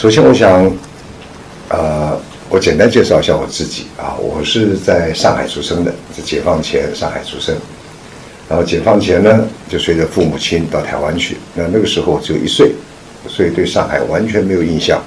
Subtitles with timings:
[0.00, 0.72] 首先，我想，
[1.70, 2.16] 呃，
[2.48, 4.14] 我简单介绍一下我自己啊。
[4.14, 7.52] 我是在上海出生的，是解放前上海出生。
[8.48, 11.36] 然后解放前呢，就随着父母亲到台湾去。
[11.52, 12.70] 那那个时候只有一岁，
[13.26, 15.02] 所以对上海完全没有印象。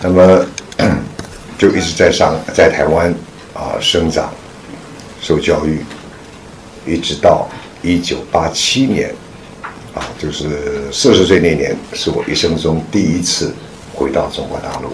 [0.00, 0.46] 那么
[1.58, 3.14] 就一直在上在台湾
[3.52, 4.32] 啊生长、
[5.20, 5.84] 受教育，
[6.86, 7.46] 一直到
[7.82, 9.14] 一九八七年。
[9.94, 13.52] 啊，就是四十岁那年，是我一生中第一次
[13.94, 14.88] 回到中国大陆，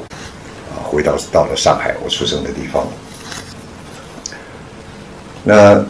[0.73, 2.87] 啊，回到到了上海，我出生的地方。
[5.45, 5.85] 那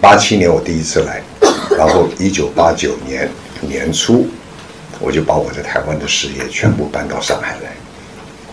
[0.00, 1.22] 八七年我第一次来，
[1.76, 3.28] 然后一九八九年
[3.60, 4.26] 年初，
[4.98, 7.76] 我就把我在台湾的事业全部搬到上海来，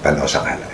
[0.03, 0.67] 搬到上海来，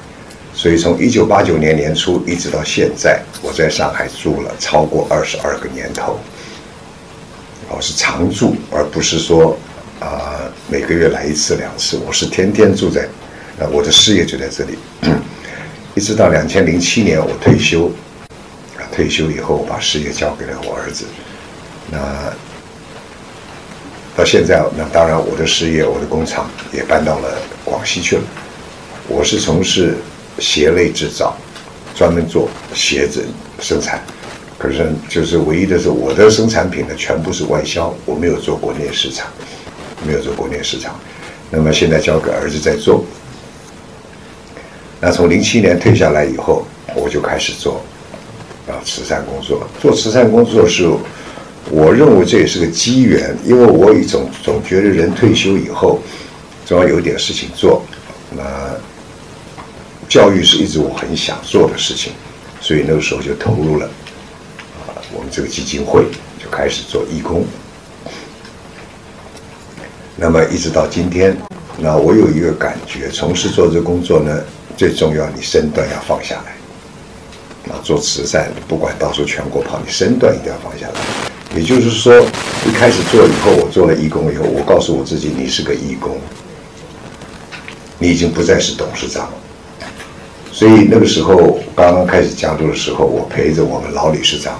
[0.51, 6.17] 所以从一九八九年年初一直到现在，我在上海住了超过二十二个年头。
[7.69, 9.57] 我是常住，而不是说
[9.99, 11.99] 啊每个月来一次两次。
[12.07, 13.07] 我是天天住在，
[13.59, 14.77] 那我的事业就在这里，
[15.93, 17.91] 一直到两千零七年我退休，
[18.77, 21.05] 啊退休以后我把事业交给了我儿子。
[21.91, 21.99] 那
[24.15, 28.23] 到现在，那当然我的事业，我的工厂也搬到了广西去了。
[29.07, 29.95] 我是从事
[30.39, 31.37] 鞋类制造，
[31.93, 33.23] 专门做鞋子
[33.59, 34.01] 生产。
[34.57, 39.27] 可是，就是唯一的是，我的生产品呢，全部是外销，我没有做国内市场，
[40.05, 40.99] 没有做国内市场。
[41.51, 43.05] 那么现在交给儿子在做。
[44.99, 47.83] 那从零七年退下来以后，我就开始做
[48.67, 49.67] 啊慈善工作。
[49.79, 50.89] 做慈善工作是，
[51.69, 55.99] 我认为这也是个机缘，因为我总总觉得人退休以后，
[56.65, 57.83] 总要有点事情做。
[58.35, 58.43] 那
[60.09, 62.11] 教育是一直我很想做的事情，
[62.59, 63.87] 所以那个时候就投入了。
[65.31, 66.05] 这个基金会
[66.43, 67.45] 就开始做义工，
[70.15, 71.37] 那么一直到今天，
[71.77, 74.43] 那我有一个感觉，从事做这工作呢，
[74.75, 76.53] 最重要，你身段要放下来。
[77.71, 80.93] 啊，做慈善，不管到处全国跑，你身段一定要放下来。
[81.53, 82.17] 也就是说，
[82.65, 86.17] 一开始做以后，我做了义工以后，我告诉我自己，你是个义工，
[87.99, 89.33] 你已经不再是董事长了。
[90.51, 94.57] 所以那个时候刚刚开始加入的时候，我陪着我们老理事长。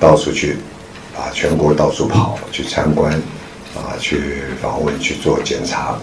[0.00, 0.56] 到处去，
[1.14, 3.12] 啊，全国到处跑，去参观，
[3.76, 5.96] 啊，去访问，去做检查。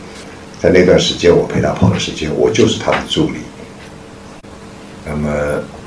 [0.62, 3.40] 在那段时间，我陪他跑的时间，我就是他的助理。
[5.04, 5.30] 那么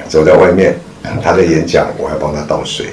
[0.09, 0.77] 走在外面，
[1.23, 2.87] 他在演讲，我还帮他倒水。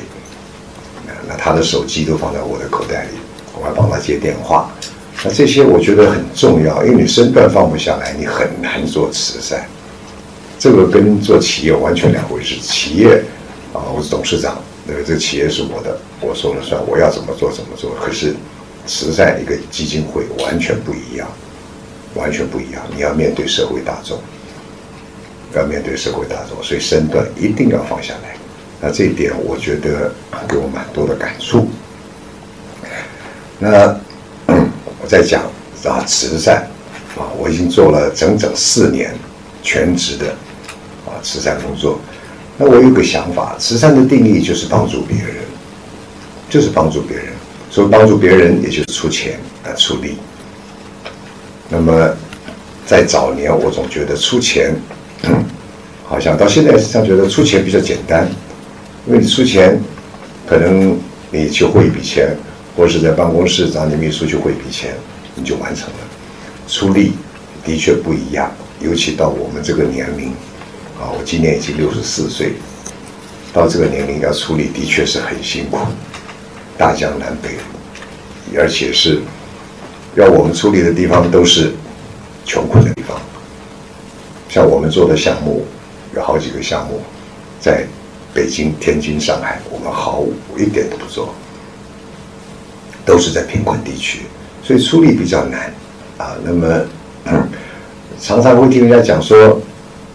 [1.27, 3.17] 那他的手机都放在我的口袋里，
[3.53, 4.71] 我还帮他接电话。
[5.23, 9.67] 那这些我觉得很重要，因为你身段放不下来，你很难做慈善。
[10.59, 12.55] 这个跟做企业完全两回事。
[12.61, 13.23] 企业，
[13.73, 14.57] 啊，我是董事长。
[14.87, 17.93] 那个这个企业是我的，我说了算，我要怎么做怎么做。
[17.95, 18.33] 可是，
[18.85, 21.27] 慈善一个基金会完全不一样，
[22.15, 22.81] 完全不一样。
[22.95, 24.17] 你要面对社会大众，
[25.53, 28.37] 要面对社会大众，所以身段一定要放下来。
[28.79, 30.13] 那这一点，我觉得
[30.47, 31.67] 给我蛮多的感触。
[33.59, 33.93] 那
[34.47, 35.43] 我在讲
[35.83, 36.65] 啊，慈善
[37.17, 39.13] 啊，我已经做了整整四年
[39.61, 40.29] 全职的
[41.05, 41.99] 啊慈善工作。
[42.57, 45.35] 那我有个想法，慈善的定义就是帮助别人，
[46.49, 47.27] 就是帮助别人。
[47.69, 50.17] 所以帮助别人，也就是出钱啊，出力。
[51.69, 52.09] 那么
[52.85, 54.73] 在早年，我总觉得出钱，
[56.05, 58.27] 好像到现在实际上觉得出钱比较简单，
[59.05, 59.77] 因为你出钱，
[60.47, 60.97] 可能
[61.29, 62.35] 你去汇一笔钱，
[62.75, 64.95] 或是在办公室找你秘书去汇一笔钱，
[65.35, 65.99] 你就完成了。
[66.67, 67.11] 出力
[67.63, 68.49] 的确不一样，
[68.79, 70.31] 尤其到我们这个年龄。
[70.99, 72.53] 啊，我今年已经六十四岁，
[73.53, 75.77] 到这个年龄要处理的确是很辛苦，
[76.75, 77.49] 大江南北，
[78.57, 79.21] 而且是
[80.15, 81.71] 要我们处理的地方都是
[82.45, 83.15] 穷困的地方。
[84.49, 85.63] 像我们做的项目，
[86.15, 86.99] 有好几个项目，
[87.59, 87.85] 在
[88.33, 91.31] 北京、天津、上海，我们毫无一点都不做，
[93.05, 94.21] 都是在贫困地区，
[94.63, 95.71] 所以处理比较难
[96.17, 96.35] 啊。
[96.43, 96.81] 那么
[98.19, 99.61] 常常会听人家讲说，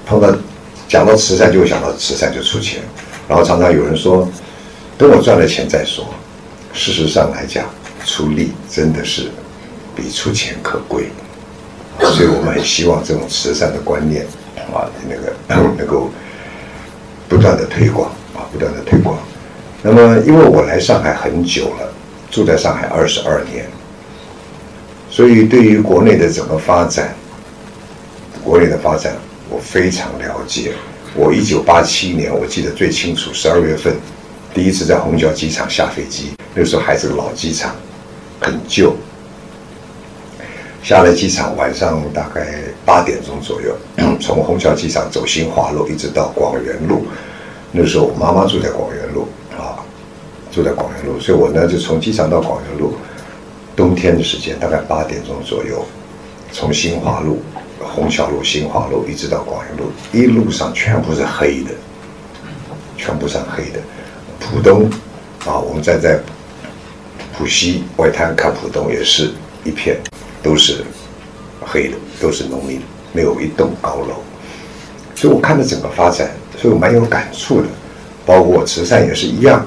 [0.05, 0.37] 碰到。
[0.93, 2.83] 讲到慈善就会想到慈善就出钱，
[3.27, 4.29] 然后常常有人说，
[4.99, 6.05] 等我赚了钱再说。
[6.75, 7.65] 事实上来讲，
[8.05, 9.31] 出力真的是
[9.97, 11.05] 比出钱可贵，
[11.99, 14.27] 所以我们很希望这种慈善的观念
[14.71, 15.33] 啊，那个
[15.79, 16.11] 能够
[17.27, 19.17] 不断的推广啊，不断的推广。
[19.81, 21.91] 那么，因为我来上海很久了，
[22.31, 23.65] 住在上海二十二年，
[25.09, 27.15] 所以对于国内的整个发展，
[28.45, 29.17] 国内的发展
[29.53, 30.73] 我非常了解。
[31.15, 33.95] 我一九八七年我记得最清楚，十二月份
[34.55, 36.33] 第一次在虹桥机场下飞机。
[36.55, 37.75] 那时候还是老机场，
[38.41, 38.97] 很旧。
[40.83, 43.77] 下了机场，晚上大概八点钟左右，
[44.21, 47.07] 从虹桥机场走新华路一直到广元路。
[47.71, 49.79] 那时候我妈妈住在广元路啊，
[50.51, 52.95] 住在广元路，所以我呢就从机场到广元路，
[53.77, 55.85] 冬天的时间大概八点钟左右，
[56.53, 57.41] 从新华路、
[57.85, 61.71] 虹桥路、新华路一直到广元路，一路上全部是黑的，
[62.97, 63.81] 全部是黑的。
[64.41, 64.91] 浦东
[65.47, 66.21] 啊，我们站在。
[67.35, 69.33] 浦西外滩看浦东也是
[69.65, 69.97] 一片，
[70.43, 70.85] 都是
[71.63, 72.79] 黑的，都是农民，
[73.11, 74.23] 没有一栋高楼。
[75.15, 77.69] 所以我看着整个发展，所以我蛮有感触的。
[78.27, 79.67] 包括慈善也是一样，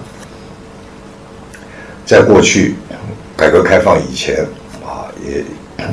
[2.05, 2.75] 在过去
[3.35, 4.45] 改革开放以前
[4.85, 5.43] 啊，也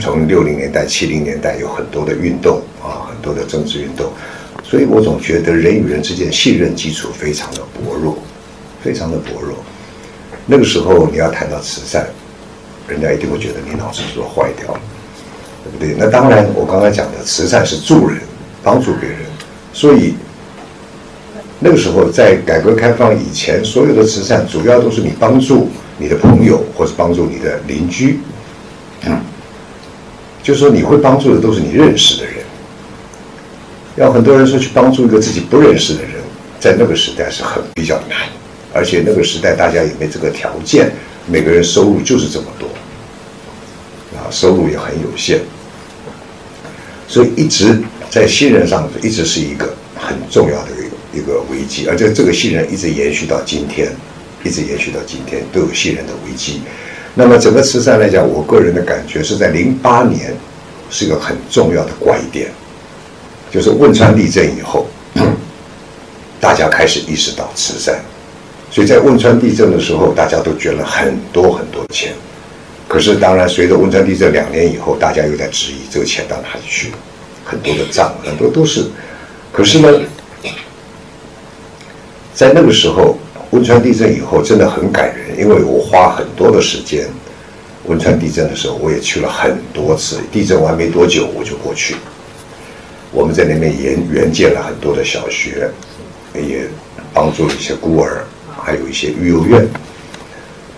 [0.00, 4.10] 从六零年代、七零年代有很多的运动啊，很多的政治运动，
[4.62, 8.18] 所以我总觉得人与人之间信任基础非常的薄弱，
[8.82, 9.56] 非常的薄弱。
[10.46, 12.06] 那个时候你要谈到慈善，
[12.88, 14.80] 人家一定会觉得你脑子是不是坏掉了，
[15.64, 15.94] 对不对？
[15.98, 18.18] 那当然，我刚才讲的慈善是助人，
[18.62, 19.18] 帮助别人，
[19.72, 20.14] 所以
[21.60, 25.68] 那个时候在改革开放以前，所有的慈善主要都是你帮助
[25.98, 28.18] 你的朋友或者帮助你的邻居，
[29.04, 29.20] 嗯，
[30.42, 32.34] 就是说你会帮助的都是你认识的人，
[33.96, 36.12] 要很多人说去帮助一个自己不认识的人，
[36.58, 38.18] 在那个时代是很比较难。
[38.74, 40.90] 而且那个时代大家也没这个条件，
[41.26, 42.66] 每个人收入就是这么多，
[44.16, 45.38] 啊，收入也很有限，
[47.06, 47.78] 所以一直
[48.08, 53.92] 在信任上一直是一个很重要的一个一个危机，而且这个信任一直延续到今天，
[54.42, 56.62] 一直延续到今天都有信任的危机。
[57.14, 60.34] 那么整个慈善来讲，我个人的感觉是在零八年
[60.90, 62.50] 是一个很重要的拐点，
[63.50, 64.86] 就是汶川地震以后，
[66.40, 68.00] 大家开始意识到慈善。
[68.70, 72.14] 所以在汶川地震的时候，大家都捐了很多很多钱。
[72.88, 76.98] 可是，当然，随着汶川地震两年以后，大家又在质疑这个钱到哪里去了，
[77.44, 78.86] 很多的账，很多都是。
[79.52, 79.88] 可是呢，
[82.34, 83.18] 在那个时候，
[83.52, 87.06] 汶川地震以后真的很感人，因为我花很多的时间。
[87.86, 90.18] 汶川地震的时候，我也去了很多次。
[90.30, 91.94] 地震完没多久，我就过去。
[93.12, 95.70] 我们在那边援援建了很多的小学，
[96.34, 96.66] 也
[97.14, 98.24] 帮助了一些孤儿。
[98.64, 99.66] 还有一些育幼院，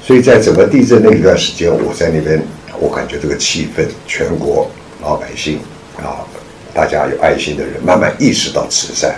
[0.03, 2.43] 所以在整个地震那一段时间，我在那边，
[2.81, 4.71] 我感觉这个气氛，全国
[5.03, 5.59] 老百姓
[5.99, 6.25] 啊，
[6.73, 9.17] 大家有爱心的人慢慢意识到慈善，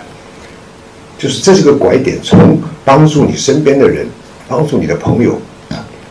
[1.18, 4.06] 就是这是个拐点，从帮助你身边的人，
[4.46, 5.40] 帮助你的朋友，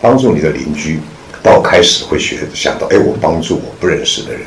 [0.01, 0.99] 帮助你的邻居，
[1.43, 4.41] 到开始会学想到，哎，我帮助我不认识的人，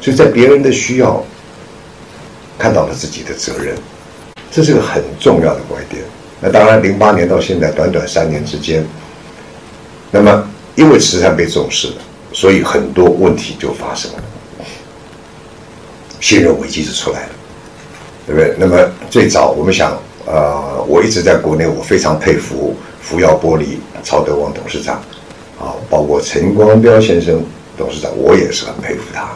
[0.00, 1.24] 所以在别人的需要
[2.58, 3.74] 看到了自己的责任，
[4.50, 6.02] 这是个很重要的拐点。
[6.40, 8.86] 那当然，零八年到现在短短三年之间，
[10.10, 11.94] 那么因为慈善被重视了，
[12.32, 14.22] 所以很多问题就发生了，
[16.20, 17.30] 信任危机就出来了，
[18.28, 18.54] 对不对？
[18.58, 18.76] 那么
[19.08, 24.96] 最早我们想，呃，我一直在国内，我非常佩服福耀玻璃曹德旺董事长，
[25.58, 27.42] 啊，包括陈光标先生
[27.78, 29.30] 董事长，我也是很佩服他。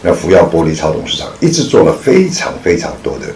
[0.00, 3.26] 那福耀玻璃曹董事长一直做了非常非常多的。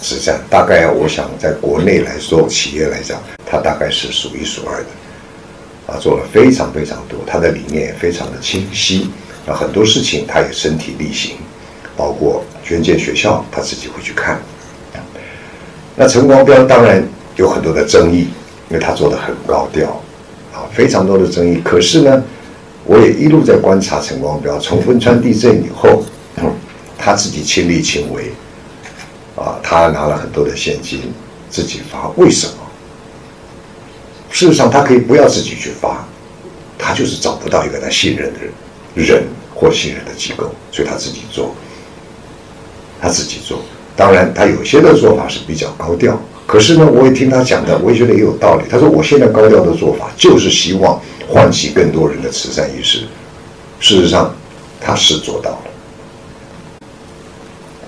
[0.00, 9.10] 慈善大概我想在国内来说，企业来讲，他大概是数一数二的，啊，做了非常非常多，他的理念也非常的清晰，
[9.44, 11.36] 啊，很多事情他也身体力行，
[11.96, 14.38] 包括捐建学校，他自己会去看。
[15.96, 17.02] 那陈光标当然
[17.36, 18.28] 有很多的争议，
[18.68, 19.88] 因为他做的很高调，
[20.52, 21.60] 啊，非常多的争议。
[21.64, 22.22] 可是呢，
[22.84, 26.04] 我也一路在观察陈光标，从汶川地震以后，
[26.98, 28.30] 他自己亲力亲为。
[29.34, 31.12] 啊，他拿了很多的现金
[31.48, 32.54] 自己发，为什么？
[34.30, 36.04] 事实上，他可以不要自己去发，
[36.76, 38.52] 他就是找不到一个他信任的人，
[39.06, 41.54] 人或信任的机构，所以他自己做，
[43.00, 43.60] 他自己做。
[43.96, 48.62] 当然，他有些的做法是比较高调，可是呢，我也听他讲的，我也觉得也有道理。
[48.70, 53.00] 他说，我现在高调的做法就是希望唤起更多人的慈善意识。
[53.80, 54.34] 事实上，
[54.80, 55.58] 他是做到了。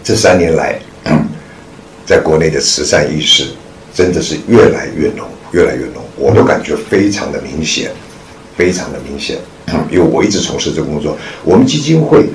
[0.03, 0.81] 这三年来。
[2.07, 3.47] 在国内的慈善意识
[3.95, 7.93] 真的是越来越浓，越来越浓，我都感觉非常的明显，
[8.57, 9.39] 非常的明显。
[9.89, 12.27] 因为我一直从事这工作，我们基金会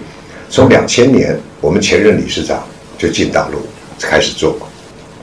[0.49, 2.63] 从两千年，我们前任理事长
[2.95, 3.57] 就进大陆
[3.99, 4.55] 开始做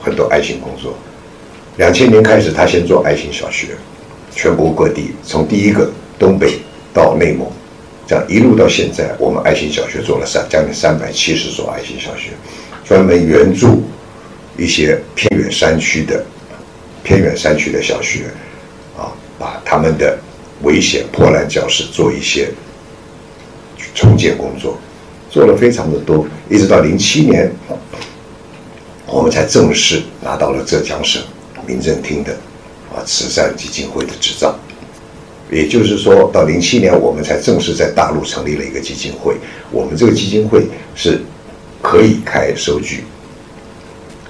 [0.01, 0.93] 很多爱心工作。
[1.77, 3.67] 两千年开始，他先做爱心小学，
[4.35, 6.59] 全国各地从第一个东北
[6.93, 7.49] 到内蒙，
[8.05, 12.31] 这样一路到现在，我们爱心小学做了三将近三百七十所爱心小学，
[12.83, 13.81] 专门援助
[14.57, 16.25] 一些偏远山区的
[17.03, 18.25] 偏远山区的小学，
[18.97, 20.19] 啊，把他们的
[20.63, 22.49] 危险破烂教室做一些
[23.95, 24.77] 重建工作，
[25.33, 27.51] 做了非常的多，一直到零七年，
[29.07, 31.19] 我们才正式拿到了浙江省。
[31.65, 32.33] 民政厅的
[32.93, 34.53] 啊慈善基金会的执照，
[35.49, 39.37] 也就是说到零七年，我们才正式在大陆成立了一个基金会。
[39.71, 41.19] 我们这个基金会是
[41.81, 43.05] 可以开收据，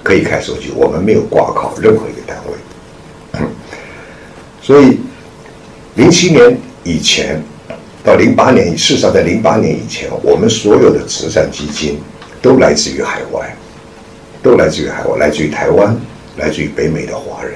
[0.02, 3.40] 可以开收据，我们没有挂靠任何一个单位。
[4.62, 5.00] 所以
[5.96, 7.42] 零七年以前
[8.04, 11.98] 到零八年，事实上在零八年以前，我们所有的慈善基金
[12.40, 13.56] 都来自于海外，
[14.42, 15.98] 都来自于海外，来自于台湾。
[16.36, 17.54] 来自于北美的华人，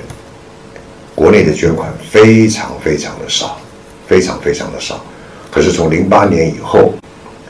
[1.12, 3.60] 国内的捐款非常非常的少，
[4.06, 5.04] 非常非常的少。
[5.50, 6.94] 可是从零八年以后，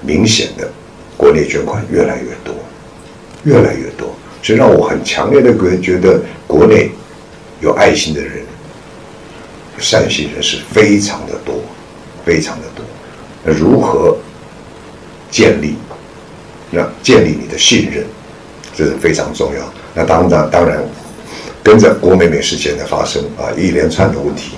[0.00, 0.66] 明显的
[1.18, 2.54] 国内捐款越来越多，
[3.44, 4.08] 越来越多，
[4.42, 5.52] 所以让我很强烈的
[5.82, 6.90] 觉得国内
[7.60, 8.42] 有爱心的人、
[9.76, 11.56] 善心人士非常的多，
[12.28, 12.84] 非常的多。
[13.42, 14.14] 那如何
[15.30, 15.76] 建立？
[16.70, 18.04] 那建立你的信任，
[18.76, 19.72] 这是非常重要。
[19.94, 20.84] 那当然，当然。
[21.60, 24.52] 跟着郭美美事件的发生啊，一连串的问题，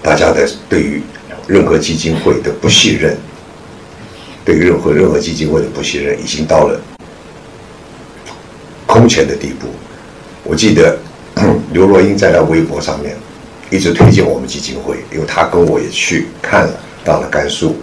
[0.00, 1.02] 大家的对于
[1.48, 3.16] 任何基金会的不信任，
[4.44, 6.80] 对于任何任何基金会的不信任，已经到了
[8.86, 9.66] 空前的地步。
[10.44, 10.96] 我记得
[11.72, 13.16] 刘若英在她微博上面
[13.74, 17.76] 一直推荐我们基金会，因为他跟我也去看了，到了甘肃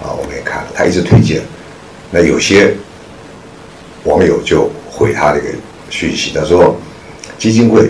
[0.00, 1.42] 啊，我们也看了，他一直推荐。
[2.12, 2.72] 那有些
[4.04, 5.46] 网友就回他这个。
[5.88, 6.76] 讯息，他说
[7.38, 7.88] 基金会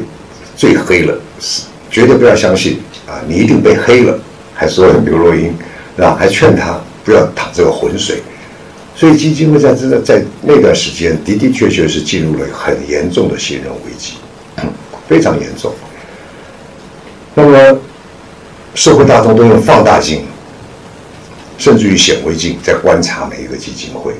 [0.54, 2.78] 最黑了，是绝对不要相信
[3.08, 3.24] 啊！
[3.26, 4.18] 你一定被黑了，
[4.54, 5.48] 还说刘若英，
[5.96, 6.14] 啊？
[6.14, 8.22] 还劝他不要淌这个浑水。
[8.94, 14.16] 所以基金会在真的在那段时间的的确确是进入了很严重的信任危机，
[15.08, 15.72] 非常严重。
[17.38, 17.78] 那么
[18.74, 20.24] 社会大众都用放大镜，
[21.58, 24.14] 甚至于显微镜在观察每一个基金会，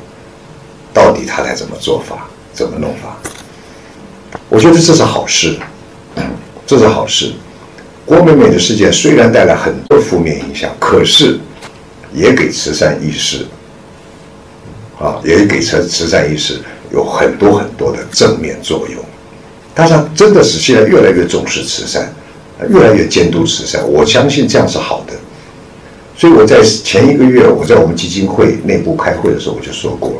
[0.92, 3.16] 到底他在怎么做法，怎么弄法？
[4.50, 5.56] 我觉得这是好事，
[6.66, 7.32] 这是好事。
[8.04, 11.40] 郭美美的事件虽然带来很多负面影响，可是
[12.12, 13.46] 也给慈善意识
[15.00, 16.60] 啊，也给慈慈善意识
[16.92, 19.02] 有很多很多的正面作用。
[19.74, 22.14] 大家真的是现在越来越重视慈善，
[22.68, 23.86] 越来越监督慈善。
[23.88, 25.12] 我相信这样是好的。
[26.16, 30.16] 所以我在前一个月，我在我们基金会内部开会的时候，我就说过了。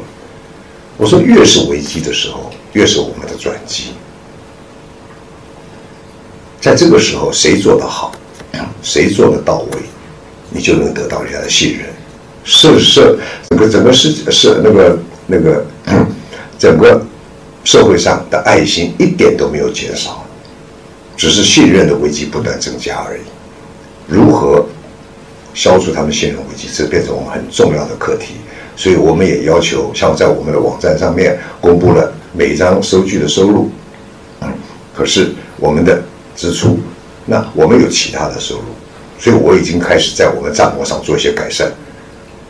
[0.99, 3.93] 我说，越是危机的时候，越是我们的转机。
[6.61, 8.12] 在这个时候，谁做得好，
[8.83, 9.78] 谁做得到位，
[10.50, 11.87] 你就能得到人家的信任。
[12.45, 15.64] 是是，整个整个世是那个那个
[16.59, 17.00] 整个
[17.64, 20.25] 社会上的爱心一点都没有减少，
[21.16, 23.23] 只是信任的危机不断增加而已。
[24.06, 24.64] 如何
[25.54, 28.35] 消除他们信任危机，这变成我们很重要的课题。
[28.76, 33.70] 所以我们也要求，像在我们的网站上面公布了每张收据的收入，
[34.40, 34.52] 嗯，
[34.94, 36.02] 可是我们的。
[36.38, 36.78] 支出，
[37.25, 38.64] 那我们有其他的收入，
[39.18, 41.73] 所以我已经开始在我们账目上做一些改善。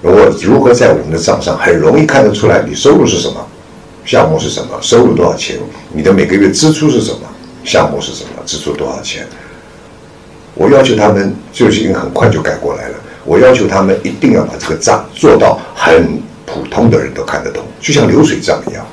[0.02, 3.46] 我如何在我们的账上很容易看得出来你收入是什么，
[4.04, 5.56] 项目是什么，收入多少钱？
[5.92, 7.20] 你的每个月支出是什么，
[7.66, 9.26] 项目是什么，支出多少钱？
[10.54, 12.94] 我要求他们就已经很快就改过来了。
[13.26, 18.86] 我要求他们一定要把这个账做到很普通的人都看得懂，就像流水账一样，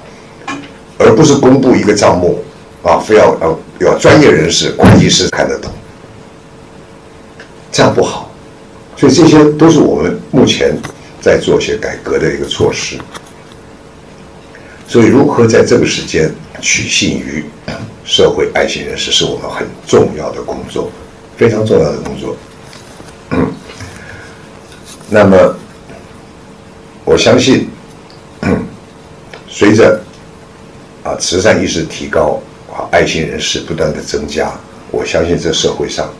[0.97, 2.43] 而不是公布一个账目。
[2.83, 5.71] 啊，非要要要专业人士、会计师看得懂，
[7.71, 8.29] 这样不好。
[8.97, 10.77] 所以这些都是我们目前
[11.21, 12.97] 在做一些改革的一个措施。
[14.85, 16.29] 所以，如何在这个时间
[16.63, 17.43] 取信于
[18.05, 20.89] 社会爱心人士，是我们很重要的工作，
[21.37, 22.35] 非常重要的工作。
[25.09, 25.55] 那么，
[27.03, 27.67] 我相信，
[29.49, 30.01] 随着
[31.03, 32.41] 啊慈善意识提高。
[32.73, 34.51] 啊，爱心人士不断的增加，
[34.89, 36.11] 我相信这社会上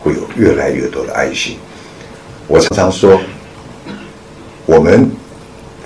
[0.00, 1.56] 会有越来越多的爱心。
[2.48, 3.20] 我常常说，
[4.66, 5.08] 我们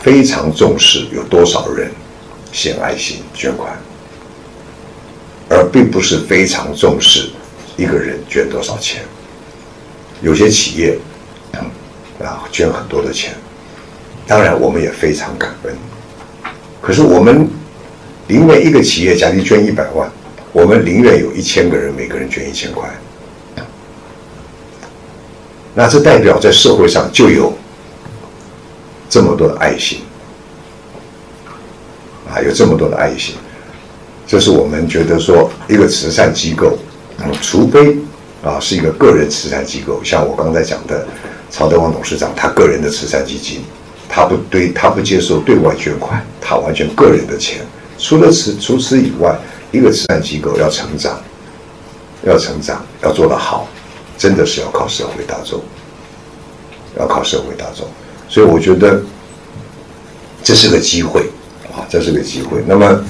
[0.01, 1.91] 非常重视有多少人
[2.51, 3.79] 献爱心捐款，
[5.77, 7.29] 并不是非常重视
[7.77, 9.03] 一个人捐多少钱。
[10.23, 10.99] 有些企业
[12.19, 13.35] 啊捐很多的钱，
[14.27, 15.77] 当然我们也非常感恩。
[16.81, 17.47] 可是我们
[18.27, 20.11] 宁愿一个企业家庭捐一百万，
[20.51, 22.89] 我们宁愿有一千个人每个人捐一千块。
[25.75, 27.53] 那这代表在社会上就有
[29.11, 30.01] 这么多的爱心
[32.31, 33.35] 啊，有这么多的爱心。
[34.27, 36.77] 这是我们觉得说，一个慈善机构，
[37.19, 37.97] 嗯除非
[38.43, 41.07] 啊是一个个人慈善机构，像我刚才讲的
[41.49, 43.61] 曹德旺董事长，他个人的慈善基金，
[44.09, 47.65] 他不对，他不接受对外捐款，他完全个人的钱。
[47.99, 49.39] 除了此除此以外，
[49.71, 51.21] 一个慈善机构要成长，
[52.25, 53.69] 要成长，要做得好，
[54.19, 55.63] 真的是要靠社会大众，
[56.99, 57.87] 要靠社会大众。
[58.29, 59.01] 所以我觉得
[60.43, 61.31] 这是个机会
[61.73, 62.61] 啊，这是个机会。
[62.67, 63.05] 那么。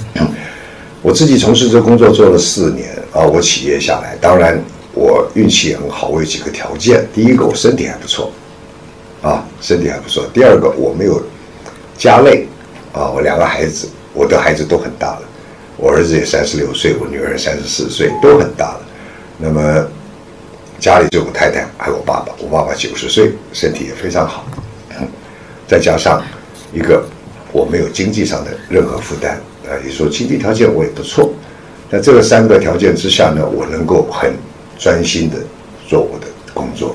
[1.06, 4.60] 我自己从事这工作做了四年啊，我企业下来，当然
[4.92, 7.06] 我运气也很好，我有几个条件。
[7.14, 8.32] 第一个，我身体还不错，
[9.22, 10.26] 啊，身体还不错。
[10.34, 11.22] 第二个，我没有
[11.96, 12.48] 家累，
[12.92, 15.22] 啊，我两个孩子，我的孩子都很大了，
[15.76, 18.80] 我儿子也三十六岁，我女儿三十四岁，都很大了。
[19.38, 19.86] 那么
[20.80, 24.44] 家里就我太太，还有我爸爸，我爸爸九十岁，身体也非常好。
[25.68, 26.20] 再加上
[26.74, 27.04] 一个，
[27.52, 29.40] 我没有经济上的任何负担。
[29.68, 31.32] 啊，你说经济条件我也不错，
[31.90, 34.32] 那这个三个条件之下呢，我能够很
[34.78, 35.36] 专心的
[35.88, 36.94] 做我的工作。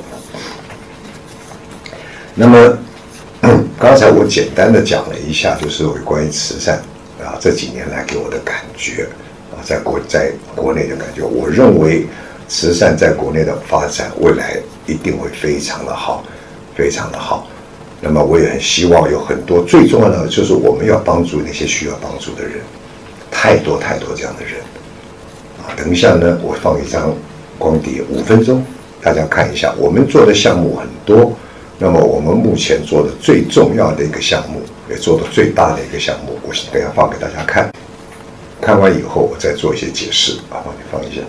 [2.34, 2.78] 那么
[3.78, 6.78] 刚才我简单的讲了一下，就是有关于慈善
[7.20, 9.06] 啊这几年来给我的感觉
[9.51, 12.06] 啊，在国在国内的感觉，我认为
[12.48, 16.24] 慈善在国内的发展未来一定会非常的好，
[16.75, 17.48] 非常的好。
[18.03, 22.53] 那么我也很希望有很多最重要的就是我们要帮助那些需要帮助的人，
[23.29, 24.55] 太多太多这样的人，
[25.61, 27.14] 啊，等一下呢，我放一张
[27.59, 28.66] 光碟，五分钟，
[29.01, 31.31] 大家看一下，我们做的项目很多，
[31.77, 37.72] 那么我们目前做的最重要的一个项目，也做的最大的一个项目，我等下放给大家看，
[38.59, 41.22] 看完以后我再做一些解释，啊，帮你放一下。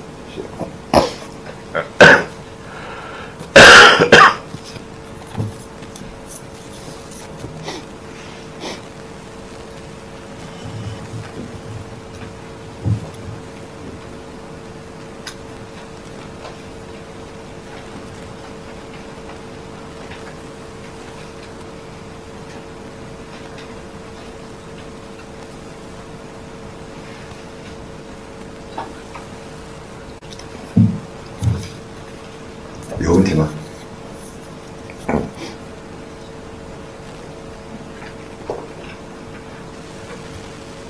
[33.03, 33.49] 有问题吗？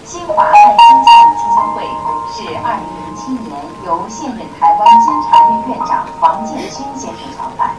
[0.04, 1.88] 新华爱心教育基金会
[2.28, 7.70] 是二零零七年由现任台湾监察院院长王建勋先生创办。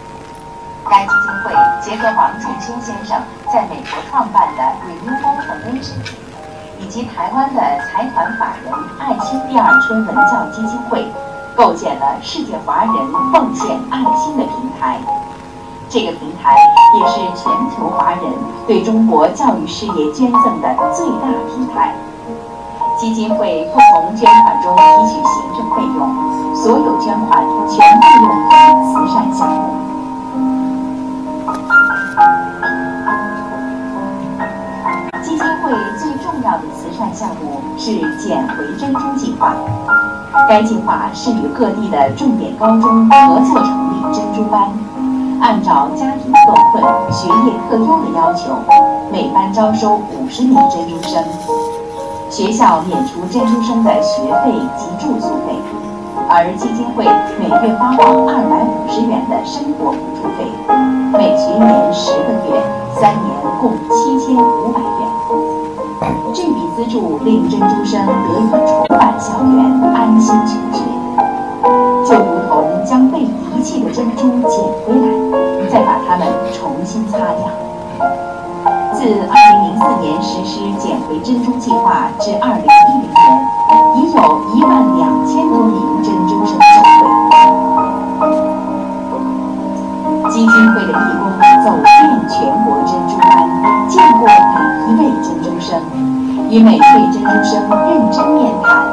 [0.89, 3.21] 该基金会结合王建勋先生
[3.53, 6.01] 在美国创办的 Renewal Foundation，
[6.79, 11.12] 以及台湾的财团法人爱心第二春文教基金会。
[11.55, 12.93] 构建了世界华人
[13.31, 14.99] 奉献爱心的平台，
[15.87, 16.55] 这个平台
[16.99, 18.21] 也是全球华人
[18.65, 21.93] 对中国教育事业捐赠的最大平台。
[22.99, 28.49] 基金会不从捐款中提取行政费用，所有捐款全部用于
[28.93, 29.61] 慈善项目。
[35.21, 39.55] 基金会最重要的慈善项目是“捡回珍珠”计划。
[40.47, 44.69] 该计划是与各地的重点高中合作成立珍珠班，
[45.41, 48.53] 按照家庭特困、学业特优的要求，
[49.11, 51.23] 每班招收五十名珍珠生，
[52.29, 55.55] 学校免除珍珠生的学费及住宿费，
[56.29, 57.05] 而基金会
[57.39, 60.51] 每月发放二百五十元的生活补助费，
[61.13, 62.61] 每学年十个月，
[62.99, 63.25] 三年
[63.61, 65.12] 共七千五百元。
[66.33, 69.55] 这笔资助令珍珠生得以重返校园，
[69.93, 70.81] 安心求学，
[72.05, 75.05] 就如同将被遗弃的珍珠捡回来，
[75.71, 77.49] 再把它们重新擦亮。
[78.93, 83.05] 自2004年实施“捡回珍珠”计划至2010年，
[83.95, 84.19] 已有
[84.55, 87.01] 一万两千多名珍珠生受惠。
[90.31, 91.23] 基金会的义工
[91.63, 91.85] 走遍
[92.29, 92.35] 全
[92.65, 93.31] 国珍珠班，
[93.89, 94.33] 见过每
[94.87, 95.01] 一位
[95.63, 95.79] 生，
[96.49, 98.83] 与每位珍珠生认真面谈，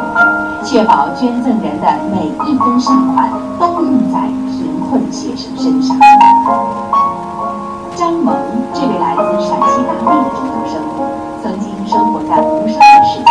[0.64, 3.28] 确保捐赠人的每一分善款
[3.58, 5.96] 都用在贫困学生身上。
[7.96, 8.32] 张萌
[8.72, 10.80] 这位来自陕西大荔的中学生，
[11.42, 13.28] 曾经生活在无声的世场，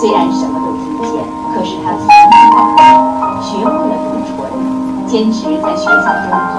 [0.00, 1.20] 虽然什么都听不见，
[1.52, 6.53] 可是他从不抱怨，学会了读唇，坚持在学校中。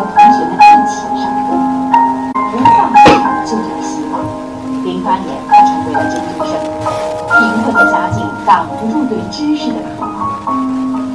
[8.45, 10.13] 挡不住对知识的渴望。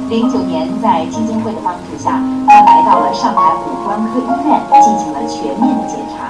[0.09, 6.27] 零九年，在基金会的帮助下，他来到了上海五官科医院进行了全面的检查。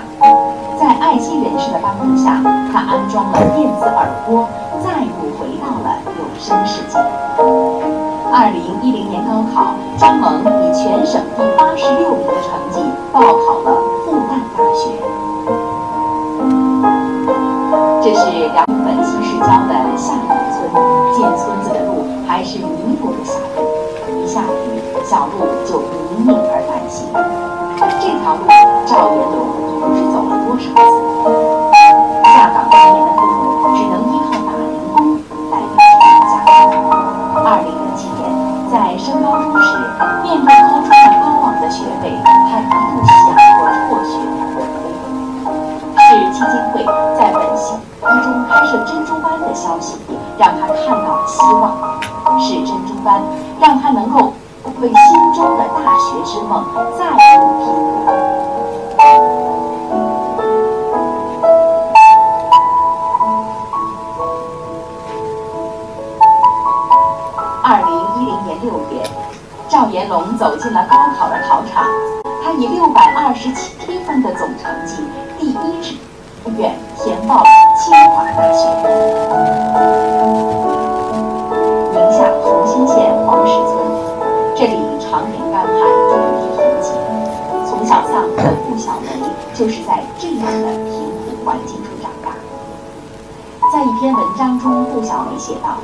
[0.80, 2.40] 在爱心人士的帮助下，
[2.72, 4.48] 他安装了电子耳蜗，
[4.84, 7.00] 再度回到了有声世界。
[8.32, 12.80] 二零一零年高考，张萌以全省第八十六名的成绩
[13.12, 14.94] 报考了复旦大学。
[18.04, 19.74] 这是辽宁本溪市郊的
[25.12, 27.04] 小路就泥泞而难行。
[28.00, 28.48] 这条路，
[28.88, 29.44] 赵元龙
[29.84, 30.88] 不知走了多少次。
[32.32, 35.20] 下岗多年的父母只能依靠打零工
[35.52, 36.80] 来维持家计。
[37.44, 38.24] 二零零七年，
[38.72, 39.76] 在升高中时，
[40.24, 44.64] 面对高中的高昂的学费，他一度想过辍学而归。
[46.08, 46.88] 是基金会
[47.20, 50.00] 在本溪一中开设珍珠班的消息，
[50.38, 52.00] 让他看到了希望。
[52.40, 53.20] 是珍珠班，
[53.60, 54.32] 让他能够
[54.82, 54.98] 为心
[55.36, 56.66] 中的大学之梦
[56.98, 57.16] 再度
[57.60, 58.02] 拼搏。
[67.64, 69.04] 二零一零年六月，
[69.70, 71.86] 赵延龙走进了高考的考场，
[72.44, 75.04] 他以六百二十七分的总成绩，
[94.62, 95.78] 中，顾小梅写道：“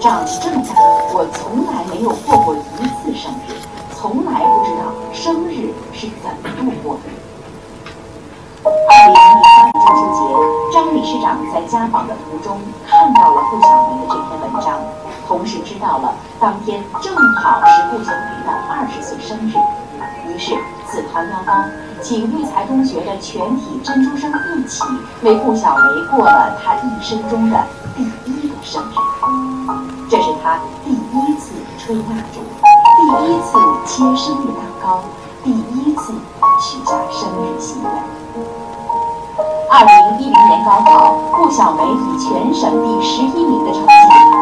[0.00, 0.74] 长这么大，
[1.14, 3.54] 我从来没有过过一次生日，
[3.94, 7.02] 从来不知道生日是怎么度过的。”
[8.66, 10.20] 二零一八中秋节，
[10.72, 14.80] 张理事长在家访的途中看到了顾小梅的这篇文章，
[15.28, 19.54] 同时知道了当天正好是顾小梅的二十岁生日，
[20.26, 20.56] 于是
[20.90, 21.52] 自掏腰包，
[22.02, 24.82] 请育才中学的全体珍珠生一起
[25.22, 27.62] 为顾小梅过了她一生中的
[28.64, 28.94] 生日。
[30.08, 32.40] 这是他第一次吹蜡烛，
[32.96, 35.00] 第一次切生日蛋糕，
[35.44, 36.14] 第一次
[36.60, 37.90] 许下生日心愿。
[39.70, 43.88] 二零一零年高考，顾小梅以全省第十一名的成绩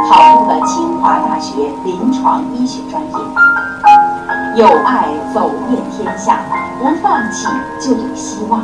[0.08, 3.10] 考入了清华大学临床医学专业。
[4.54, 6.40] 有爱走遍天下，
[6.78, 7.48] 不放弃
[7.80, 8.62] 就有希望。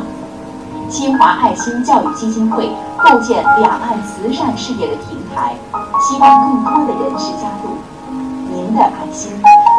[0.87, 2.71] 清华爱心教育基金会
[3.03, 5.55] 构建两岸慈善事业的平台，
[6.01, 7.77] 希望更多的人士加入。
[8.51, 9.31] 您的爱心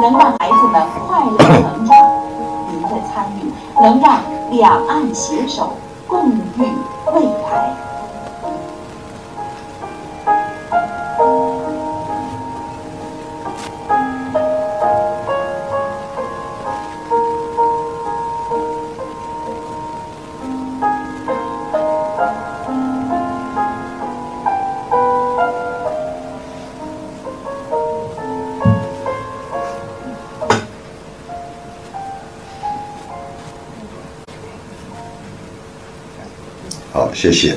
[0.03, 1.97] 能让孩子们快乐成长，
[2.71, 5.73] 您的参与能让两岸携手
[37.21, 37.55] 谢谢。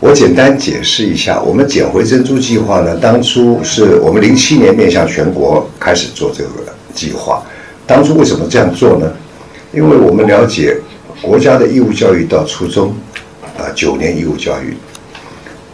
[0.00, 6.50] 我简单解释一下，我们捡回珍珠计划呢，当初是我们零七年面向全国开始做这个
[6.92, 7.44] 计划。
[7.86, 9.08] 当初为什么这样做呢？
[9.72, 10.76] 因为我们了解
[11.22, 12.92] 国家的义务教育到初中，
[13.56, 14.76] 啊，九年义务教育。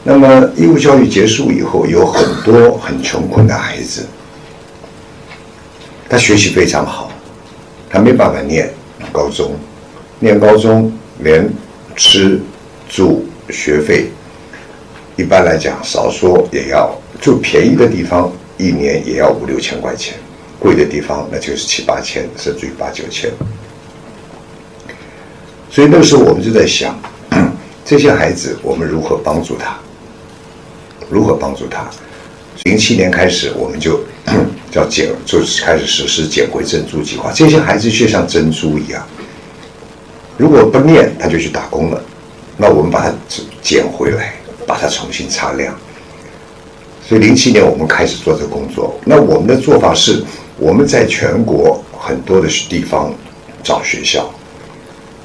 [0.04, 4.04] 那么义务教育结束以后，有很多很穷困的孩子，
[6.10, 7.10] 他学习非常好，
[7.88, 8.70] 他没办法念
[9.10, 9.52] 高中，
[10.18, 11.48] 念高中连
[11.96, 12.40] 吃
[12.88, 14.10] 住学费，
[15.16, 20.14] 一般来讲少说也要住便宜的地方，一年也要五六千块钱，
[20.58, 23.30] 贵的地方那就是七八千，甚至于八九千。
[25.70, 26.98] 所以那个时候我们就在想，
[27.84, 29.78] 这些孩子我们如何帮助他？
[31.08, 31.88] 如何帮助他？
[32.64, 33.98] 零七年开始，我们就
[34.70, 37.32] 叫捡，就开始实施捡回珍珠计划。
[37.32, 39.06] 这些孩子就像珍珠一样，
[40.36, 42.02] 如果不念，他就去打工了。
[42.56, 43.14] 那我们把它
[43.60, 44.34] 捡回来，
[44.66, 45.74] 把它重新擦亮。
[47.06, 48.98] 所以零七年我们开始做这个工作。
[49.04, 50.24] 那我们的做法是，
[50.58, 53.12] 我们在全国很多的地方
[53.62, 54.30] 找学校，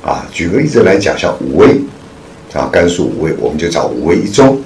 [0.03, 1.79] 啊，举个例子来讲，像武威，
[2.53, 4.59] 啊，甘肃武威，我们就找武威一中，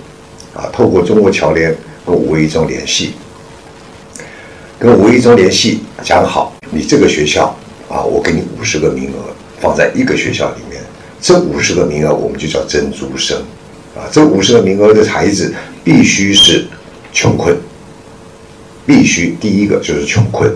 [0.54, 1.76] 啊，透过中国侨联
[2.06, 3.14] 跟武威一中联系，
[4.80, 7.56] 跟武威一中联系，讲好，你这个学校
[7.90, 10.82] 啊，我给你五十个名额，放在一个学校里面，
[11.22, 13.38] 这五十个名额我们就叫珍珠生，
[13.96, 16.66] 啊，这五十个名额的孩子必须是
[17.14, 17.56] 穷困，
[18.86, 20.52] 必须第一个就是穷困，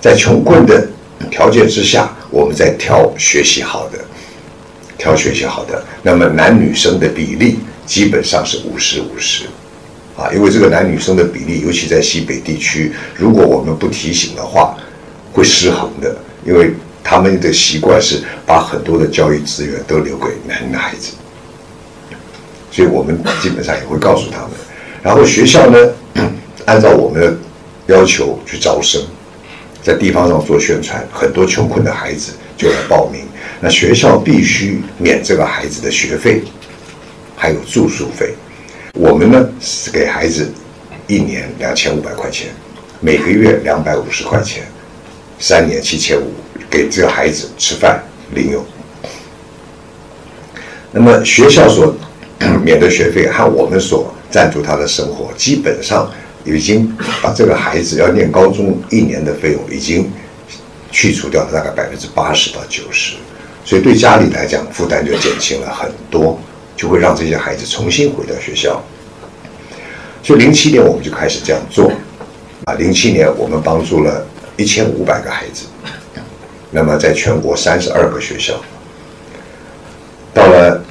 [0.00, 0.86] 在穷困的
[1.30, 3.98] 条件之下，我们再挑学习好的，
[4.98, 9.44] 挑学习好的，那么男女生的比例基本上是五十五十，
[10.14, 14.76] 啊，因为这个男女生的比例，尤其在西北地区，如果我们不提醒的话，
[15.32, 16.72] 会失衡的，因为
[17.08, 21.12] 他们的习惯是把很多的教育资源都留给男孩子。
[22.72, 24.50] 所以我们基本上也会告诉他们，
[25.04, 25.78] 然后学校呢，
[26.66, 27.36] 按照我们的
[27.86, 29.00] 要求去招生，
[29.82, 33.22] 在地方上做宣传，很多穷困的孩子就来报名，
[33.60, 36.42] 那学校必须免这个孩子的学费，
[37.36, 38.34] 还有住宿费。
[38.94, 40.52] 我们呢是给孩子
[41.06, 42.48] 一年两千五百块钱，
[43.00, 44.64] 每个月两百五十块钱，
[45.38, 46.34] 三年七千五，
[46.76, 48.02] 给这个孩子吃饭
[48.34, 48.62] 零用。
[50.92, 51.94] 那么学校所
[52.62, 56.10] 免的学费和我们所赞助他的生活，基本上
[56.44, 60.10] 已经把这个孩子要念高中一年的费用已经
[60.90, 63.16] 去除掉了大概百分之八十到九十，
[63.64, 66.38] 所以对家里来讲负担就减轻了很多，
[66.76, 68.82] 就会让这些孩子重新回到学校。
[70.22, 71.90] 所以零七年我们就开始这样做，
[72.64, 75.66] 啊，零七年我们帮助了一千五百个孩子，
[76.70, 78.54] 那么在全国三十二个学校，
[80.32, 80.82] 到了。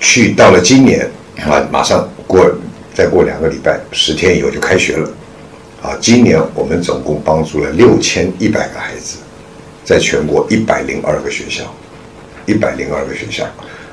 [0.00, 2.48] 去到了今年啊，马上过
[2.94, 5.10] 再过两个礼拜，十天以后就开学了，
[5.82, 9.18] 啊，今年我们总共帮助了六千一百个孩子，
[9.84, 11.64] 在全国一百零二个学校，
[12.46, 13.44] 一百零二个学校，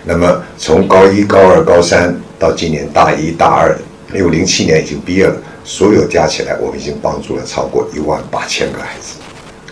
[0.04, 3.76] 那么从高一、高二、高三到今年大一、大二，
[4.14, 9.16] 因为零七年已经毕业了，所有加起来，我们已经帮助了超过一万八千个孩子，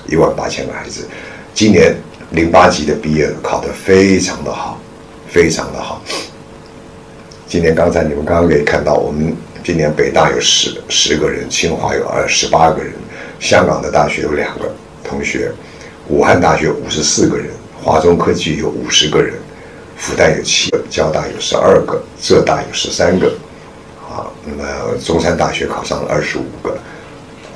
[0.07, 1.07] 一万八千个孩子，
[1.53, 1.95] 今年
[2.31, 4.79] 零八级的毕业考得非常的好。
[5.29, 5.99] 非常的好。
[7.47, 12.93] 今年刚才你们刚刚可以看到，我们今年北大有十十个人，清华有二十八个人，
[13.39, 14.71] 香港的大学有两个
[15.03, 15.51] 同学，
[16.07, 17.47] 武汉大学五十四个人，
[17.81, 19.33] 华中科技有五十个人，
[19.97, 23.33] 复旦有七个，交大有十二个，浙大有十三个，
[24.07, 24.63] 啊，那么
[25.03, 26.77] 中山大学考上了二十五个，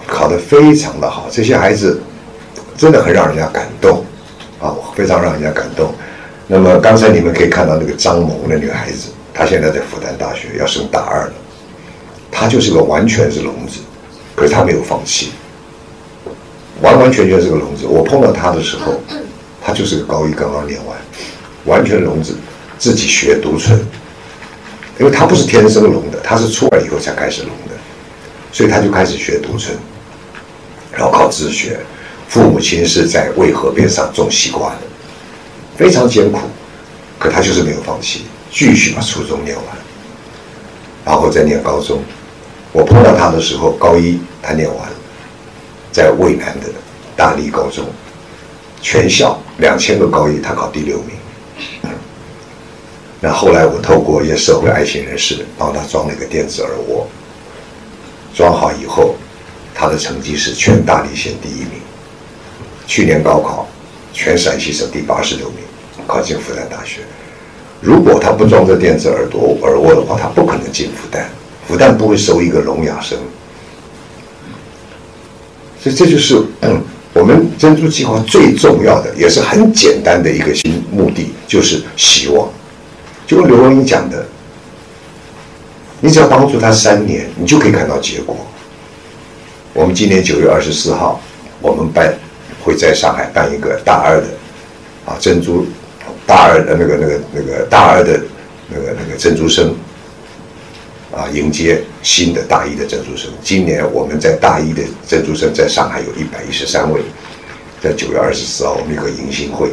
[0.08, 1.28] 考得非常的好。
[1.32, 2.02] 这些孩子
[2.78, 4.06] 真的很让人家感动，
[4.62, 5.92] 啊，非常让人家感动。
[6.46, 11.34] 那么刚才你们可以看到那个张萌的女孩子，她现在在复旦大学要升大二了，
[12.32, 13.80] 她就是个完全是聋子，
[14.36, 15.32] 可是她没有放弃，
[16.82, 17.88] 完完全全是个聋子。
[17.88, 18.94] 我碰到她的时候，
[19.62, 20.96] 她就是个高一刚刚念完，
[21.66, 22.36] 完全聋子，
[22.78, 23.78] 自己学读唇，
[25.00, 27.74] 因为她不是天生聋的，她是初二以后才开始聋的，
[28.52, 29.76] 所以她就开始学读唇，
[30.92, 31.80] 然后靠自学。
[32.28, 34.80] 父母亲是在渭河边上种西瓜的。
[35.78, 36.40] 非常艰苦，
[37.20, 39.66] 可他就是没有放弃，继续把初中念完，
[41.06, 42.02] 然后再念高中。
[42.72, 44.96] 我碰到他的时候，高一他念完了，
[45.92, 46.68] 在渭南的
[47.16, 47.86] 大理高中，
[48.82, 51.92] 全校两千个高一，他考第六名。
[53.20, 57.08] 那后来我透过一些社会爱心人士帮他装了一个电子耳蜗，
[58.34, 59.16] 装好以后，
[59.74, 61.87] 他的成绩是全大理县第一名。
[62.88, 63.68] 去年高考，
[64.12, 65.58] 全陕西省第八十六名。
[66.08, 67.02] 考进复旦大学，
[67.82, 71.26] 如果他不装这电子耳朵耳蜗的话，他不可能进复旦。
[71.68, 73.20] 复旦不会收一个聋哑生，
[75.82, 76.42] 所以这就是
[77.14, 82.48] 我们珍珠计划最重要的，也是很简单的一个新目的，就是希望。
[83.26, 84.26] 就跟刘文英讲的，
[86.00, 88.38] 你只要帮助他三年，你就可以看到结果。
[89.74, 91.20] 我们今年九月二十四号，
[91.60, 92.18] 我们办
[92.68, 94.28] 会在上海办一个大二的
[95.06, 95.66] 啊珍珠。
[96.26, 98.20] 大二的那个、那个、那个大二的
[98.68, 99.74] 那个、那个珍珠生
[101.10, 103.32] 啊，迎接新的大一的珍珠生。
[103.42, 107.00] 今年我们在大一的珍珠生在上海有一百一十三位，
[107.82, 109.70] 在九月二十四号我们有个迎新会，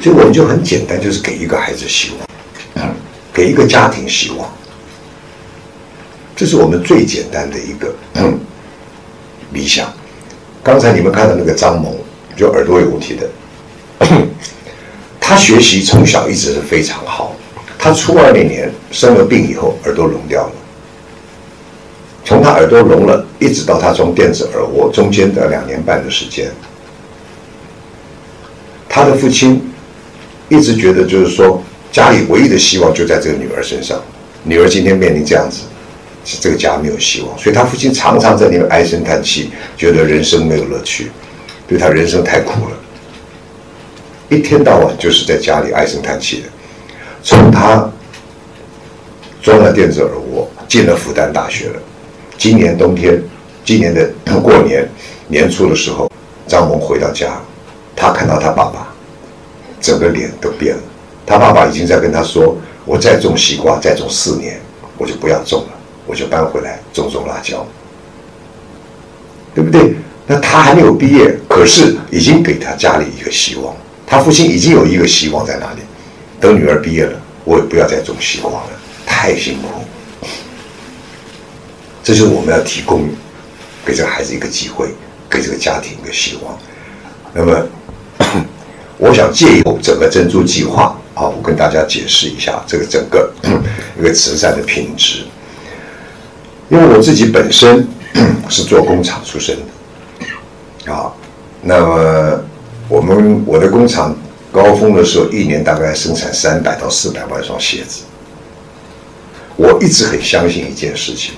[0.00, 2.10] 所以我们就很简单，就是给一个孩子希
[2.74, 2.92] 望，
[3.32, 4.52] 给一个家庭希望，
[6.34, 7.94] 这是我们最简单的一个
[9.54, 9.92] 理想。
[10.62, 11.94] 刚才你们看到那个张萌，
[12.36, 13.28] 就耳朵有问题的。
[15.20, 17.36] 他学习从小一直是非常好，
[17.78, 20.52] 他初二那年生了病以后耳朵聋掉了。
[22.24, 26.50] 从他耳朵聋了，一直到他装电子耳蜗，中间的两年半的时间，
[28.88, 29.62] 他的父亲
[30.48, 34.00] 一直觉得就是说家里唯一的希望就在这个女儿身上，
[34.42, 35.62] 女儿今天面临这样子，
[36.38, 41.10] 这个家没有希望，所以他父亲常常在那边唉声叹气，觉得人生没有乐趣，
[41.66, 42.76] 对他人生太苦了。
[44.28, 46.48] 一天到晚就是在家里唉声叹气的。
[47.22, 47.90] 从他
[49.42, 51.80] 装了电子耳蜗，进了复旦大学了。
[52.38, 53.22] 今年冬天，
[53.64, 54.08] 今年的
[54.40, 54.88] 过年
[55.28, 56.10] 年初的时候，
[56.46, 57.40] 张萌回到家，
[57.96, 58.88] 他看到他爸爸，
[59.80, 60.82] 整个脸都变了。
[61.26, 64.60] 他爸爸已经在跟他说：“我再种西瓜，再种四年，
[64.96, 65.79] 我就不要种了，
[66.10, 67.64] 我就搬回来种种辣椒，
[69.54, 69.94] 对不对？”
[70.26, 73.72] 那他还没有毕业，可是已经给他家里一个希望。
[74.06, 75.82] 他父亲已经有一个希望在那里，
[76.40, 78.70] 等女儿毕业了，我也不要再种西瓜了，
[79.06, 79.68] 太辛苦。
[82.02, 83.08] 这就是我们要提供
[83.84, 84.88] 给这个孩子一个机会，
[85.28, 86.58] 给这个家庭一个希望。
[87.32, 87.66] 那么，
[88.98, 93.32] 我想借由整个珍珠计划啊，我跟大家解释一下这个整个
[93.98, 95.24] 一个慈善的品质。
[96.70, 97.86] 因为我自己本身
[98.48, 99.56] 是做工厂出身
[100.86, 101.12] 的，啊，
[101.62, 102.40] 那么
[102.88, 104.16] 我们我的工厂
[104.52, 108.02] 高峰的时候，一年大概生产三百到四百万双鞋子。
[109.56, 111.34] 我一直很相信一件事情。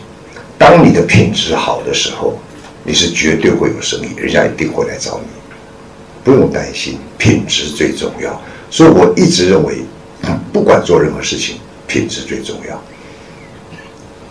[0.56, 2.38] 当你的品质好的时候，
[2.84, 5.26] 你是绝对会有生意，人家一定会来找你，
[6.22, 8.40] 不用担心，品质最重要。
[8.70, 9.82] 所以我一直认为，
[10.52, 12.80] 不管做任何事情，品质最重要。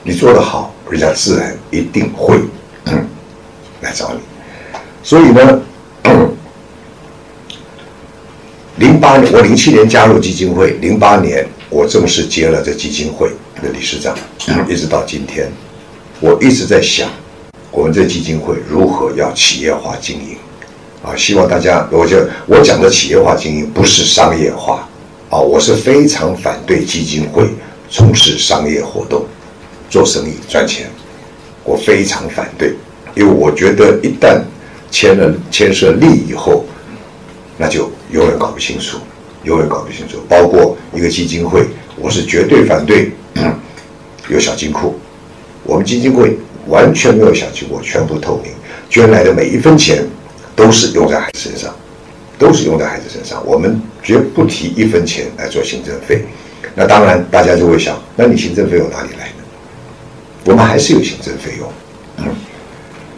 [0.03, 2.37] 你做得好，人家自然一定会
[2.85, 3.07] 嗯
[3.81, 4.19] 来找你。
[5.01, 5.61] 所以呢，
[8.75, 13.29] 零八年我零七年加入基金会，零八年我正式接了这基金会
[13.63, 14.15] 的理事长，
[14.69, 15.49] 一直到今天。
[16.19, 17.09] 我一直在想，
[17.71, 20.37] 我们这基金会如何要企业化经营，
[21.01, 24.87] 啊，希望大家，我就我讲的企业化经营不是商业化，
[25.31, 27.49] 啊，我是非常反对基金会
[27.89, 29.25] 从事商业活动、
[29.91, 30.89] 做生意赚钱，
[31.65, 32.73] 我非常反对，
[33.13, 34.41] 因为我觉得一旦
[34.89, 36.65] 牵了牵涉利益以后，
[37.57, 38.97] 那就永远搞不清楚，
[39.43, 40.19] 永远搞不清楚。
[40.29, 43.11] 包括一个基金会，我是绝对反对
[44.29, 44.97] 有小金库。
[45.63, 48.53] 我们基金会完全没有小金库，全部透明，
[48.89, 50.07] 捐来的每一分钱
[50.55, 51.75] 都是用在孩子身上，
[52.39, 53.45] 都是用在孩子身上。
[53.45, 56.23] 我们绝不提一分钱来做行政费。
[56.73, 59.29] 那当然，大家就会想，那你行政费用哪里来？
[60.45, 61.71] 我们还是有行政费用，
[62.17, 62.25] 嗯，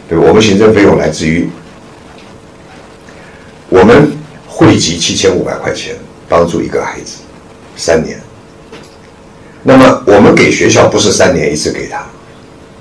[0.08, 1.48] 对，我们行政费用来自于
[3.68, 4.12] 我们
[4.46, 5.96] 汇集七千五百块钱，
[6.28, 7.18] 帮助一个孩子
[7.76, 8.20] 三年。
[9.62, 12.04] 那么我们给学校不是三年一次给他。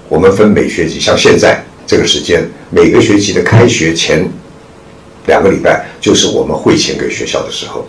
[0.10, 4.29] 我们分每学期，像现在这个时间，每个学期的开学前
[5.25, 7.88] 两个礼拜，就是我们汇钱给学校的时候。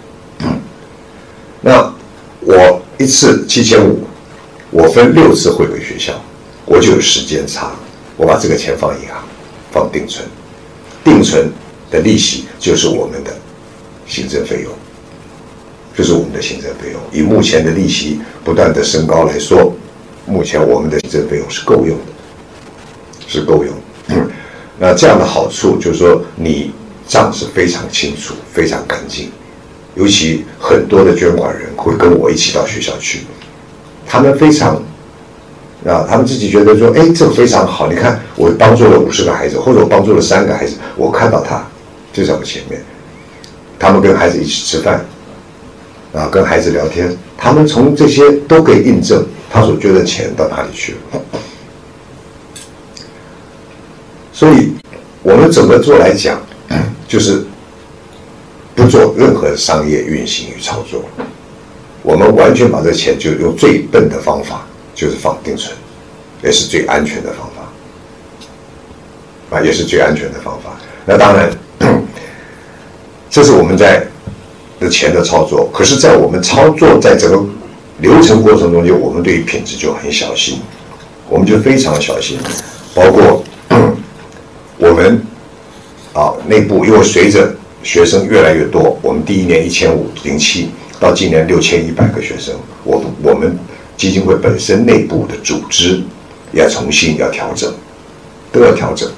[1.61, 1.93] 那
[2.41, 4.07] 我一次七千五，
[4.71, 6.15] 我分六次汇给学校，
[6.75, 7.73] 我就有时间差。
[8.17, 9.25] 我把这个钱放银行，
[9.73, 10.27] 放定存，
[11.05, 11.51] 定存
[11.91, 13.33] 的利息就是我们的
[14.07, 14.73] 行政费用，
[15.97, 17.01] 就是我们的行政费用。
[17.13, 19.73] 以目前的利息不断的升高来说，
[20.27, 22.13] 目前我们的行政费用是够用的。
[23.27, 23.75] 是够用，
[24.79, 26.73] 那这样的好处就是说，你
[27.09, 29.31] 账是非常清楚、非常干净。
[29.97, 33.21] 尤其很多的捐款人会跟我一起到学校去，
[34.07, 34.81] 他们非常
[35.87, 37.89] 啊，他们自己觉得说，哎，这个非常好。
[37.89, 41.63] 你看，我帮助了五十个孩子，或者我帮助了三个孩子，我看到他
[42.13, 42.83] 就在我前面，
[43.79, 45.05] 他们跟孩子一起吃饭，
[46.15, 51.21] 啊，跟孩子聊天，他们从这些都可以印证他所捐的钱到哪里去了。
[54.33, 54.73] 所以，
[55.23, 56.41] 我们怎么做来讲，
[57.07, 57.45] 就是
[58.75, 61.05] 不做任何商业运行与操作，
[62.03, 65.75] 我们完全把这钱就用最笨的方法，就是放定存，
[66.43, 67.51] 也是最安全的方
[69.51, 70.77] 法，啊，也是最安全的方法。
[71.05, 71.51] 那当然，
[73.29, 74.07] 这是我们在
[74.81, 75.69] 的钱的操作。
[75.73, 77.45] 可是，在我们操作在整个
[77.99, 80.61] 流程过程中间，我们对于品质就很小心，
[81.29, 82.39] 我们就非常小心，
[82.95, 83.45] 包括。
[84.77, 85.25] 我们
[86.13, 87.55] 啊，内部因为随着
[87.85, 92.53] 学生越来越多，我们第一年一千五零七，到今年六千一百个学生，
[92.83, 93.57] 我我们
[93.97, 96.03] 基金会本身内部的组织
[96.53, 97.73] 要重新要调整，
[98.53, 99.11] 都要调整，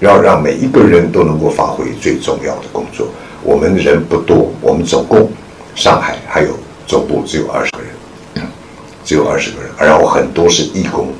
[0.00, 3.08] 要让每一个人都能够发挥最重要的工作。
[3.42, 5.30] 我们人不多，我们总共
[5.74, 6.50] 上海还有
[6.86, 8.46] 总部只有二十个人，
[9.04, 11.12] 只有二十个人，然后很多是义工。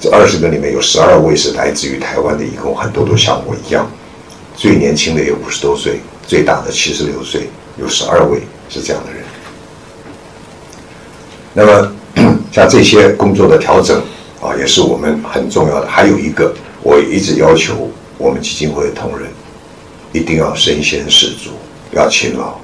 [0.00, 3.88] 这二十个里面有十二位是来自于台湾的义工，很多都像我一样，
[4.56, 9.22] 最年轻的有五十多岁，最大的七十六岁，有十二位是这样的人。
[11.54, 11.92] 那么
[12.52, 14.00] 像这些工作的调整
[14.40, 15.86] 啊，也是我们很重要的。
[15.86, 19.28] 还有一个，我一直要求我们基金会的同仁
[20.12, 21.50] 一定要身先士卒，
[21.92, 22.54] 要勤劳，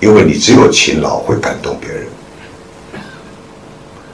[0.00, 2.06] 因为你只有勤劳会感动别人。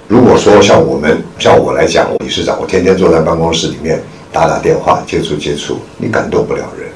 [0.09, 6.89] 如果说像我们像我来讲，理事长，我天天坐在办公室里面打打电话、接触接触，你感动不了人。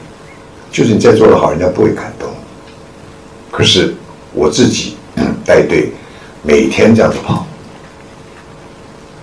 [0.72, 2.28] 就是你再做的好，人家不会感动。
[3.52, 3.94] 可是
[4.32, 4.96] 我自己
[5.44, 5.92] 带队，
[6.46, 7.46] 每天这样子跑，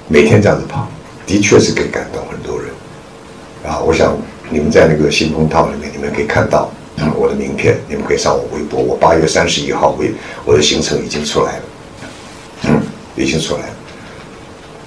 [0.08, 0.88] 每天这样子跑，
[1.28, 2.68] 的确是可以感动很多人。
[3.64, 4.18] 啊，我想
[4.50, 6.72] 你们在那个新风套里面，你们可以看到
[7.16, 8.82] 我的名片，你们可以上我微博。
[8.82, 10.12] 我八月三十一号微
[10.46, 11.64] 我的行程已经出来了，
[12.64, 12.82] 嗯，
[13.16, 13.76] 已经出来了。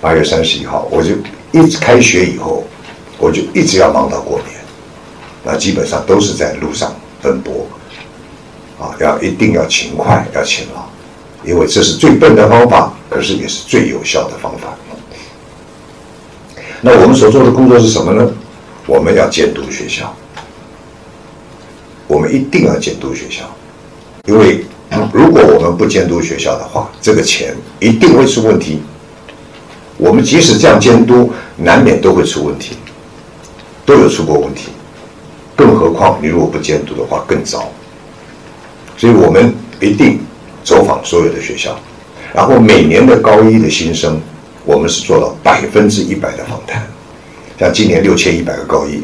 [0.01, 1.13] 八月三十一号，我就
[1.53, 2.65] 一直开学以后，
[3.17, 4.61] 我就一直要忙到过年。
[5.45, 7.65] 那基本上都是在路上奔波，
[8.81, 10.85] 啊，要一定要勤快，要勤劳，
[11.45, 14.75] 因为这是最笨的方法，可是也是最有效的方法。
[16.81, 18.31] 那我们所做的工作是什么呢？
[18.87, 20.15] 我们要监督学校，
[22.07, 23.45] 我们一定要监督学校，
[24.27, 24.65] 因为
[25.13, 28.83] 如果我们不监督学校的话，这个钱一定会出问题。
[29.97, 32.77] 我们即使这样监督，难免都会出问题，
[33.87, 34.69] 都有出过问题。
[35.57, 37.73] 更何况，你如果不监督的话，更糟。
[38.99, 40.21] 所以我们一定
[40.65, 41.79] 走访所有的学校，
[42.35, 44.19] 然后每年的高一的新生，
[44.65, 46.83] 我们是做到百分之一百的访谈。
[47.61, 49.03] 像今年六千一百个高一，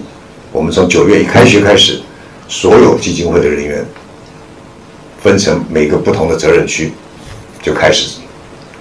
[0.50, 2.00] 我们从九月一开学开始，
[2.48, 3.84] 所有基金会的人员
[5.22, 6.92] 分成每个不同的责任区，
[7.62, 8.18] 就开始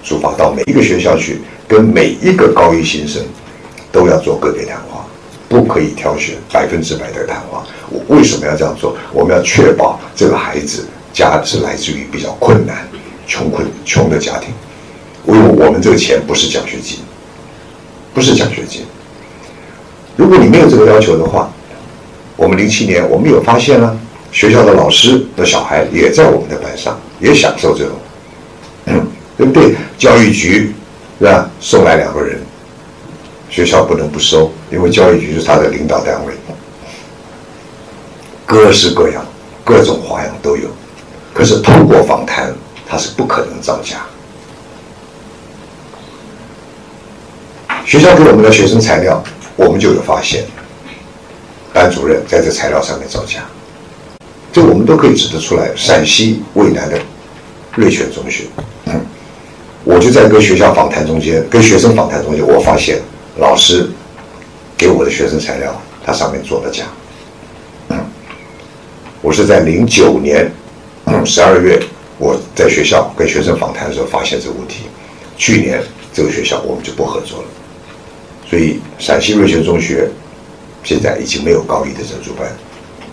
[0.02, 3.22] 出发到每一个学校去，跟每一个高一新生
[3.92, 5.04] 都要做个别谈话。
[5.48, 7.66] 不可以挑选百分之百的谈话。
[7.90, 8.96] 我为什么要这样做？
[9.12, 12.88] 我们要确保这个孩子家是来自于比较困难、
[13.26, 14.48] 穷困穷的家庭。
[15.26, 16.98] 因为我们这个钱不是奖学金，
[18.14, 18.82] 不是奖学金。
[20.16, 21.50] 如果你没有这个要求的话，
[22.36, 23.96] 我们零七年我们有发现了，
[24.32, 27.96] 学校的老师的小孩也在我们的班上，也享受这种，
[29.36, 29.74] 对不对？
[29.98, 30.72] 教育局
[31.18, 31.50] 是吧？
[31.60, 32.40] 送来两个人。
[33.50, 36.32] 学校不能不收，因为教育局是他的领导单位，
[38.46, 39.26] 各式各样、
[39.64, 40.68] 各种花样都有。
[41.40, 42.54] 可是透过访谈，
[42.86, 43.96] 他是不可能造假。
[47.86, 49.24] 学校给我们的学生材料，
[49.56, 50.44] 我们就有发现，
[51.72, 53.40] 班主任在这材料上面造假，
[54.52, 55.70] 这我们都可以指得出来。
[55.74, 57.00] 陕西渭南的
[57.74, 58.44] 瑞泉中学，
[59.82, 63.00] 我就在跟学校访谈中间，跟学生访谈中间，我发现。
[63.38, 63.88] 老师
[64.76, 65.74] 给我的学生材料，
[66.04, 66.84] 他上面做的假。
[69.22, 70.50] 我是在零九年
[71.24, 71.80] 十二月，
[72.18, 74.84] 我在学校跟学生访谈的时候发现这个问题。
[75.36, 75.82] 去年
[76.12, 77.48] 这个学校我们就不合作了，
[78.48, 80.10] 所以陕西瑞泉中学
[80.84, 82.46] 现在已经没有高一的珍珠班，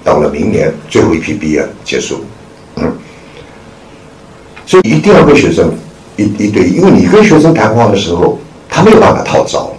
[0.03, 2.23] 到了明年最后一批毕业结束。
[2.75, 2.97] 嗯
[4.65, 5.73] 所以一定要跟学生
[6.17, 8.37] 一一对，因为你跟学生谈话的时候，
[8.67, 9.73] 他没有办法套招。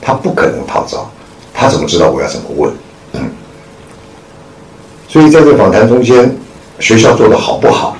[0.00, 1.10] 他不可能套招，
[1.52, 2.72] 他怎么知道我要怎么问？
[3.14, 3.30] 嗯
[5.08, 6.36] 所以在这访谈中间，
[6.80, 7.96] 学校做的好不好？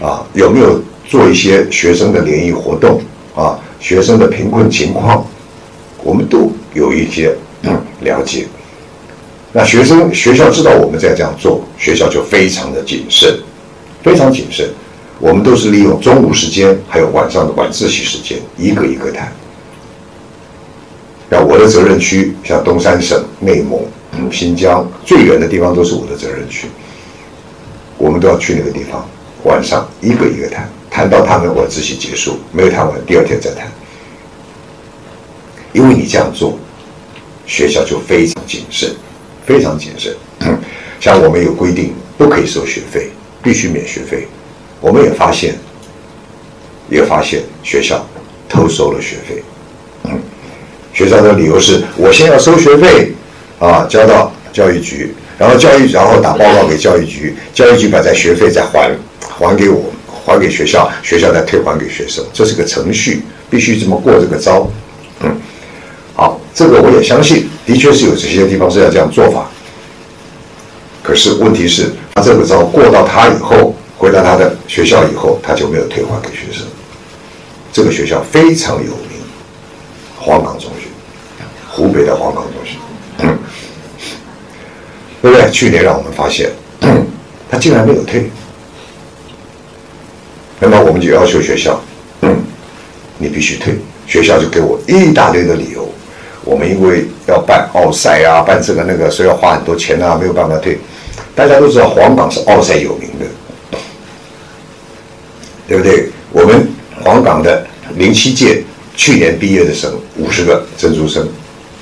[0.00, 3.00] 啊，有没有做一些学生的联谊活动？
[3.34, 5.26] 啊，学生的贫困情况，
[6.02, 7.34] 我们都有一些
[8.00, 8.46] 了解。
[9.52, 13.38] 那学生学校知道我们在这样做，学校就非常的谨慎，
[14.02, 14.68] 非常谨慎。
[15.18, 19.32] 我们都是利用中午时间，还有晚上的晚自习时间，一个一个谈。
[21.30, 23.80] 像我的责任区，像东三省、内蒙、
[24.30, 26.66] 新疆最远的地方都是我的责任区，
[28.02, 29.08] 我们都要去那个地方，
[29.44, 33.70] 晚上一个一个谈，谈到他们晚自习结束，没有谈完，第二天再谈。
[35.72, 36.58] 因为你这样做，
[37.46, 38.90] 学校就非常谨慎，
[39.46, 40.12] 非常谨慎。
[40.98, 44.26] 像我们有规定，不可以收学费，必须免学费。
[44.80, 45.54] 我们也发现，
[46.90, 48.04] 也发现学校
[48.48, 49.40] 偷收了学费。
[50.92, 53.12] 学校的理由是我先要收学费，
[53.60, 58.92] 啊，交到教育局，然后教育，然后打报告给教育局，教育局把这学费再还
[59.28, 59.82] 还给我，
[60.24, 64.70] 还给学校，学校再退还给学生，这是个程序，必须这么过这个招。
[65.20, 65.36] 嗯，
[66.14, 69.50] 好，这个我也相信，的确是有这些地方是要这样做法。
[71.02, 76.64] 可是问题是，他这个招过到他以后，回到他的学校以后，他就没有退还给学生。
[77.72, 79.18] 这个学校非常有名，
[80.20, 80.86] 黄冈中学。
[81.68, 82.76] 湖北的黄冈中学，
[85.22, 85.50] 对不对？
[85.50, 86.50] 去年让我们发现，
[87.48, 88.28] 他竟然没有退，
[90.58, 91.80] 那么我们就要求学校，
[93.18, 93.78] 你必须退。
[94.04, 95.88] 学校就给我一大堆的理由，
[96.44, 100.76] 我们因为要办奥赛啊，办这个那个，所以要花很多钱啊，没有办法退。
[101.34, 103.78] 大家都知道黄冈是奥赛有名的，
[105.68, 106.10] 对不对？
[106.32, 106.68] 我们
[107.00, 107.64] 黄冈的
[107.94, 108.62] 零七届
[108.96, 111.26] 去年毕业的生五十个珍珠生，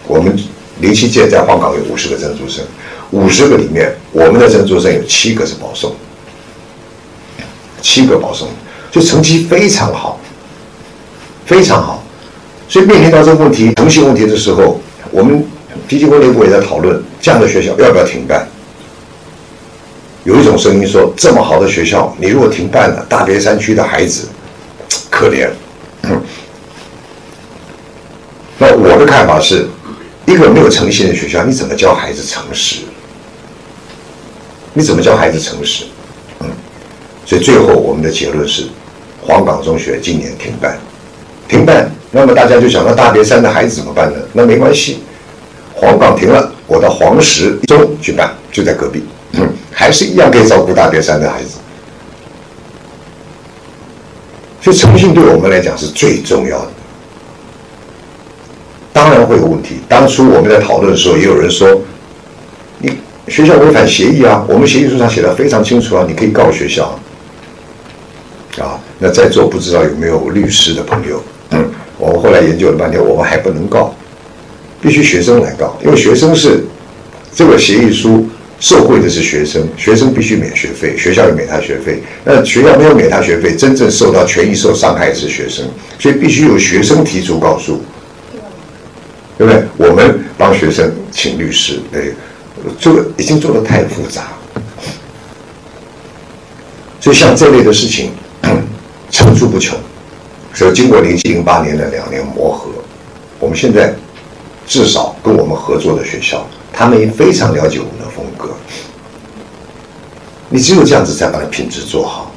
[0.06, 0.38] 我们
[0.80, 2.64] 零七届在黄冈有五十个珍珠生，
[3.10, 5.94] 五十个里面我们的珍珠生有七个是保送，
[7.82, 8.48] 七个保送，
[8.90, 10.18] 就成绩非常好，
[11.44, 12.02] 非常好。
[12.68, 14.80] 所以面临到这个问题、诚信问题的时候，
[15.10, 15.44] 我们
[15.88, 18.46] 基金会内部也在讨论，这样的学校要不要停办？
[20.22, 24.28] 有一种声音说，这么好的学校，你如果停办了，大别山区的孩子
[25.08, 25.48] 可怜。
[28.58, 29.66] 那我的看法是，
[30.26, 32.82] 一个没有诚信的学校，你怎么教孩子诚实？
[34.80, 35.84] 你怎么教孩子诚实？
[36.40, 36.46] 嗯，
[37.26, 38.64] 所以最后我们的结论是，
[39.20, 40.78] 黄冈中学今年停办，
[41.46, 41.90] 停办。
[42.10, 44.16] 那么大家就想，那大别山的孩子怎么办呢？
[44.32, 45.00] 那没关系，
[45.74, 49.04] 黄冈停了，我到黄石中去办，就在隔壁。
[49.70, 51.58] 还是一样可以照顾大别山的孩子，
[54.62, 56.70] 所以诚信对我们来讲是最重要的。
[58.94, 59.80] 当然会有问题。
[59.86, 61.68] 当初我们在讨论的时候，也有人说，
[63.30, 66.98] 学校违反协议啊，我们协议书上写的非常清楚啊，你可以告学校。
[68.58, 71.22] 啊，那在座不知道有没有律师的朋友？
[71.50, 73.94] 嗯，我们后来研究了半天，我们还不能告，
[74.82, 76.64] 必须学生来告，因为学生是
[77.32, 78.28] 这个协议书。
[78.62, 82.02] 受贿的是学生，学生必须免学费，学校也免他学费。
[82.24, 85.64] 那学校没有免他学费，真正受到权益受伤害的是学生，
[85.98, 87.82] 所以必须由学生提出告诉，
[89.38, 89.62] 对不对？
[89.78, 92.12] 我们帮学生请律师，对，
[92.78, 94.28] 这个已经做的太复杂，
[97.00, 98.12] 所以像这类的事情
[99.10, 99.78] 层出不穷。
[100.52, 102.70] 所以经过零七零八年的两年磨合，
[103.38, 103.94] 我们现在
[104.66, 108.50] 至少跟我们合作的学校，他们也非常了解我们的风格。
[110.48, 112.32] 你只有这样子才把品质做好。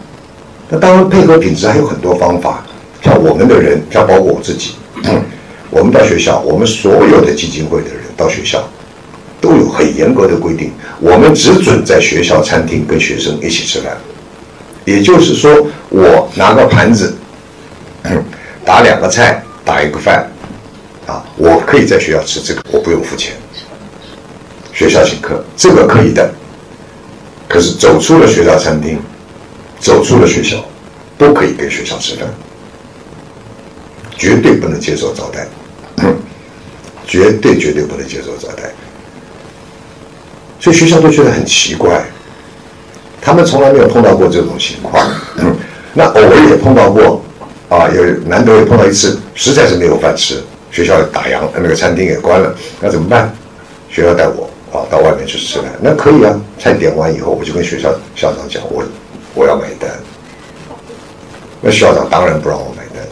[0.69, 2.63] 那当然配合品质还有很多方法，
[3.03, 4.75] 像我们的人，像包括我自己，
[5.71, 8.63] 我们到学校，我们所有的基金会的人到学校，
[9.43, 10.71] 都有很严格的规定，
[11.01, 13.97] 我们只准在学校餐厅跟学生一起吃饭。
[14.85, 17.13] 也就是说，我拿个盘子，
[18.63, 20.31] 打两个菜，打一个饭，
[21.05, 23.33] 啊，我可以在学校吃这个，我不用付钱，
[24.71, 26.33] 学校请客，这个可以的。
[27.49, 28.97] 可是走出了学校餐厅，
[29.77, 30.63] 走出了学校，
[31.17, 32.29] 都可以跟学校吃饭，
[34.17, 35.45] 绝对不能接受招待，
[37.05, 38.71] 绝对绝对不能接受招待。
[40.63, 42.01] 所以学校都觉得很奇怪，
[43.21, 45.05] 他们从来没有碰到过这种情况。
[45.93, 47.21] 那偶尔也碰到过，
[47.67, 50.41] 啊，有难得也碰到一次，实在是没有饭吃，
[50.71, 53.29] 学校打烊，那个餐厅也关了，那怎么办？
[53.89, 54.49] 学校带我。
[54.71, 56.33] 啊，到外面去吃饭，那可以啊。
[56.57, 58.81] 菜点完以后，我就跟学校校长讲，我
[59.35, 59.89] 我要买单。
[61.59, 63.05] 那校长当然不让我买单。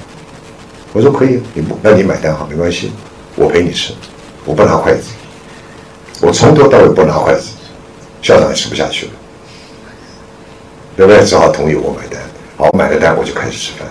[0.93, 2.93] 我说可以，你不，那你买单好，没关系，
[3.35, 3.93] 我陪你吃，
[4.45, 5.09] 我不拿筷子，
[6.21, 7.49] 我从头到尾不拿筷子，
[8.21, 9.11] 校长也吃不下去了，
[10.95, 11.25] 对不对？
[11.25, 12.21] 只好同意我买单。
[12.57, 13.87] 好，我买了单我就开始吃饭，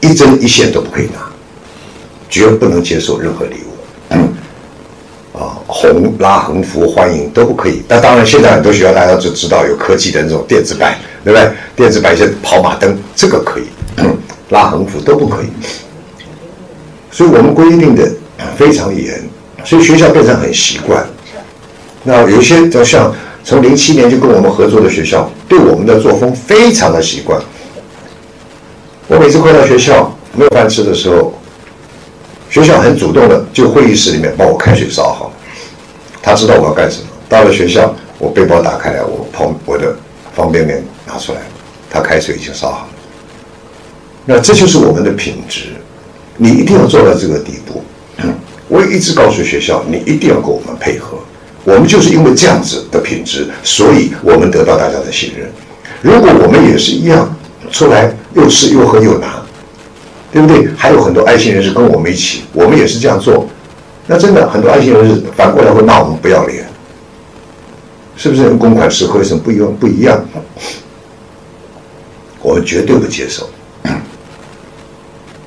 [0.00, 1.30] 一针一线都不可以拿，
[2.28, 4.18] 绝不能接受任何礼物。
[5.38, 11.52] 啊红拉横幅欢迎都不可以，那当然现在很多学校大家就知道有科技的那种电子板，对不对？
[11.76, 13.64] 电子板一些跑马灯这个可以，
[14.48, 15.46] 拉横幅都不可以。
[17.10, 18.10] 所以我们规定的
[18.56, 19.22] 非常严，
[19.66, 21.04] 所以学校变成很习惯。
[22.04, 23.12] 那有些就像
[23.42, 27.38] 从零七年就跟我们合作的学校，对我们的作风非常的习惯。
[29.08, 31.34] 我每次回到学校没有饭吃的时候，
[32.48, 35.32] 学校很主动的就会议室里面帮我开水烧好。
[36.22, 37.08] 他知道我要干什么。
[37.28, 39.96] 到了学校，我背包打开来，我泡我的
[40.32, 41.40] 方便面拿出来，
[41.90, 42.88] 他开水已经烧好了。
[44.24, 45.70] 那这就是我们的品质，
[46.36, 47.84] 你一定要做到这个地步。
[48.68, 51.18] 我也一直告诉学校，你一定要跟我们配合。
[51.64, 55.50] 我们就是因为这样子的品质，所以我们得到大家的信任。
[56.00, 57.36] 如果我们也是一样，
[57.72, 59.42] 出来又吃又喝又拿，
[60.30, 60.68] 对不对？
[60.76, 63.48] 还有很多爱心人士跟我们一起，我们也是这样做。
[64.06, 66.64] 那真的很多爱心人士反过来会骂我们不要脸，
[68.16, 68.48] 是不是？
[68.50, 69.76] 公款吃喝有什么不一样？
[69.80, 70.24] 不一样，
[72.40, 73.48] 我们绝对不接受。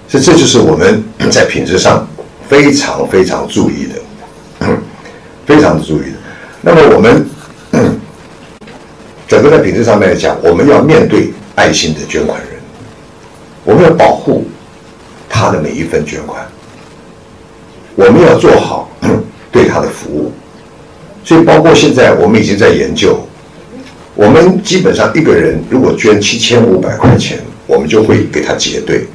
[0.09, 1.01] 所以这就是我们
[1.31, 2.05] 在品质上
[2.49, 4.67] 非常非常注意的，
[5.45, 6.17] 非常注意的。
[6.61, 7.25] 那么我们
[9.27, 12.49] 整个在品质上面来讲，我们要面对爱心的捐款人，
[13.63, 14.45] 我们要保护
[15.29, 16.43] 他的每一份捐款。
[17.95, 18.89] 我们要做好
[19.51, 20.31] 对他的服务，
[21.23, 23.27] 所以包括现在我们已经在研究，
[24.15, 29.05] 我们基本上一个人如果捐七千五百块钱，我们就会给他结对。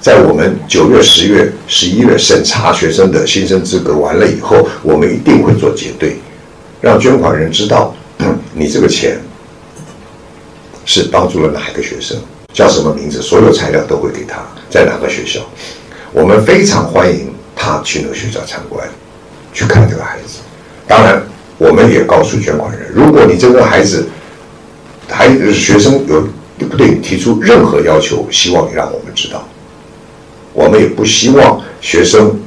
[0.00, 6.16] 在我们九月、十月、十一月审查学生的新生资格完了以后，我们一定会做结对，
[6.80, 7.94] 让捐款人知道
[8.54, 9.20] 你这个钱
[10.86, 12.16] 是帮助了哪一个学生，
[12.54, 15.40] 叫什么名字，所有材料都会给他，在哪个学校。
[16.12, 18.88] 我们非常欢迎他去那个学校参观，
[19.52, 20.38] 去看这个孩子。
[20.88, 21.22] 当然，
[21.58, 24.08] 我们也告诉捐款人，如果你这个孩子，
[25.08, 26.26] 还学生有
[26.66, 29.46] 不对提出任何要求，希望你让我们知道。
[30.52, 32.38] 我们也不希望学生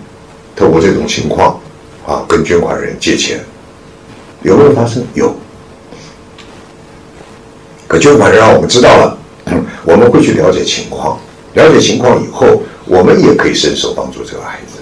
[0.56, 1.60] 透过这种情况
[2.06, 3.40] 啊，跟捐款人借钱，
[4.42, 5.04] 有没有发生？
[5.14, 5.36] 有。
[7.88, 9.18] 可捐款人让我们知道了，
[9.86, 11.20] 我们会去了解情况。
[11.54, 14.80] 了解情况以后，我们也可以伸手帮助这个孩子。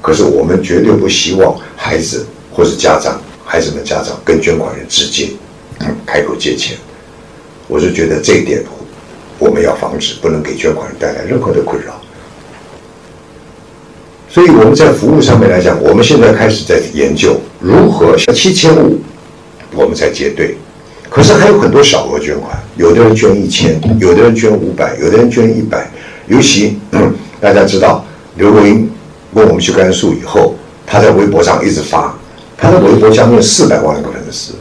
[0.00, 5.30] 可是我们绝对不希望孩子或是家长、孩子们家长跟捐款人直接
[6.06, 6.76] 开口借钱。
[7.66, 8.64] 我是觉得这一点
[9.38, 12.00] 我们要防止，不能给捐款人带来任何的困扰。
[14.32, 19.00] 所以我们在服务上面来讲，我们现在开始在研究如何七千五，
[19.74, 20.56] 我们才结对。
[21.08, 25.90] 可是还有很多小额捐款，有的人捐一千，有的人捐五百，有的人捐一百。
[26.28, 26.78] 尤其
[27.40, 28.04] 大家知道，
[28.36, 28.88] 刘若英
[29.34, 30.54] 跟我们去甘肃以后，
[30.86, 32.16] 她在微博上一直发，
[32.56, 34.52] 她的微博将近四百万个粉丝，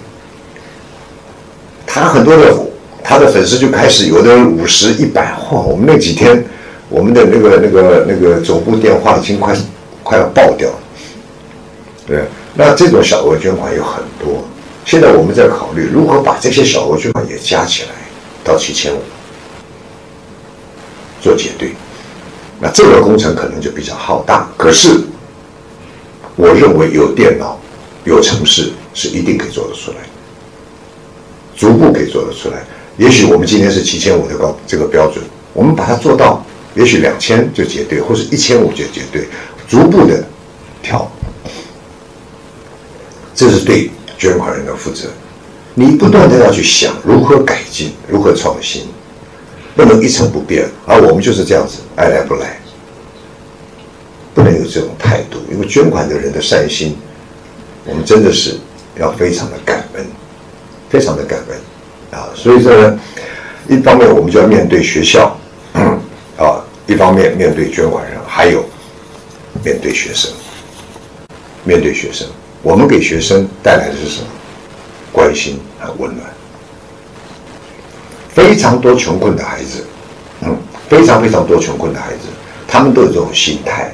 [1.85, 2.57] 他很多的
[3.03, 5.61] 他的粉丝就开始有的人五十一百，嚯！
[5.61, 6.43] 我们那几天。
[6.89, 9.55] 我们的那个、那个、那个总部电话已经快
[10.01, 10.79] 快要爆掉了，
[12.07, 12.23] 对。
[12.55, 14.43] 那这种小额捐款有很多，
[14.85, 17.89] 现在我们在考虑如何把这些小额捐款也加起来
[18.43, 18.99] 到七千五，
[21.21, 21.73] 做结对。
[22.59, 24.99] 那这个工程可能就比较浩大，可是
[26.35, 27.57] 我认为有电脑、
[28.03, 29.97] 有城市是一定可以做得出来，
[31.55, 32.65] 逐步可以做得出来。
[32.97, 35.23] 也许我们今天是七千五的高这个标准，
[35.53, 36.43] 我们把它做到。
[36.75, 39.27] 也许两千就结对，或是一千五就结对，
[39.67, 40.23] 逐步的
[40.81, 41.11] 调，
[43.33, 45.09] 这是对捐款人的负责。
[45.73, 48.83] 你不断的要去想如何改进，如何创新，
[49.75, 50.69] 不能一成不变。
[50.85, 52.59] 而我们就是这样子，爱来不来，
[54.33, 55.39] 不能有这种态度。
[55.51, 56.95] 因为捐款的人的善心，
[57.85, 58.57] 我们真的是
[58.97, 60.05] 要非常的感恩，
[60.89, 62.29] 非常的感恩啊！
[62.35, 62.99] 所以说呢，
[63.67, 65.35] 一方面我们就要面对学校。
[66.89, 68.65] 一方面面对捐款人，还有
[69.63, 70.31] 面对学生，
[71.63, 72.27] 面对学生，
[72.63, 74.27] 我们给学生带来的是什么？
[75.11, 76.25] 关心和温暖。
[78.29, 79.85] 非常多穷困的孩子，
[80.41, 80.57] 嗯，
[80.89, 82.21] 非常非常多穷困的孩子，
[82.67, 83.93] 他们都有这种心态，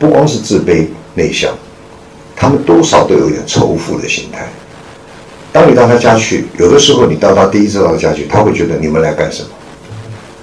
[0.00, 1.52] 不光是自卑内向，
[2.34, 4.48] 他们多少都有点仇富的心态。
[5.52, 9.50] 当你到他家去，有的时候你到他第一次到他家去，他会觉得你们来干什么？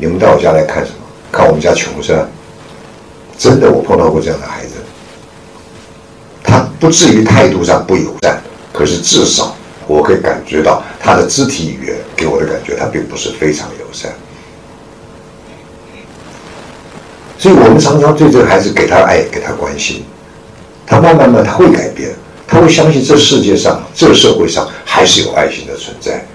[0.04, 0.98] 你们到我家来看什么？
[1.32, 2.28] 看我们家穷是吧？
[3.38, 4.74] 真的，我碰到过这样的孩子，
[6.44, 8.42] 他不至于态度上不友善，
[8.74, 9.56] 可是至少
[9.88, 14.12] 我可以感觉到他的肢体语言给我的感觉，他并不是非常友善。
[17.38, 20.04] 所以我们常常对这个孩子给他爱，给他关心，
[20.86, 22.14] 他慢慢慢他会改变，
[22.46, 26.26] 他会相信这世界上、这个社会上还是有爱心的存在。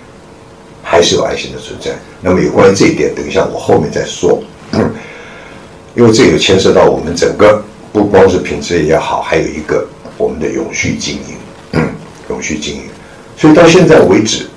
[0.99, 1.93] 还是有爱心的存在。
[2.21, 4.43] 那么有关于这一点，等一下我后面再说。
[5.95, 9.87] 因为这也牵涉到我们整个，不光是品质也好，还有一个
[10.17, 11.87] 我们的永续经营，
[12.31, 12.83] 永续经营。
[13.37, 14.49] 所以到现在为止，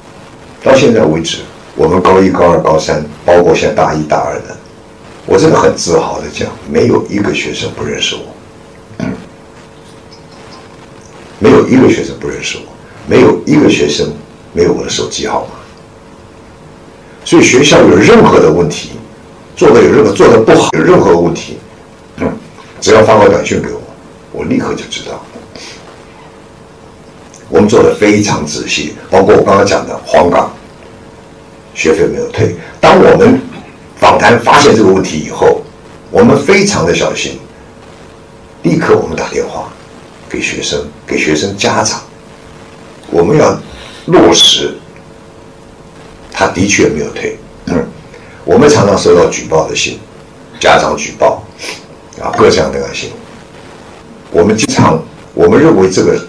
[0.64, 1.38] 到现在为止，
[1.76, 4.58] 我们高一、高二、高三，包括现在大一、大二的，
[5.28, 9.06] 我真的很自豪的讲，没有一个学生不认识我，
[11.38, 12.64] 没有一个学生不认识我，
[13.08, 14.12] 没有一个学生
[14.54, 15.61] 没有我的手机号码。
[17.24, 18.92] 所以学校有任何的问题，
[19.56, 21.58] 做的有任何做的不好，有任何问题，
[22.18, 22.32] 嗯，
[22.80, 23.82] 只要发个短信给我，
[24.32, 25.24] 我立刻就知道。
[27.48, 30.52] 我们做的非常仔细，包括我刚刚讲的黄冈，
[31.76, 32.56] 学费没有退。
[32.80, 33.40] 当我们
[33.98, 35.62] 访谈发现这个问题以后，
[36.10, 37.40] 我们非常的小心，
[38.64, 39.72] 立刻我们打电话
[40.28, 42.02] 给学生，给学生家长，
[43.12, 43.56] 我们要
[44.06, 44.74] 落实。
[46.42, 47.38] 他的确没有退，
[47.68, 47.86] 嗯，
[48.44, 50.00] 我们常常收到举报的信，
[50.60, 51.44] 家长举报，
[52.20, 53.12] 啊，各项的信。
[54.32, 55.00] 我们经常，
[55.36, 56.20] 我们认为这个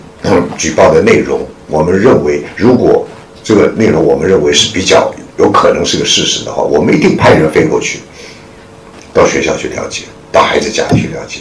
[0.59, 3.09] 举报的内容，我们认为如果
[3.43, 8.01] 这个内容我们认为是比较有可能是个事实的话，我们一定派人飞过去，
[9.15, 11.41] 到学校去了解，到孩子家里去了解，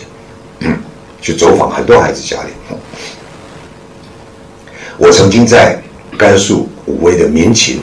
[1.21, 2.51] 去走访很多孩子家里。
[4.97, 5.77] 我曾经在
[6.17, 7.81] 甘肃武威的民勤。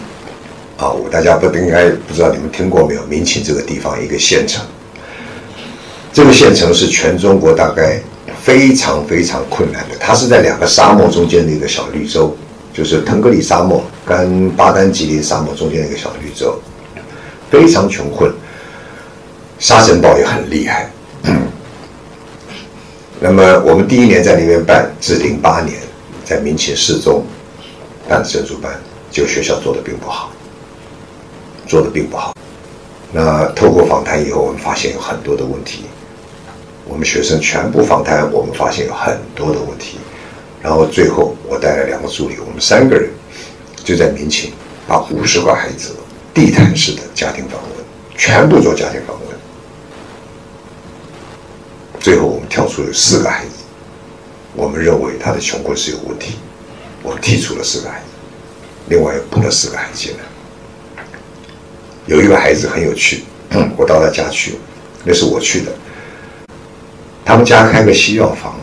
[0.79, 3.05] 啊，我大家不应该不知道你们听过没有？
[3.07, 4.65] 民勤这个地方一个县城，
[6.13, 8.01] 这个县城是全中国大概
[8.41, 12.37] 非常非常困难的，它是在两个沙漠中间的一个小绿洲，
[12.73, 16.57] 就是腾格里沙漠跟巴丹吉林沙漠中间的一个小绿洲，
[17.51, 18.33] 非常穷困，
[19.59, 20.89] 沙尘暴也很厉害。
[23.19, 25.77] 那么我们第一年在那边办是零八年，
[26.25, 27.25] 在民勤四中
[28.09, 28.73] 办珍珠班，
[29.11, 30.31] 就学校做的并不好，
[31.69, 32.35] 做的并不好。
[33.13, 35.85] 那透过访谈以后，我们发现有很多的问题。
[36.85, 39.99] 我们学生全部访谈，我们发现有很多的问题。
[40.63, 43.11] 然后最后我带了两个助理，我们三个人
[43.85, 44.53] 就在民勤
[44.87, 45.95] 把五十个孩子
[46.35, 47.71] 地毯式的家庭访问，
[48.17, 49.39] 全部做家庭访问。
[52.01, 53.51] 最后我们挑出了四个孩子，
[54.55, 56.37] 我们认为他的穷困是有问题，
[57.03, 58.07] 我们剔除了四个孩子，
[58.89, 60.21] 另外又补了四个孩子进来。
[62.09, 63.23] 有一个孩子很有趣，
[63.77, 64.55] 我到他家去，
[65.05, 65.71] 那是我去的。
[67.23, 68.59] 他们家开个西药房，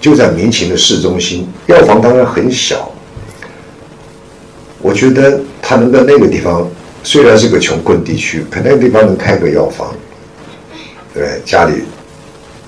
[0.00, 2.90] 就在民勤的市中心，药房当然很小。
[4.80, 6.66] 我觉得他能在那个地方，
[7.04, 9.94] 虽然是个穷困地区，可那个地方能开个药房，
[11.12, 11.84] 对家里。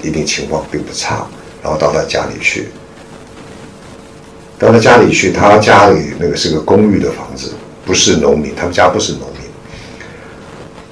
[0.01, 1.27] 一定情况并不差，
[1.61, 2.69] 然后到他家里去，
[4.57, 7.55] 到他家里去，他家里那个是个公寓的房子，
[7.85, 9.23] 不是农民，他们家不是农。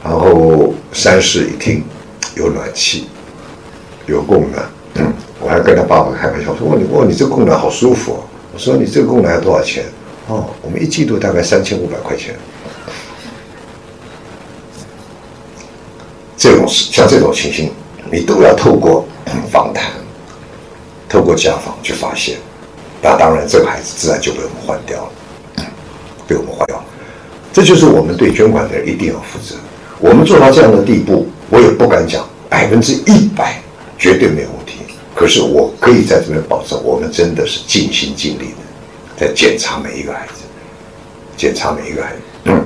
[0.09, 1.83] 然后三室一厅，
[2.37, 3.09] 有暖气，
[4.07, 4.65] 有供暖。
[5.41, 8.23] 我还跟他爸爸开玩笑说：“，你哇，你这供暖好舒服。”
[8.55, 9.85] 我说：“你这个供暖要多少钱？”
[10.29, 12.37] 哦，我们一季度大概三千五百块钱。
[16.37, 17.73] 这种像这种情形。
[18.09, 19.05] 你都要透过
[19.51, 19.91] 访谈，
[21.09, 22.39] 透过家访去发现，
[23.03, 25.65] 那当然这个孩子自然就被我们换掉了，
[26.29, 26.81] 被我们换掉。
[27.53, 29.57] 这就是我们对捐款的人一定要负责。
[29.99, 33.61] 我们做到这样的地步，我也不敢讲百分之一百
[33.99, 34.79] 绝对没有问题。
[35.15, 40.43] 可是我可以在这边保证，我们真的是尽心尽力的在检查每一个孩子，
[41.37, 42.19] 检查每一个孩子。
[42.45, 42.65] 嗯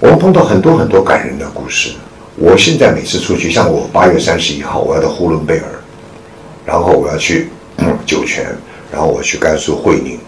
[0.00, 1.92] 我们碰到很多很多感人的故事。
[2.36, 5.64] 我现在每次出去，像我八月三十一号我要到呼伦贝尔，
[6.66, 7.48] 然后我要去
[8.04, 8.44] 酒泉，
[8.92, 10.18] 然后我去甘肃会宁，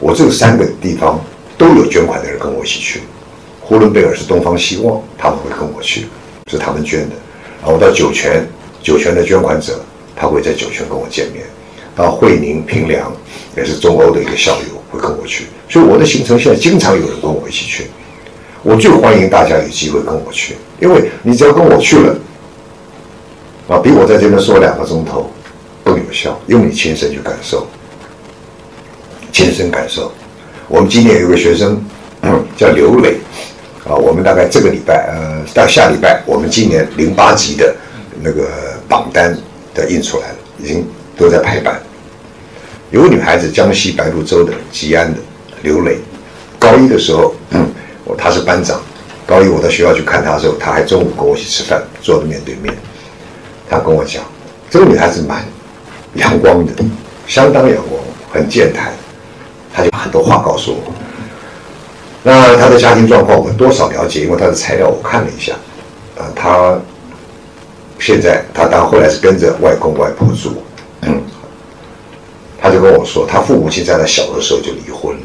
[0.00, 1.20] 我这三个地方
[1.58, 3.02] 都有捐款的人跟我一起去。
[3.68, 6.06] 呼伦贝尔是东方希望，他们会跟我去，
[6.48, 7.16] 是他们捐的。
[7.60, 8.46] 然后到酒泉，
[8.80, 9.80] 酒泉的捐款者
[10.14, 11.44] 他会在酒泉跟我见面。
[11.96, 13.10] 到会宁平凉
[13.56, 17.86] 也是中欧的一个校友会跟我去，所以我的行程现在经常有人跟我一起去。
[18.62, 22.14] 我最欢迎大家有机会跟我去，因为你只要跟我去了，
[23.66, 25.28] 啊，比我在这边说两个钟头
[25.82, 27.66] 更有效，因为你亲身去感受，
[29.32, 30.12] 亲身感受。
[30.68, 31.82] 我们今年有个学生
[32.56, 33.16] 叫刘磊，
[33.88, 37.74] 啊，我们大概这个礼拜，呃，到下礼拜，我们今年零八级的
[38.20, 38.48] 那个
[38.88, 39.36] 榜单
[39.74, 41.80] 的印出来了，已经都在排版。
[42.90, 45.20] 有个女孩子，江西白鹿洲的吉安的
[45.62, 45.98] 刘磊，
[46.58, 47.34] 高一的时候。
[48.16, 48.80] 他是班长，
[49.26, 52.74] 高一我到学校去看他的时候，他还中午跟我一起吃饭，坐的面对面。
[53.68, 54.22] 他跟我讲，
[54.70, 55.44] 这个女孩子蛮
[56.14, 56.72] 阳光的，
[57.26, 58.00] 相当阳光，
[58.32, 58.92] 很健谈。
[59.74, 60.92] 他就很多话告诉我。
[62.26, 65.52] 那他的家庭状况我多少了解，因为他的材料我看了一下。
[66.16, 66.76] 呃，他
[68.00, 70.60] 现在他当后来是跟着外公外婆住。
[72.60, 75.22] 他就跟我说，他父母亲在他小的时候就离婚了。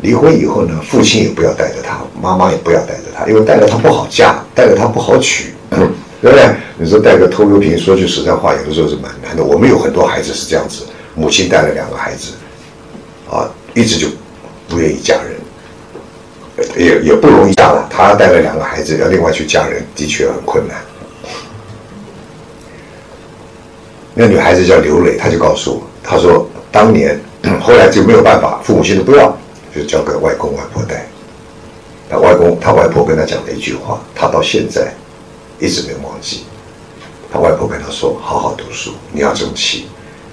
[0.00, 6.48] 离婚以后呢，父亲也不要带着他，妈妈也不要带着他，因为带着他不好嫁，带着他不好娶，对不对？
[6.78, 9.44] 你说带个拖油瓶，说句实在话，有的时候是蛮难的。
[9.44, 10.84] 我们有很多孩子是这样子，
[11.14, 12.32] 母亲带了两个孩子，
[13.30, 13.44] 啊，
[13.74, 14.06] 一直就
[14.66, 15.34] 不愿意嫁人，
[16.76, 17.88] 也也不容易嫁了。
[17.90, 20.76] 她带了两个孩子，要另外去嫁人，的确很困难。
[24.14, 27.20] 那女孩子叫刘磊，她就告诉我，她说当年
[27.60, 29.36] 后来就没有办法，父母亲都不要。
[29.72, 31.06] 就交给外公外婆带，
[32.08, 34.92] 那外公他外婆跟他讲了一句话，他到现在
[35.60, 36.42] 一直没忘记。
[37.32, 39.86] 他外婆跟他说：“好好读书，你要争气，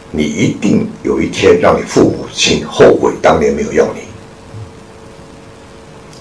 [0.10, 4.02] 你一定有一天让你父母亲后悔当年没有要你。”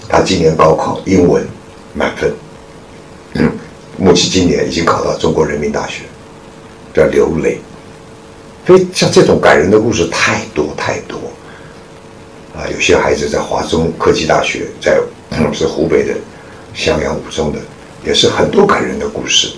[0.07, 1.45] 他今年高考英文
[1.93, 2.33] 满分，
[3.33, 3.51] 嗯
[3.97, 6.03] 目前今年已经考到中国人民大学，
[6.93, 7.59] 叫刘磊。
[8.65, 11.17] 所以像这种感人的故事太多太多。
[12.55, 14.99] 啊，有些孩子在华中科技大学，在
[15.53, 16.13] 是湖北的
[16.73, 17.59] 襄阳五中的，
[18.03, 19.53] 也是很多感人的故事。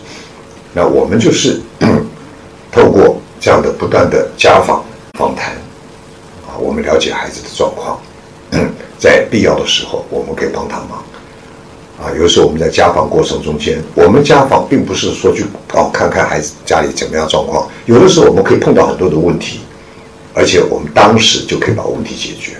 [0.73, 1.61] 那我们就是
[2.71, 4.83] 透过这样的不断的家访
[5.13, 5.53] 访谈，
[6.45, 7.99] 啊，我们了解孩子的状况，
[8.97, 11.03] 在必要的时候，我们可以帮他忙。
[12.01, 15.43] 啊，有时候我们在家访过程中间，我们家访并不是说去
[15.73, 19.59] 哦看看孩子家里怎么样状况，有的时候我们可以碰到很多的问题，
[20.33, 22.53] 而且我们当时就可以把问题解决，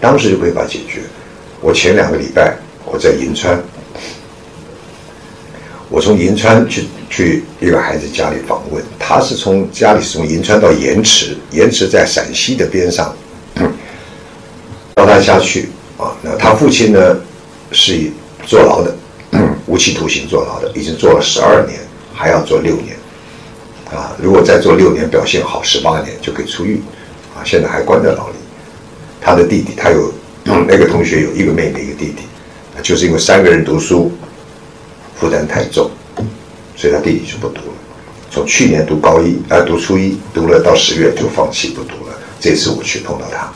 [0.00, 1.00] 当时就可以把解决。
[1.60, 2.56] 我前两个礼拜
[2.86, 3.62] 我在银川，
[5.90, 13.14] 我从银川去去一个孩子家里访问，他是从家里是从银川到盐池，盐池在陕西的边上，
[14.96, 15.68] 到他家去
[15.98, 17.16] 啊，那他父亲呢？
[17.72, 18.12] 是以
[18.46, 18.96] 坐牢的，
[19.66, 21.80] 无期徒刑坐牢的，已经坐了十二年，
[22.14, 22.96] 还要坐六年，
[23.90, 26.80] 啊，如果再做六年表现好，十八年就可以出狱，
[27.34, 28.36] 啊，现在还关在牢里。
[29.20, 30.12] 他的弟弟，他有
[30.44, 32.22] 那个同学有一个妹妹一个弟弟，
[32.82, 34.10] 就是因为三个人读书
[35.16, 35.90] 负担太重，
[36.76, 37.74] 所以他弟弟就不读了。
[38.30, 42.14] 从去年读高一，啊，读初一，读了到十月就放弃不读了。
[42.40, 43.52] 这次我去碰到他，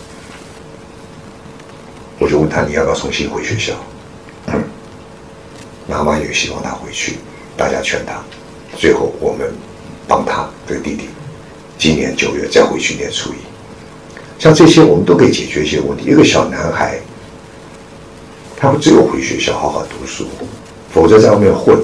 [2.20, 3.72] 我就问他你要不要重新回学校？
[5.88, 7.16] 妈妈也希望他回去，
[7.56, 8.22] 大家劝他，
[8.76, 9.50] 最后我们
[10.06, 11.08] 帮他这个弟弟，
[11.78, 13.36] 今年九月再回去念初一。
[14.38, 16.10] 像这些，我们都可以解决一些问题。
[16.10, 17.00] 一个小男孩，
[18.54, 20.26] 他不只有回学校好好读书，
[20.92, 21.82] 否则在外面混，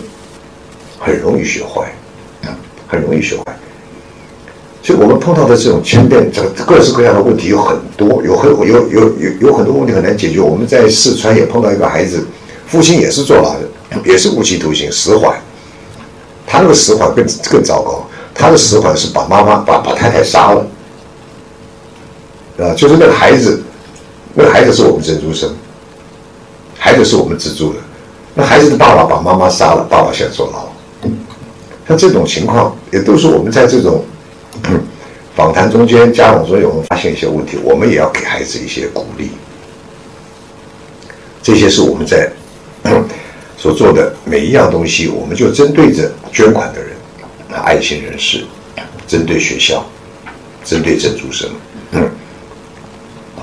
[1.01, 1.91] 很容易学坏，
[2.87, 3.45] 很容易学坏。
[4.87, 10.39] 所以我们碰到的这种千变这个各式各样的问题有很多，有很有有有有很多问题很难解决。
[10.39, 12.25] 我们在四川也碰到一个孩子，
[12.69, 13.63] 父亲也是坐牢的。
[14.05, 15.37] 也是无期徒刑，死缓。
[16.47, 20.65] 他那个死缓更更糟糕，他的死缓是把妈妈把把太太杀了，
[22.59, 23.61] 啊，就是那个孩子，
[24.35, 25.53] 那个孩子是我们珍珠生，
[26.79, 27.81] 孩子是我们资助的，
[28.35, 31.11] 那孩子的爸爸把妈妈杀了，爸爸现在坐牢。
[31.89, 34.05] 像这种情况，也都是我们在这种
[35.35, 39.31] 访谈中间、家长中有发现一些问题，我们也要给孩子一些鼓励。
[41.43, 42.31] 这些是我们在。
[43.59, 46.91] 所做的每一样东西，我们就针对着捐款的人、
[47.65, 48.45] 爱心人士，
[49.09, 49.85] 针对学校，
[50.63, 51.51] 针对珍珠生，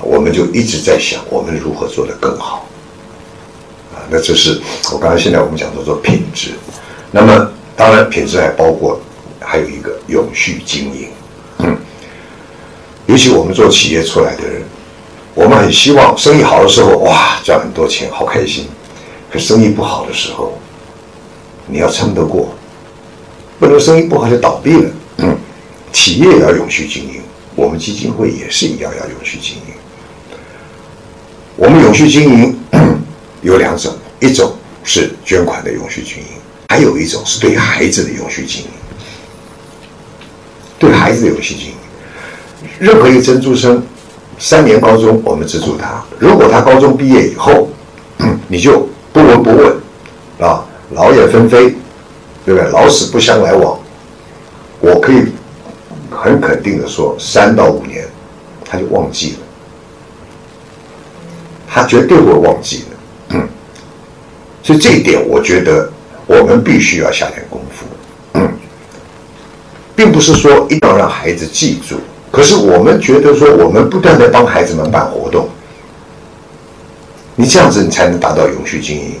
[0.00, 2.66] 我们就一直在想我们如何做得更好。
[3.92, 4.58] 啊，那这是
[4.92, 6.52] 我刚才现在我们讲的做品质。
[7.10, 8.98] 那么当然品质还包括
[9.44, 11.08] 还有一个永续经营。
[11.58, 11.76] 嗯，
[13.06, 14.62] 尤其我们做企业出来的人，
[15.34, 18.66] 我们很希望生意好的时候，哇，赚很多钱，好开心。
[19.30, 20.58] 可生意不好的时候，
[21.66, 22.54] 你要撑得过，
[23.58, 24.90] 不能生意不好就倒闭了。
[25.18, 25.36] 嗯，
[25.92, 27.20] 企业也要永续经营，
[27.54, 29.74] 我们基金会也是一样要永续经营。
[31.56, 32.58] 我们永续经营
[33.42, 36.28] 有两种，一种是捐款的永续经营，
[36.68, 38.68] 还有一种是对孩子的永续经营。
[40.84, 41.72] 对孩子有信心，
[42.78, 43.82] 任何一个珍珠生，
[44.38, 47.68] 三年高中我们资助他，如果他高中毕业以后，
[48.48, 48.88] 你就。
[49.14, 49.76] 不闻不问，
[50.40, 51.72] 啊，老眼纷飞，
[52.44, 52.68] 对不对？
[52.72, 53.78] 老死不相来往，
[54.80, 55.26] 我可以
[56.10, 58.04] 很肯定的说，三到五年
[58.64, 59.38] 他就忘记了，
[61.68, 62.84] 他绝对会忘记
[63.30, 63.38] 的。
[64.64, 65.88] 所以这一点，我觉得
[66.26, 67.86] 我们必须要下点功夫。
[69.96, 71.96] 并不是说一定要让孩子记住，
[72.30, 75.48] 可是我们觉得说，我们不断的帮孩子们办活动。
[77.36, 79.14] 你这样子，你才能达到永续经营。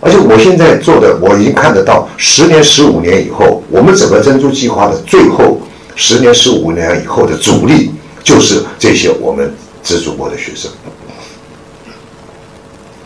[0.00, 5.60] 而且我现在做的，我已经看得到，十年、十五年以后，我们整个珍珠计划的最后
[5.96, 7.90] 十年、十五年以后的主力，
[8.22, 10.70] 就是这些我们资助过的学生，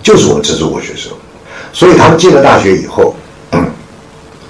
[0.02, 1.10] 就是我们资助过学生。
[1.72, 3.14] 所以他们进了大学以后，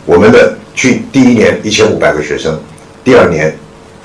[0.05, 2.59] 我们的去第一年一千五百个学生，
[3.05, 3.57] 第二年，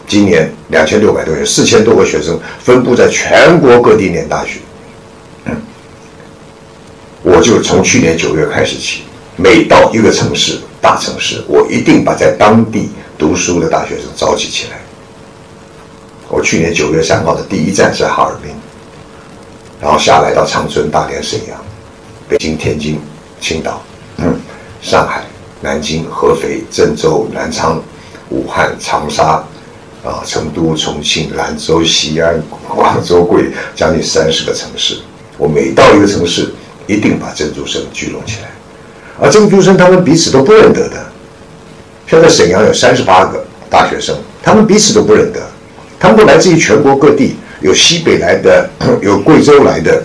[0.07, 4.59] 今年两千六百多人，四千多个学生分布在全国各地念大学。
[7.24, 9.03] 我就从去年九月开始起，
[9.36, 14.80] 每到一个城市、大城市，我一定把在当地读书的大学生召集起来。
[16.30, 18.51] 我去年九月三号的第一站是哈尔滨，
[19.82, 21.57] 然后下来到长春、大连、沈阳、
[22.30, 22.99] 北京、天津、
[23.41, 23.82] 青岛、
[24.18, 24.39] 嗯
[24.82, 25.24] 上海、
[25.62, 27.82] 南京、合肥、郑州、南昌、
[28.30, 29.43] 武汉、长沙，
[30.03, 34.99] 啊，成都、重庆、兰州、西安、广州、贵将近三十个城市。
[35.38, 36.53] 我每到一个城市。
[36.89, 38.49] 一定把珍珠生聚拢起来，
[39.20, 41.05] 而珍珠生他们彼此都不认得的。
[42.10, 45.45] 现在沈阳有三十八个大学生，他们彼此都不认得，
[45.99, 48.70] 他们都来自于全国各地，有西北来的，
[49.01, 50.01] 有贵州来的。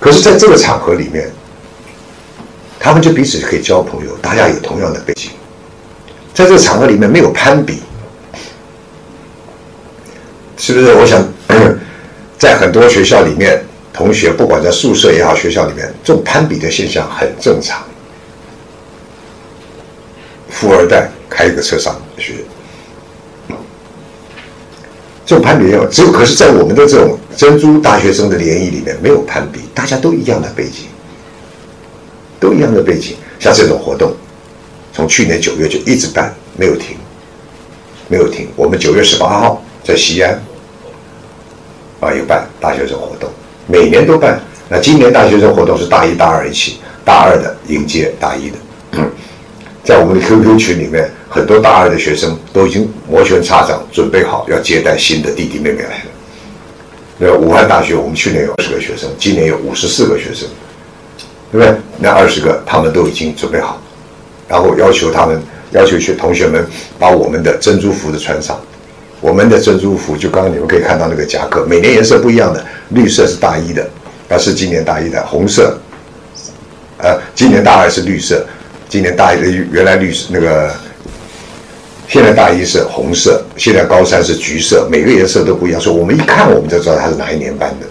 [0.00, 1.30] 可是，在这个场合里面，
[2.84, 5.30] 他们就彼此可以交朋友，大家有同样的背景，
[6.34, 7.78] 在这个场合里面没有攀比，
[10.58, 10.92] 是不是？
[10.92, 11.26] 我想。
[12.36, 17.82] 在很多学校里面，同学不管在宿舍也好，学校里面这种攀比的现象很正常。
[20.50, 22.34] 富二代开一个车上学，
[25.24, 30.84] 这种攀比有，只有可是，在我们的这种珍珠大学生的联谊里面，没有攀比，大家都一样的背景，
[32.44, 33.16] 都一样的背景。
[33.40, 34.12] 像这种活动，
[34.92, 36.96] 从去年九月就一直办，没有停，
[38.08, 38.48] 没有停。
[38.54, 40.38] 我们九月十八号在西安
[42.00, 43.30] 啊有办大学生活动，
[43.66, 44.38] 每年都办。
[44.68, 48.56] 那今年大学生活动是大一、大二一起，大二的迎接大一的。
[49.84, 56.10] 在我们的 QQ 群里面，很多大二的学生都已经摩拳擦掌，准备好要接待新的弟弟妹妹来了。
[57.18, 60.48] 那武汉大学，我们去年有二十个学生，今年有五十四个学生，
[61.54, 61.72] 对不对？
[61.98, 63.80] 那二十个他们都已经准备好，
[64.48, 65.40] 然后要求他们，
[65.70, 66.66] 要求学同学们
[66.98, 68.58] 把我们的珍珠服的穿上。
[69.20, 73.88] 我们的珍珠服，就刚刚你们可以看到那个夹克，每年颜色不一样的，绿色是大一的，
[74.28, 75.78] 那是今年大一的，红色，
[76.98, 78.44] 呃，今年大二是绿色。
[78.88, 80.74] 今年大一的原来绿色那个，
[82.08, 85.80] 现在大一是红色，现在高三是橘色，每个颜色都不一样。
[85.80, 87.86] 所以我们一看我们就知道他是哪一年班的。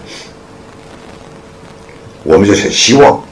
[2.22, 3.22] 我们就很希望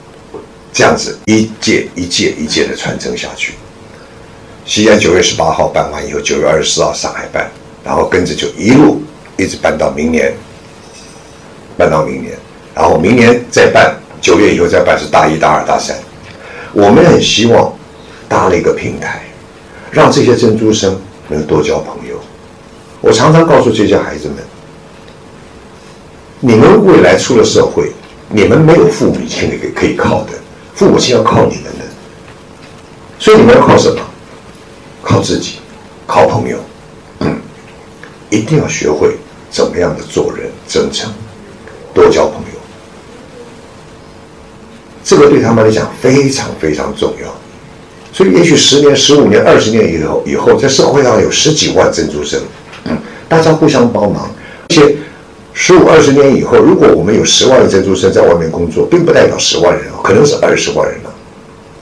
[0.73, 3.53] 这样子一届一届一届的传承下去。
[4.65, 7.51] 西安九月十八号办完以后，九月二十四号上海办，
[7.85, 9.03] 然后跟着就一路
[9.37, 10.33] 一直办到明年，
[11.77, 12.39] 办到明年，
[12.75, 15.97] 然后明年再办，九月以后再办是大一大二大三。
[16.73, 17.77] 我们很希望
[18.29, 19.25] 搭了一个平台，
[19.91, 20.99] 让这些珍珠生
[21.29, 22.19] 能多交朋友。
[23.01, 24.37] 我常常告诉这些孩子们：，
[26.41, 27.93] 你们未来出了社会，
[28.31, 30.33] 你们没有父母亲可以可以靠的，
[30.75, 31.85] 父母亲要靠你们的。
[33.19, 34.01] 所以你们要靠什么？
[35.03, 35.59] 靠自己，
[36.07, 36.59] 靠朋友。
[38.31, 39.17] 一定要学会
[39.51, 41.13] 怎么样的做人，真诚，
[41.93, 42.59] 多交朋友。
[45.05, 47.29] 这个对他们来讲非常非常重要，
[48.11, 52.41] 所以也许十年、十五年、二十年以后，以后在社会上有十几万珍珠生，
[53.29, 54.31] 大家互相帮忙。
[54.71, 54.97] 而且
[55.55, 61.13] 十五、二十年以后，如果我们有十万个珍珠生在外面工作，并不代表十万人哦可能是二十万人了。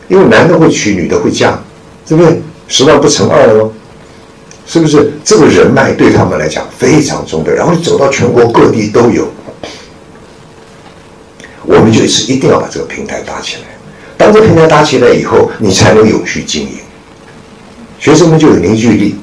[0.08, 1.58] 因为男的会娶，女的会嫁，
[2.06, 2.42] 对不对？
[2.66, 3.70] 十万不成二了吗？
[4.66, 5.12] 是不是？
[5.24, 9.28] 这个人脉对他们来讲非常重要，然后走到全国各地都有。
[11.64, 13.62] 我们就是一定要把这个平台搭起来。
[14.16, 16.72] 当这平台搭起来以后，你才能有序经营。
[17.98, 19.14] 学生们就有凝聚力，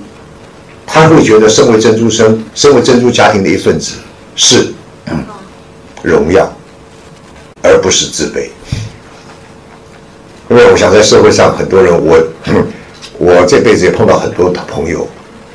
[0.85, 3.93] 他会觉得身为珍珠生，身为珍珠家庭的一份子
[4.37, 4.73] 是
[6.01, 6.49] 荣耀，
[7.61, 8.47] 而不是自卑。
[10.49, 12.17] 因为我想在社会上，很多人，我
[13.17, 15.05] 我这辈子也碰到很多朋友，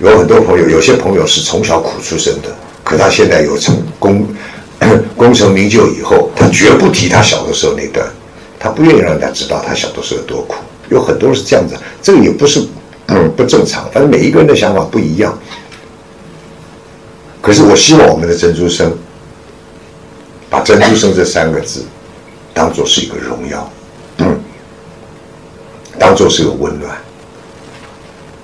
[0.00, 2.54] 有很多朋友，有些朋友是从小苦出身的，
[2.84, 4.26] 可他现在有成功。
[5.16, 8.04] 功成名就以后，他绝不提他小的时候那段，
[8.58, 10.56] 他不愿意让人家知道他小的时候有多苦。
[10.88, 12.66] 有很多是这样子，这个也不是
[13.06, 13.88] 嗯不正常。
[13.92, 15.38] 反正每一个人的想法不一样。
[17.42, 18.96] 可是我希望我们的珍珠生，
[20.48, 21.84] 把珍珠生这三个字
[22.54, 23.70] 当做是一个荣耀，
[25.98, 26.96] 当做是个温暖。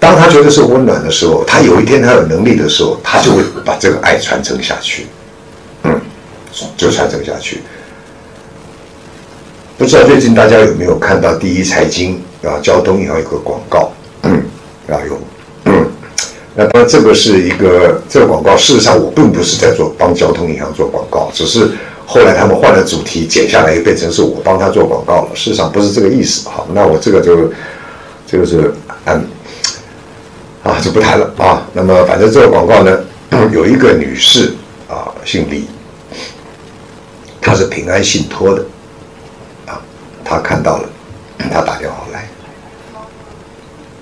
[0.01, 5.07] 当他觉得是温暖的时候，他有一天他有能力的时候，他就会把这个爱传承下去。
[6.77, 7.63] 就传承下去。
[9.77, 12.59] 不知道最近大家有没有看到第一财经啊？
[12.61, 13.93] 交通银行有个广告，
[14.89, 15.21] 啊有，
[16.59, 18.57] 那当然这个是一个这个广告。
[18.57, 21.71] 事实上我并不是在做帮交通银行做广告，只是
[22.05, 25.29] 后来他们换了主题，剪下来又变成是我帮他做广告了。
[25.37, 26.49] 事实上不是这个意思。
[26.49, 27.49] 好，那我这个就
[28.27, 29.25] 这个是嗯
[30.65, 31.65] 啊，就不谈了啊。
[31.73, 32.99] 那么反正这个广告呢，
[33.55, 34.53] 有一个女士
[34.89, 35.65] 啊，姓李。
[37.41, 38.67] 他是平安信托的，
[39.65, 39.81] 啊，
[40.25, 40.89] 他看到了，
[41.39, 42.29] 他打电话来，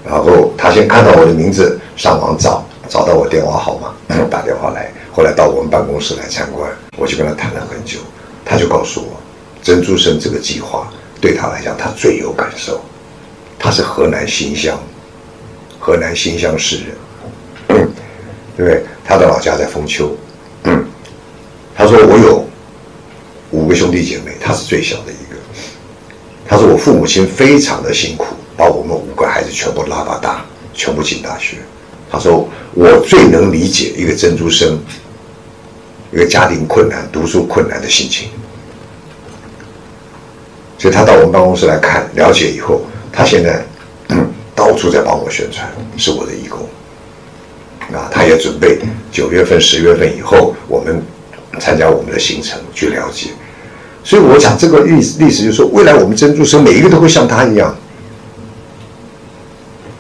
[0.04, 3.94] 然后他先看到我的名字，上网找，找到我电话号码，
[4.30, 7.98] 打电话来，后来到我们办公室来参观，我就跟他谈了很久，
[8.44, 9.16] 他就告诉我，
[9.62, 10.88] 珍珠生这个计划
[11.20, 12.80] 对他来讲，他最有感受，
[13.58, 14.78] 他是河南新乡，
[15.78, 16.84] 河南新乡市
[17.68, 17.88] 人，
[18.56, 18.84] 对不对？
[19.04, 20.14] 他的老家在丰丘，
[21.74, 22.46] 他说我有。
[23.52, 25.36] 五个兄弟姐妹，他是最小的一个。
[26.48, 28.26] 他说：“我父母亲非常的辛苦，
[28.56, 30.44] 把我们五个孩子全部拉到大，
[30.74, 31.58] 全部进大学。”
[32.10, 34.78] 他说：“我最能理解一个珍珠生，
[36.12, 38.28] 一个家庭困难、读书困难的心情。”
[40.78, 42.82] 所以他到我们办公室来看、了解以后，
[43.12, 43.64] 他现在
[44.54, 46.60] 到处在帮我宣传，是我的义工。
[47.92, 48.78] 啊，他也准备
[49.10, 51.02] 九月份、十月份以后，我们
[51.58, 53.30] 参加我们的行程去了解。
[54.04, 57.76] 所以我讲这个历历史，就是说未来我们珍珠生每一个都会像他一样，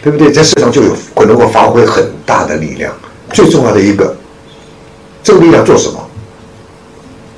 [0.06, 0.30] 对不对？
[0.30, 2.94] 在市场就有可能够发挥很大的力量。
[3.32, 4.16] 最重要的一个，
[5.20, 5.98] 这个力量做什么？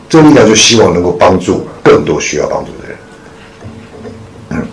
[0.07, 2.99] 这个力量就希望能够帮助更多需要帮助的人。
[4.51, 4.69] 嗯，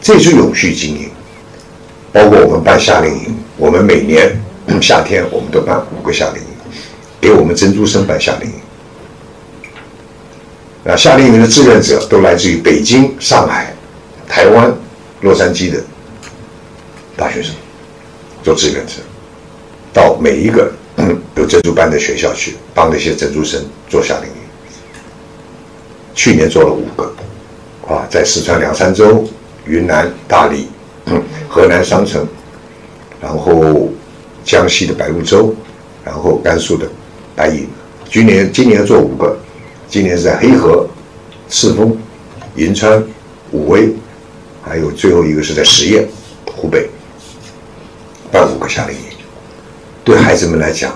[0.00, 1.10] 这是永续经营。
[2.14, 4.34] 包括我们办夏令营，我们每年
[4.80, 6.48] 夏天我们都办五个夏令营，
[7.20, 8.56] 给我们珍珠生办夏令营。
[10.90, 13.74] 啊，夏令营的志愿者都来自于北京、上海、
[14.26, 14.74] 台湾、
[15.20, 15.78] 洛杉矶的
[17.16, 17.54] 大学生
[18.42, 18.94] 做志愿者，
[19.92, 20.72] 到每一个
[21.36, 24.36] 有珍珠班的学校去帮那些珍珠生做夏令营。
[26.14, 27.14] 去年做了五个，
[27.86, 29.24] 啊，在四川凉山州、
[29.66, 30.68] 云南大理。
[31.46, 32.26] 河南商城，
[33.20, 33.88] 然后
[34.42, 35.54] 江西的白鹭洲，
[36.02, 36.88] 然后甘肃的
[37.36, 37.68] 白银，
[38.10, 39.38] 今年今年做五个，
[39.86, 40.88] 今年是在黑河、
[41.48, 41.96] 赤峰、
[42.56, 43.04] 银川、
[43.52, 43.94] 武威，
[44.62, 46.08] 还有最后一个是在十堰，
[46.56, 46.88] 湖北，
[48.34, 49.04] 办五个夏令营。
[50.02, 50.92] 对孩子们来讲，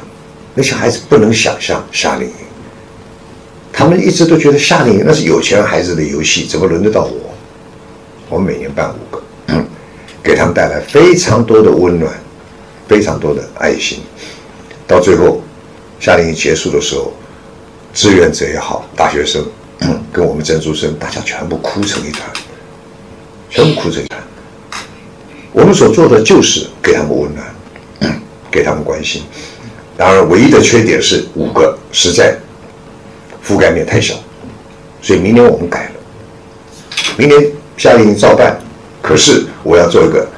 [0.55, 2.35] 那些孩子不能想象夏令营，
[3.73, 7.33] 他们一直都觉得夏令营那是有钱孩子的游戏，怎么轮得到我？
[8.29, 9.23] 我们每年办五个。
[10.21, 12.13] 给他们带来非常多的温暖，
[12.89, 14.01] 非常多的爱心。
[14.87, 15.41] 到最后，
[16.01, 17.15] 夏令营结束的时候，
[17.95, 19.43] 志愿者也好，大学生
[20.13, 22.23] 跟我们珍珠生，大家全部哭成一团，
[23.49, 24.21] 全部哭成一团。
[25.53, 28.21] 我们所做的就是给他们温暖，
[28.51, 29.23] 给他们关心。
[29.97, 32.37] 当然，唯一的缺点是五个实在
[33.47, 34.15] 覆盖面太小，
[35.03, 35.93] 所以明年我们改了。
[37.17, 38.59] 明年夏令营照办。
[39.01, 40.29] 可是我要做一个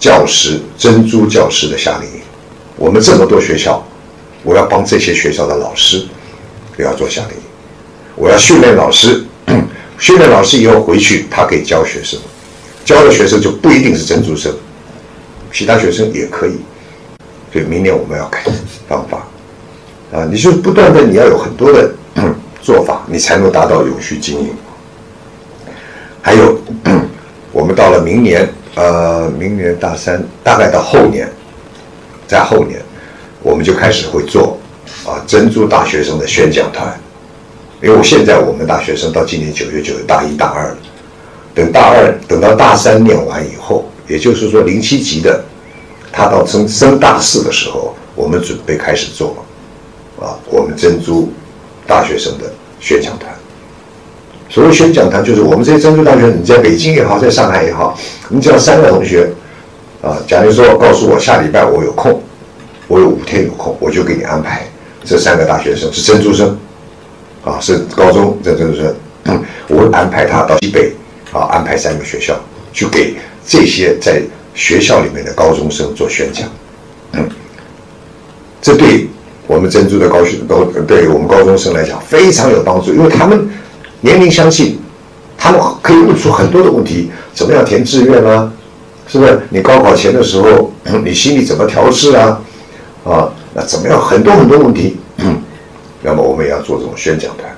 [0.00, 2.20] 教师珍珠教师的夏令营，
[2.74, 3.86] 我们这么多学校，
[4.42, 6.04] 我要帮这些学校的老师
[6.76, 7.42] 也要做夏令营，
[8.16, 9.24] 我要训练老师，
[10.00, 12.18] 训练老师以后回去他可以教学生，
[12.84, 14.52] 教的学生就不一定是珍珠生，
[15.56, 16.58] 其他学生也可以。
[17.50, 18.42] 所以明年我们要改
[18.86, 19.26] 方法
[20.12, 21.90] 啊，你就不断的你要有很多的
[22.60, 24.50] 做法，你才能达到永续经营。
[26.20, 26.58] 还有。
[27.52, 31.26] 我们到了明年，呃，明年大三，大概到后年，
[32.28, 32.78] 在后年，
[33.42, 34.58] 我们就开始会做
[35.06, 36.86] 啊珍珠大学生的宣讲团，
[37.80, 40.76] 因为我现在我们大学生到今年九月就有大一大二了，
[41.54, 45.44] 等大二等到大三念完以后，也就是说零七级的，
[46.12, 49.36] 他到升升大四的时候，我们准备开始做，
[50.20, 51.32] 啊，我们珍珠
[51.86, 53.32] 大学生的宣讲团。
[54.48, 57.98] 所谓宣讲团，就是我们这些珍珠大学，你在北京也好，在上海也好，
[58.28, 59.28] 你只要三个同学，
[60.00, 62.22] 啊，假如说告诉我下礼拜我有空，
[62.86, 64.64] 我有五天有空，我就给你安排
[65.04, 66.56] 这三个大学生是珍珠生，
[67.44, 68.94] 啊，是高中这珍珠生，
[69.66, 70.92] 我会安排他到西北，
[71.32, 72.38] 啊，安排三个学校
[72.72, 73.16] 去给
[73.46, 74.20] 这些在
[74.54, 76.48] 学校里面的高中生做宣讲，
[77.12, 77.28] 嗯，
[78.60, 79.06] 这对
[79.46, 83.48] 我们珍珠的高学高，对我们高中生来讲非常有帮助，因为他们。
[84.02, 84.78] 年龄相近，
[85.38, 88.52] 他们可以问出很多的问题：怎么样填志愿啊？
[89.08, 89.40] 是不是？
[89.48, 90.70] 你高考前的时候，
[91.02, 92.40] 你心里怎么调试啊？
[93.04, 94.00] 啊，那怎么样？
[94.00, 94.98] 很多很多问题。
[96.02, 97.50] 那么我们也要做这种宣讲团，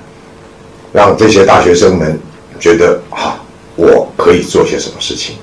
[0.93, 2.17] 让这些大学生们
[2.57, 3.37] 觉得啊，
[3.75, 5.35] 我可以做些什么事情，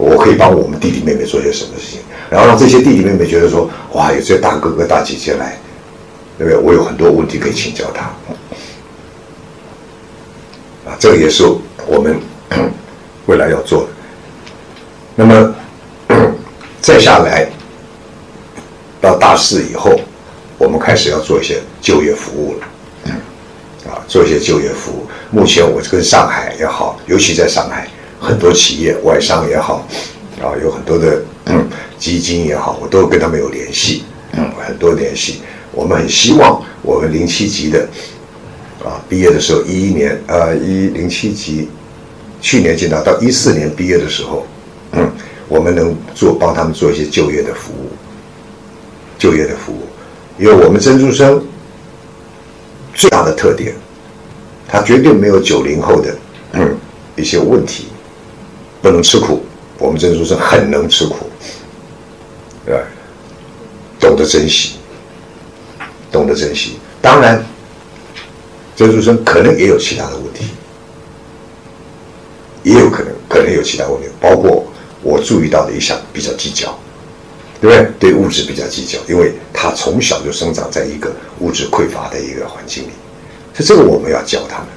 [0.00, 2.00] 我可以帮我们弟弟妹妹做些什么事情，
[2.30, 5.58] 然后让这些弟弟妹妹觉得说，哇，有这大哥哥大姐姐来，
[6.38, 6.58] 对不对？
[6.58, 8.04] 我有很多问题可以请教他。
[10.90, 11.44] 啊这个也是
[11.86, 12.18] 我们
[13.26, 13.88] 未来要做的。
[15.14, 15.54] 那么
[16.80, 17.46] 再下来
[19.00, 20.00] 到大四以后，
[20.58, 22.66] 我们开始要做一些就业服务了。
[23.90, 25.06] 啊，做一些就业服务。
[25.30, 27.88] 目前我跟上海也好，尤其在上海，
[28.20, 29.86] 很多企业外商也好，
[30.40, 31.22] 啊，有很多的
[31.98, 35.40] 基金也好，我都跟他们有联系，嗯很多联系。
[35.72, 37.88] 我们很希望我们零七级的。
[38.82, 41.68] 啊，毕业的时候一一年，呃，一零七级，
[42.40, 44.46] 去年进到到一四年毕业的时候，
[44.92, 45.06] 嗯，
[45.48, 47.90] 我们能做帮他们做一些就业的服务，
[49.18, 49.82] 就业的服务，
[50.38, 51.44] 因为我们珍珠生
[52.94, 53.74] 最大的特点，
[54.66, 56.16] 他绝对没有九零后的
[56.54, 56.74] 嗯
[57.16, 57.88] 一些问题，
[58.82, 59.42] 不能吃苦，
[59.78, 61.26] 我们珍珠生很能吃苦，
[62.64, 62.80] 对吧？
[63.98, 64.76] 懂得珍惜，
[66.10, 67.44] 懂得珍惜，当然。
[68.76, 70.46] 珍珠生可能也有其他的问题，
[72.62, 74.64] 也有可能可能有其他问题，包括
[75.02, 76.74] 我注意到的一项比较计较，
[77.60, 77.92] 对不对？
[78.12, 82.88] 对物质比较计较，因为他从小就生长在一个物质匮乏的一个环境里，
[83.52, 84.68] 所以这个我们要教他们，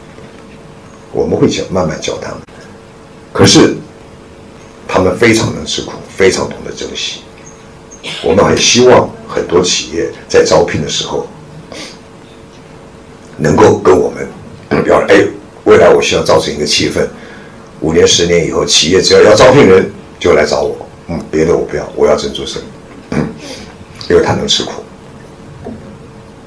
[1.13, 2.41] 我们会教慢慢教他们。
[3.31, 3.73] 可是
[4.94, 7.22] 他们非常能吃苦，非常懂得珍惜。
[8.24, 11.26] 我们很希望很多企业在招聘的时候，
[13.38, 15.26] 能够跟我们表示：哎，
[15.64, 17.07] 未来我希望造成一个气氛，
[17.80, 20.78] 五年、十年以后，企业只要要招聘人，就来找我。
[21.07, 22.61] 嗯，别的我不要，我要珍珠生，
[24.07, 24.74] 因为他能吃苦。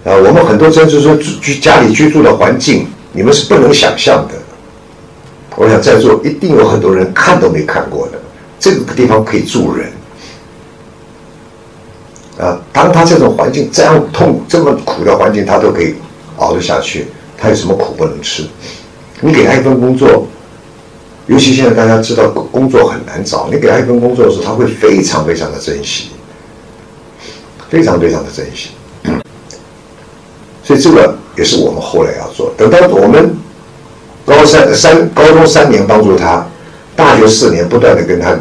[0.04, 4.34] 啊，我们很多珍珠说居家里居住的环境，你们是不能想象的。
[5.56, 8.20] 我想在座一定有很多人看都没看过的，
[8.58, 9.92] 这个地方可以住人。
[12.38, 15.94] 啊，当他这种环境这样痛、这么苦的环境，他都可以
[16.36, 17.06] 熬得下去，
[17.38, 18.44] 他有什么苦不能吃？
[19.20, 20.26] 你给他一份工作。
[21.28, 26.10] 尤其现在大家知道工作很难找，你给他一份工作的时候，他会非常非常的珍惜，
[27.68, 28.68] 非常非常的珍惜。
[30.62, 32.52] 所以这个也是我们后来要做。
[32.56, 33.34] 等到我们
[34.24, 36.46] 高三三高中三年帮助他，
[36.96, 38.36] 大学四年不断的跟他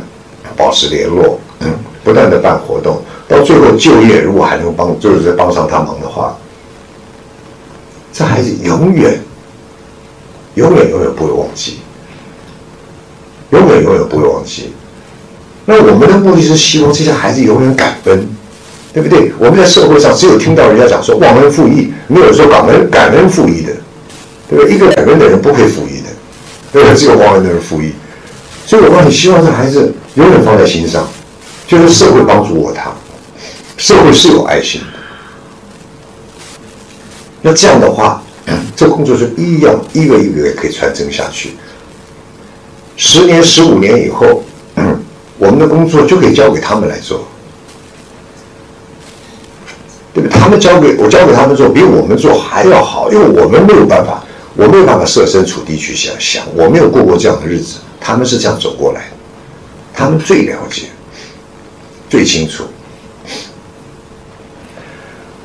[0.56, 1.68] 保持联络，嗯
[2.03, 6.38] 不断的办活动，到最后就业如果还能帮，就是帮上他忙的话，
[8.14, 9.19] 这孩子永远
[10.56, 11.80] 永远永远不会忘记。
[13.52, 14.73] 永远永远不会忘记。
[15.65, 18.27] 那我们的目的是希望这些孩子永远感恩，
[18.91, 19.32] 对不对？
[19.38, 23.72] 我们在社会上只有听到人家讲说忘恩负义，没有说感恩感恩负义的，
[24.49, 24.73] 对不对？
[24.73, 26.10] 一个感恩的人不会负义的，
[26.72, 26.98] 对不对？
[26.98, 27.94] 只有忘恩的人负义。
[28.65, 31.07] 所以我很希望这孩子永远放在心上，
[31.67, 32.91] 就是社会帮助过他，
[33.77, 34.87] 社会是有爱心的。
[37.41, 38.23] 那这样的话，
[38.75, 41.55] 这工作是一样一个一个可以传承下去。
[42.97, 44.43] 十年、十五年以后，
[45.37, 47.27] 我们的工作就可以交给他们来做，
[50.13, 50.39] 对不对？
[50.39, 54.23] 他们交给我，交给他们做，比我们做还要好，因为我们没有办法，
[54.55, 57.75] 我没有办法设身处地去想想，我没有过过这样的日子，
[58.07, 59.15] 他们是这样走过来的，
[59.91, 60.84] 他们最了解、
[62.07, 62.64] 最清楚。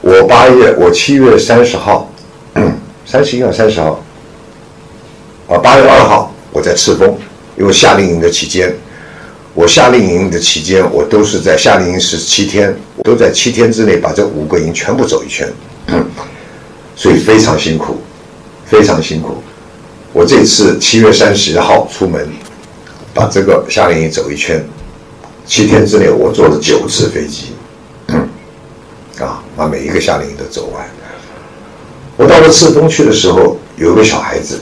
[0.02, 2.12] 我八月，我七月三十号，
[3.06, 4.04] 三十一号、三十号，
[5.48, 7.16] 啊，八月二号，我在赤峰。
[7.56, 8.74] 因为夏令营的期间，
[9.54, 15.50] 我夏令营的期间，我都是在夏令营十七天，我都在七天之内把这五个营全部走一圈，
[16.94, 18.02] 所以非常辛苦，
[18.66, 19.42] 非常辛苦。
[20.12, 22.28] 我这次七月三十号出门，
[23.12, 24.64] 把这个夏令营走一圈，
[25.46, 27.52] 七天之内我坐了九次飞机，
[29.18, 30.88] 啊，把每一个夏令营都走完。
[32.16, 34.60] 我到了赤峰去的时候，有个小孩子。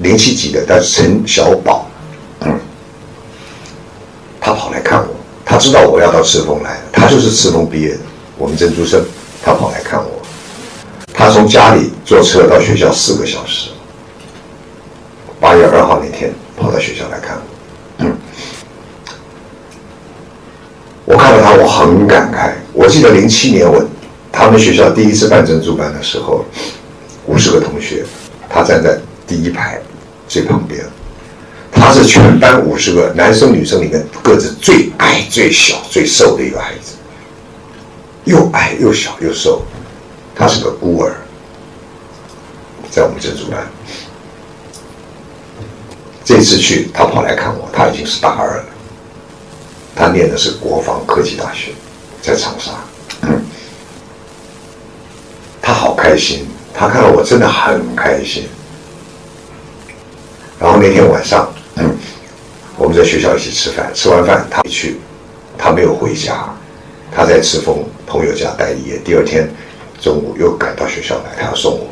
[0.00, 1.86] 零七级的，但是陈小宝，
[4.38, 5.08] 他跑来看我，
[5.42, 8.00] 他知道我要到赤峰来，他就是赤峰毕业的，
[8.36, 9.02] 我们珍珠生，
[9.42, 10.20] 他跑来看我，
[11.14, 13.70] 他从家里坐车到学校四个小时，
[15.40, 17.42] 八月二号那天跑到学校来看我，
[17.98, 18.16] 嗯，
[21.04, 23.84] 我看到他我很感慨，我记得零七年我
[24.32, 26.44] 他们学校第一次办珍珠班的时候，
[27.26, 28.04] 五十个同学，
[28.48, 28.98] 他站在。
[29.28, 29.80] 第一排
[30.28, 30.86] 最旁边，
[31.72, 36.92] 他是全班五十个男生女生里面个子最矮、最小、最瘦的一个孩子，
[38.22, 39.62] 又矮又小又瘦，
[40.32, 41.14] 他是个孤儿，
[42.88, 43.66] 在我们珍珠班。
[46.26, 48.64] 这次去他跑来看我，他已经是大二了，
[49.94, 51.70] 他念的是国防科技大学，
[52.20, 52.72] 在长沙，
[55.62, 56.44] 他好开心，
[56.74, 58.48] 他看到我真的很开心。
[60.58, 61.96] 然后那天晚上，嗯
[62.76, 64.98] 我们在学校一起吃饭，吃完饭他一去，
[65.56, 66.52] 他没有回家，
[67.14, 68.98] 他在赤峰朋友家待一夜。
[69.04, 69.48] 第二天
[70.00, 71.86] 中午又赶到学校来，他要送我。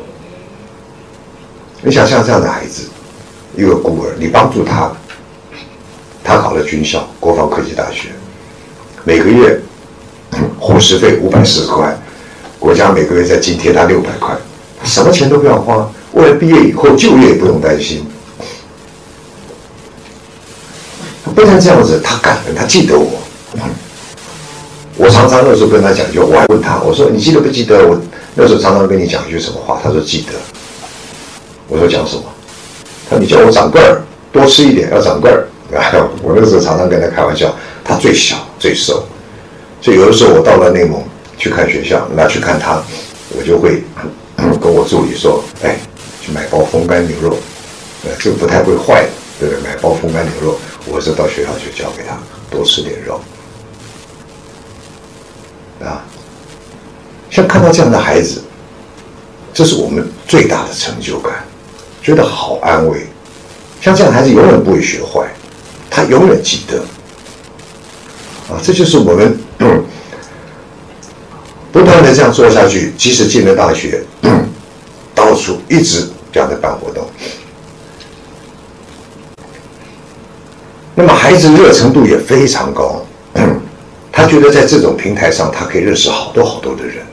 [1.82, 2.89] 你想像这样的孩子，
[3.56, 4.90] 一个孤儿，你帮助他，
[6.22, 8.09] 他考了军校，国防科技大学，
[9.05, 9.60] 每个月
[10.59, 11.97] 伙食费五百四十块，
[12.59, 14.36] 国家每个月再津贴他六百块，
[14.81, 18.06] 他什么钱都不要花，为了毕业以后就业也不用担心。
[21.35, 23.10] 不但这样子，他感恩，他记得我。
[24.97, 28.01] 我常常那时候跟他讲句，我还问他，我说你记得不记得我
[28.35, 29.81] 那时候常常跟你讲一句什么话？
[29.82, 30.32] 他说记得。
[31.66, 32.22] 我说讲什么？
[33.10, 34.02] 他你叫我长个儿，
[34.32, 35.47] 多吃一点，要长个儿。
[36.22, 39.05] 我那时候常常跟他开玩笑，他最小最瘦，
[39.81, 41.02] 所以有的时候我到了内蒙
[41.36, 42.82] 去看学校，拿去看他，
[43.36, 43.82] 我就会
[44.60, 45.76] 跟我助理说，哎，
[46.20, 47.36] 去买包风干牛肉，
[48.05, 49.05] 呃，这个不太会坏，
[49.40, 49.62] 对不对？
[49.62, 50.59] 买包风干牛肉。
[50.86, 52.16] 我是到学校去教给他
[52.51, 53.18] 多吃点肉，
[55.81, 56.05] 啊，
[57.31, 58.43] 像看到这样的孩子，
[59.52, 61.43] 这是我们最大的成就感，
[62.05, 63.06] 觉得好安慰。
[63.81, 65.26] 像这样孩子永远不会学坏，
[65.90, 66.78] 他永远记得。
[68.55, 69.39] 啊，这就是我们
[71.72, 74.02] 不断的这样做下去，即使进了大学，
[75.14, 77.09] 到处一直这样的办活动。
[80.94, 83.05] 那么孩子热程度也非常高，
[84.12, 87.05] 他觉得在这种平台上，他可以认识好多好多的人，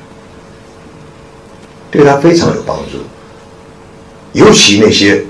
[1.90, 3.00] 对他非常有帮助。
[4.34, 5.24] 尤其那些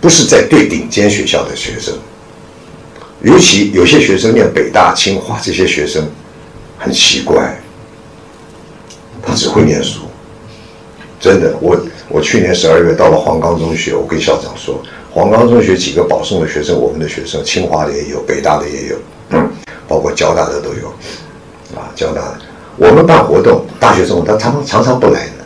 [0.00, 1.94] 不是在最顶尖学校的学生，
[3.22, 6.08] 尤其有些学生念北大、清华，这些学生
[6.78, 7.60] 很奇怪，
[9.22, 10.00] 他只会念书。
[11.20, 11.76] 真的，我
[12.08, 14.80] 我去年十二月到了黄冈中学，我跟校长说。
[15.10, 18.96] 黄冈中学几个保送的学生，我们的学生，清华的也有，北大的也有，
[19.88, 20.88] 包括交大的都有，
[21.74, 22.40] 啊，交大的，
[22.76, 25.37] 我们办活动，大学生他常常常常不来的，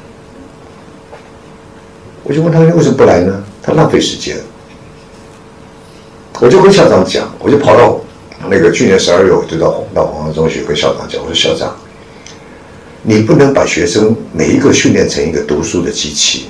[2.24, 3.44] 我就问他为什么不来呢？
[3.62, 4.36] 他浪费时间。
[6.40, 8.00] 我就跟校长讲，我就跑到
[8.48, 11.76] 那个去年十二月，我就到到黄冈中学跟校长讲，我说校长，
[13.02, 16.46] 你不能把学生每一个训练成一个读书的机器。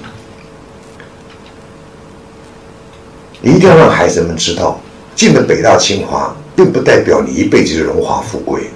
[3.41, 4.81] 你一定要让孩子们知道，
[5.15, 8.71] 进了北大清华，并不代表你一辈子荣华富贵。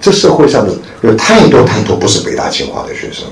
[0.00, 3.24] 这社会上的有太多太多不是北大清华的学生，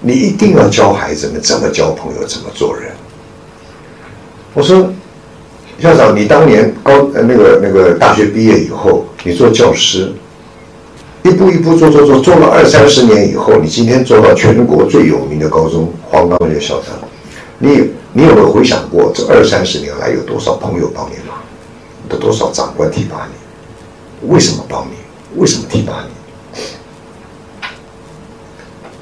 [0.00, 2.92] 你一定要教孩子们怎么交朋友，怎么做人。
[4.54, 4.90] 我说，
[5.80, 10.12] 校长，你当年高呃那个那个大学毕业以后，你做教师，
[11.22, 17.08] 一步一步做做做，做了二三十年以后，你今天做到全国最有名的高中黄冈学校校长，
[17.58, 17.90] 你。
[18.16, 21.36] 你有没有回想过，这二三十年来有多少朋友帮你忙，
[22.10, 24.32] 有多少长官提拔你？
[24.32, 24.94] 为什么帮你？
[25.38, 26.15] 为什么提拔你？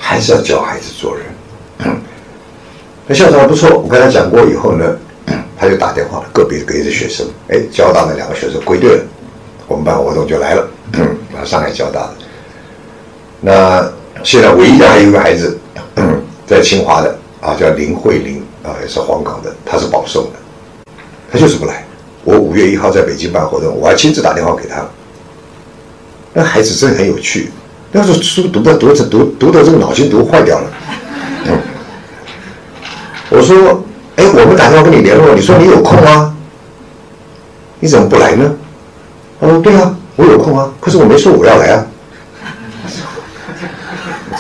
[0.07, 1.25] 还是要教孩子做人。
[3.07, 4.85] 那校长还不错，我跟他讲过以后呢，
[5.57, 9.05] 他就打电话了，个别给的学生，哎，交大的两个学生归队了，
[9.67, 10.69] 我们办活动就来了，
[11.35, 12.15] 啊，上海交大的。
[13.41, 13.91] 那
[14.23, 15.59] 现在唯一的还有一个孩子，
[16.47, 18.43] 在清华的啊，叫林慧玲。
[18.63, 20.95] 啊，也是黄冈的，他是保送的，
[21.31, 21.85] 他就是不来。
[22.25, 24.83] 我五月一号在北京办活动，我还亲自打电话给他。
[26.33, 27.51] 那孩子真的很有趣，
[27.97, 30.69] 那时候书读的读着读读的这个脑筋读坏掉了。
[31.47, 31.57] 嗯，
[33.31, 33.85] 我说，
[34.17, 36.35] 哎，我们打电话跟你联络，你说你有空啊？
[37.79, 38.53] 你怎么不来呢？
[39.41, 41.87] 他说，对啊，我有空啊，可是我没说我要来啊，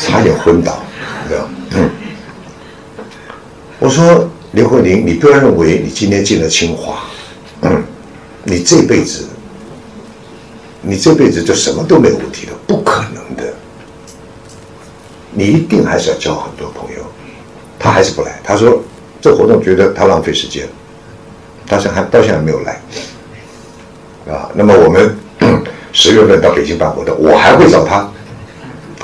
[0.00, 0.82] 差点昏倒，
[1.28, 1.88] 知道嗯。
[3.78, 7.04] 我说刘慧玲，你不要认为你今天进了清华，
[7.60, 7.84] 嗯，
[8.42, 9.28] 你这辈子，
[10.86, 13.52] 你这辈子就什么都没有问题了，不可能的。
[15.30, 17.04] 你一定还是要交很多朋友。
[17.78, 18.82] 他还是不来，他说
[19.20, 20.66] 这活动觉得他浪费时间，
[21.66, 22.80] 他现还到现在没有来。
[24.26, 25.16] 啊，那么我们
[25.92, 28.10] 十月份到北京办活动，我还会找他，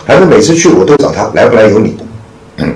[0.07, 1.97] 反正每次去我都找他，来不来由你。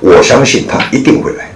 [0.00, 1.52] 我相信他一定会来。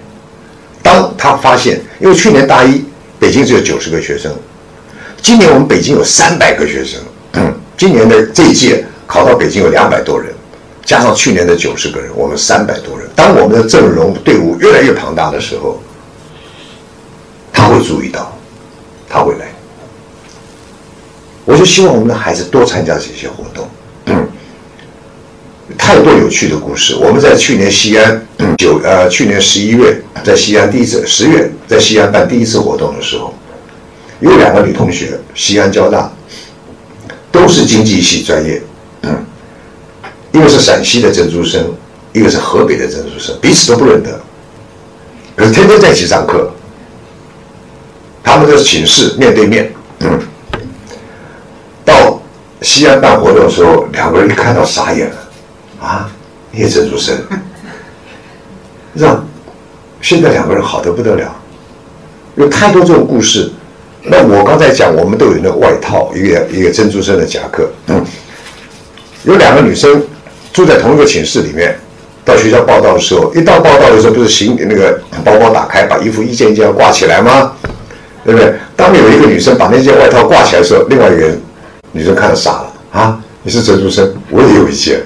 [0.81, 2.85] 当他发现，因为去年大一
[3.19, 4.33] 北京只有九十个学生，
[5.23, 6.99] 今年我们北京有三百个学生，
[7.77, 10.33] 今年的这一届考到北京有两百多人，
[10.83, 13.07] 加上去年的九十个人，我们三百多人。
[13.15, 15.81] 当我们的阵容队伍越来越庞大的时候，
[17.53, 18.37] 他会注意到，
[19.07, 19.47] 他会来。
[21.45, 23.65] 我就希望我们的孩子多参加这些活动。
[25.77, 26.95] 太多有趣的故事。
[26.95, 28.27] 我们在去年西安
[28.57, 33.33] 九呃，去年十一月在西安第一次，十月在西安办第一次活动的时候，
[34.23, 36.09] 有两个女同学，西安交大，
[37.29, 38.61] 都是经济系专业，
[39.01, 39.25] 嗯，
[40.31, 41.73] 一个是陕西的珍珠生，
[42.13, 44.17] 一个是河北的珍珠生，彼此都不认得，
[45.35, 46.49] 可是天天在一起上课，
[48.23, 50.17] 他们的寝室面对面，嗯，
[51.83, 52.21] 到
[52.61, 55.15] 西安办活动的时候，两个人一看到傻眼了。
[55.81, 56.09] 啊，
[56.53, 57.13] 叶珍珠生，
[58.93, 59.21] 让
[59.99, 61.35] 现在两个人好的不得了，
[62.35, 63.51] 有太多这种故事。
[64.05, 67.69] 那我刚才讲，我们都有那个外套，一个一个珍珠生的夹克。
[69.23, 70.03] 有两个女生
[70.51, 71.73] 住在同一个寝室里面，
[72.25, 77.53] 到学校报道的时候，一到报道的时候，不是行那个包包打开，把衣服一件一件挂起来吗？
[78.25, 78.53] 对不对？
[78.75, 81.41] 当有一个女生把那件外套挂起来的时候，另外一个人
[81.93, 83.19] 女生看傻了啊！
[83.43, 85.01] 你是珍珠生，我也有一件。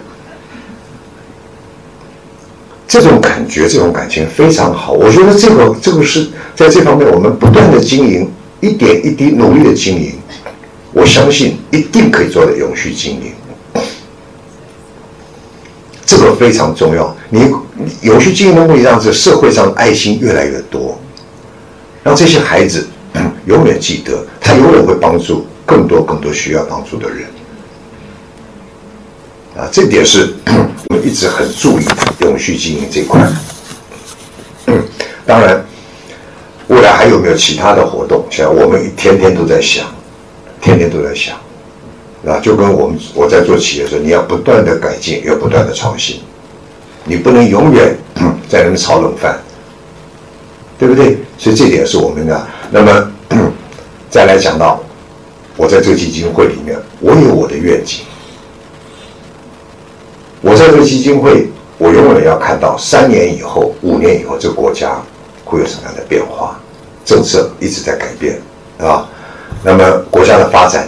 [2.87, 4.93] 这种感觉，这种感情非常好。
[4.93, 10.13] 我觉得这个这个是在这方面，我们不断的经营，一点一滴努力的经营，
[10.93, 13.33] 我相信一定可以做到永续经营。
[16.05, 17.15] 这个非常重要。
[17.29, 17.51] 你
[18.01, 20.97] 永续经营的目的，让这社会上爱心越来越多，
[22.03, 22.87] 让这些孩子
[23.45, 27.27] 永远记得，他永远会帮助更多更多需要帮助的人。
[29.57, 30.33] 啊，这点是
[30.89, 31.85] 我们一直很注意
[32.21, 33.29] 永续经营这块。
[35.25, 35.65] 当然，
[36.67, 38.25] 未来还有没有其他的活动？
[38.29, 39.85] 现在我们天天都在想，
[40.61, 41.35] 天天都在想。
[42.25, 46.19] 啊，就跟我们我在做企业的时候，你要不断的改进，要不断的创新，
[47.05, 47.95] 你不能永远
[48.49, 49.39] 在那边炒冷饭，
[50.77, 51.17] 对不对？
[51.37, 52.47] 所以这点是我们的。
[52.69, 53.11] 那么
[54.09, 54.83] 再来讲到，
[55.55, 57.99] 我在这个基金会里面，我有我的愿景。
[60.41, 65.01] 我在这个基金会，我永远要看到三年以后、五年以后，这个国家
[65.47, 66.59] 会有什么样的变化，
[67.05, 68.39] 政策一直在改变，
[68.77, 69.07] 啊，
[69.63, 70.87] 那么国家的发展。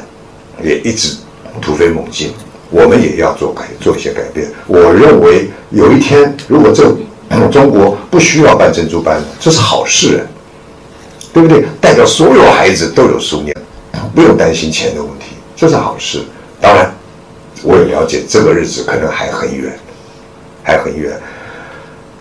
[0.61, 1.15] 也一直
[1.61, 2.33] 突飞猛进，
[2.69, 4.45] 我们也要做改做一些改变。
[4.67, 6.83] 我认为有一天，如果这
[7.49, 10.27] 中国不需要办珍珠班，这是好事，
[11.31, 11.63] 对不对？
[11.79, 13.55] 代表所有孩子都有书念，
[14.13, 16.25] 不用担心钱的问题，这是好事。
[16.59, 16.93] 当然，
[17.63, 19.79] 我也了解这个日子可能还很远，
[20.61, 21.17] 还很远。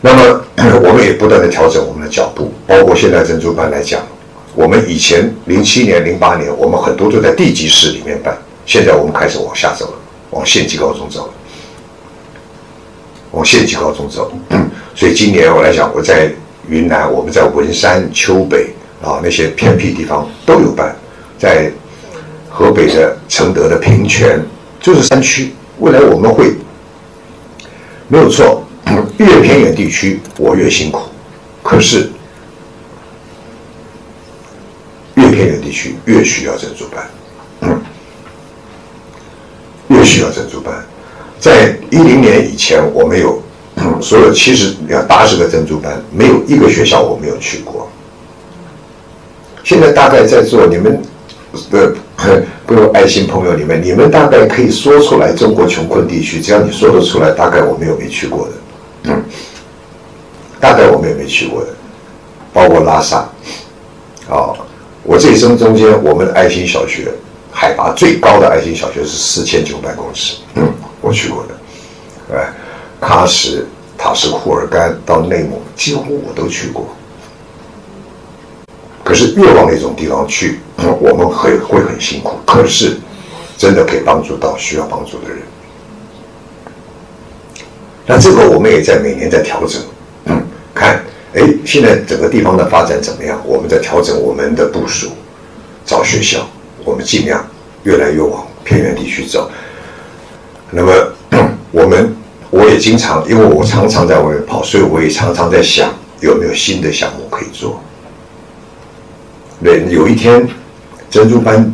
[0.01, 0.45] 那么，
[0.83, 4.01] 我们也不断的调整我们的脚步，包括现在珍珠班来讲。
[4.55, 9.93] 我们以前零七年、零八年，我们很多都在地级市里面办，现在我们开始往下走了，
[10.31, 11.33] 往县级高中走了，
[13.33, 14.33] 往县级高中走。
[14.95, 16.31] 所以今年我来讲，我在
[16.69, 18.71] 云南，我们在文山、丘北
[19.03, 20.97] 啊那些偏僻地方都有办，
[21.39, 21.71] 在
[22.49, 24.45] 河北的承德的平泉，
[24.81, 25.53] 就是山区。
[25.79, 26.53] 未来我们会
[28.09, 28.65] 没有错，
[29.19, 31.09] 越偏远地区我越辛苦，
[31.63, 32.11] 可是。
[35.15, 37.81] 越偏远地区越需要珍珠班，
[39.89, 40.73] 越需要珍珠班。
[41.41, 43.43] 在一零年以前，我们有
[44.01, 44.77] 所有七十
[45.09, 47.91] 八十个珍珠班，没有一个学校我没有去过。
[49.65, 51.03] 现在大概在座你们
[51.69, 51.93] 的
[52.65, 58.53] 各位爱心朋友里面，你们大概可以说出来中国穷困地区，只要你说得出来，大概我们有没去过的，
[59.05, 59.25] 嗯
[60.61, 61.69] 大概我们也没去过的，
[62.53, 63.29] 包括拉萨，
[64.29, 64.53] 啊。
[65.05, 67.11] 我这一生中间，我们的爱心小学
[67.51, 70.71] 海拔最高的爱心小学是四千九百公尺，嗯
[71.01, 72.53] 我去过的，哎，
[73.01, 73.65] 喀什、
[73.97, 76.87] 塔什库尔干到内蒙，几乎我都去过。
[79.03, 80.59] 可是越往那种地方去，
[81.01, 82.37] 我们会会很辛苦。
[82.45, 82.99] 可是
[83.57, 85.39] 真的可以帮助到需要帮助的人。
[88.09, 89.81] 那这个我们也在每年在调整，
[90.25, 90.43] 嗯
[90.75, 91.05] 看。
[91.35, 93.39] 哎，现在整个地方的发展怎么样？
[93.45, 95.11] 我们在调整我们的部署，
[95.85, 96.49] 找学校，
[96.87, 97.47] 我们尽量
[97.83, 99.51] 越来越往偏远地区走。
[100.71, 100.91] 那么，
[101.71, 102.17] 我们
[102.49, 107.79] 我也经常，因为我常常在外面跑，所以我也常常在想有没有新的项目可以做。
[109.63, 110.49] 对，有一天
[111.11, 111.71] 珍珠班，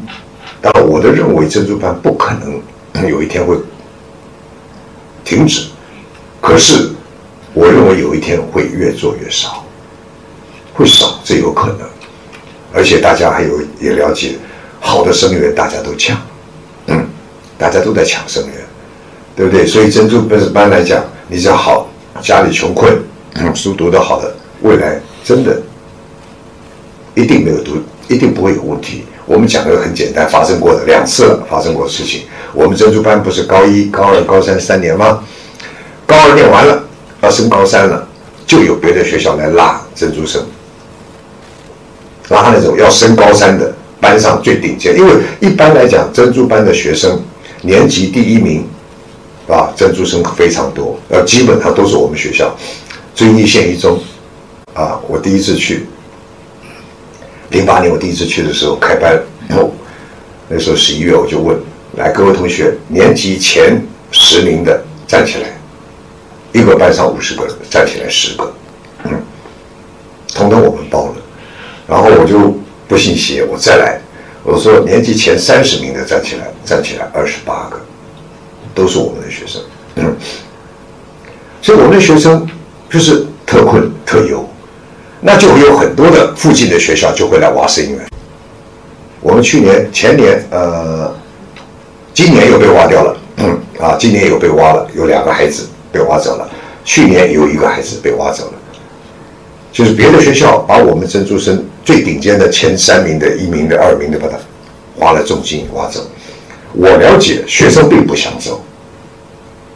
[0.61, 3.57] 但我的认为珍珠班不可能有一天会
[5.25, 5.69] 停止，
[6.45, 6.91] 可是。
[7.57, 9.65] 我认为有一天会越做越少，
[10.73, 11.89] 会少，这有可能。
[12.73, 14.33] 而且大家还有也了解，
[14.81, 16.21] 好的生源大家都抢，
[16.89, 17.07] 嗯，
[17.57, 18.55] 大家都在抢生源，
[19.37, 19.65] 对不对？
[19.65, 21.89] 所以珍珠班班来讲，你只要好，
[22.21, 22.93] 家里穷困，
[23.55, 25.63] 书读得好的，未来真的
[27.15, 27.77] 一定没有读，
[28.09, 29.05] 一定不会有问题。
[29.27, 32.23] 我们讲的很简单，发生过的两次了，发生过的事情。
[32.53, 35.23] 我们珍珠班不是高一、高二、高三三年吗？
[36.07, 36.83] 高二念完了。
[37.23, 38.07] 要升高三了，
[38.47, 40.45] 就有别的学校来拉珍珠生，
[42.29, 44.95] 拉那种要升高三的班上最顶尖。
[44.95, 47.19] 因为一般来讲，珍珠班的学生
[47.63, 48.69] 年级第一名，
[49.49, 52.55] 啊，珍珠生非常多，呃，基本上都是我们学校
[53.15, 53.99] 遵义县一中。
[54.75, 55.87] 啊，我第一次去，
[57.49, 59.19] 零八年我第一次去的时候开班，
[60.47, 61.57] 那时候十一月我就问，
[61.97, 65.49] 来各位同学，年级前十名的站起来。
[66.55, 68.55] 一个班上五十个，站起来十个，
[69.03, 69.11] 嗯，
[70.33, 71.15] 统统我们包了。
[71.89, 72.57] 然后我就
[72.87, 74.01] 不信邪，我再来，
[74.45, 77.81] 我说年级前三十名的站起来，站起来二十八个，
[78.73, 79.61] 都是我们的学生。
[79.97, 80.17] 嗯，
[81.61, 82.49] 所以我们的学生
[82.89, 84.49] 就是特困特优，
[85.21, 87.99] 那就会有很多的附近的学校就会来挖生源。
[89.21, 91.13] 我们去年、前年，呃，
[92.15, 95.67] 今年又被挖掉了，嗯，啊，今年又被挖了，有两个孩子。
[95.95, 96.51] 被挖走了。
[96.85, 98.53] 去年有一个孩子被挖走了，
[99.73, 104.37] 就是别的学校把我们珍珠生最顶尖的前三名的、一名的、二名的把他
[104.99, 106.01] 花了重金挖走。
[106.75, 108.61] 我了解学生并不想走，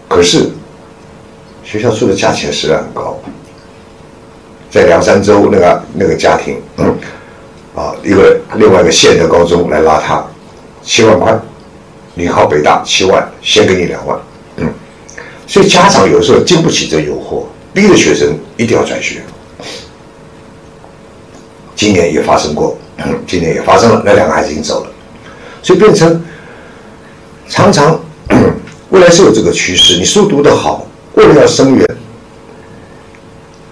[0.08, 0.50] 可是
[1.64, 3.16] 学校出的价钱实在很高，
[4.68, 6.60] 在凉山州那个那个家庭，
[7.74, 10.26] 啊，一个另外一个县的高中来拉他，
[10.82, 11.38] 七万块，
[12.14, 14.18] 你考北大七万，先给你两万，
[15.48, 17.42] 所以家长有时候经不起这诱惑，
[17.72, 19.22] 逼着学生一定要转学。
[21.74, 22.76] 今年也发生过，
[23.26, 24.90] 今年也发生了，那两个孩子已经走了，
[25.62, 26.22] 所以变成。
[27.50, 27.98] 常常，
[28.90, 29.96] 未来是有这个趋势。
[29.96, 31.88] 你书读得好，为了要生源，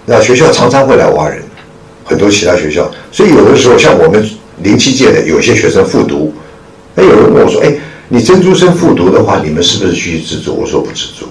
[0.07, 1.43] 那学校常常会来挖人，
[2.03, 2.91] 很多其他学校。
[3.13, 4.27] 所以有的时候，像我们
[4.63, 6.33] 零七届的有些学生复读，
[6.95, 7.77] 那有人问我说：“哎，
[8.09, 11.27] 你珍珠生复读的话，你们是不是继续资助？”我说不资助。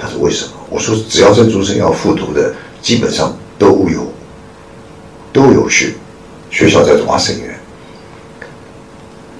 [0.00, 0.52] 他说为什么？
[0.70, 4.10] 我说只要珍珠生要复读的，基本上都有，
[5.32, 5.92] 都有学
[6.50, 7.54] 学校在挖生源。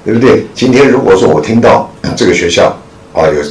[0.03, 0.47] 对不对？
[0.55, 2.74] 今天如果说我听到这个学校
[3.12, 3.43] 啊有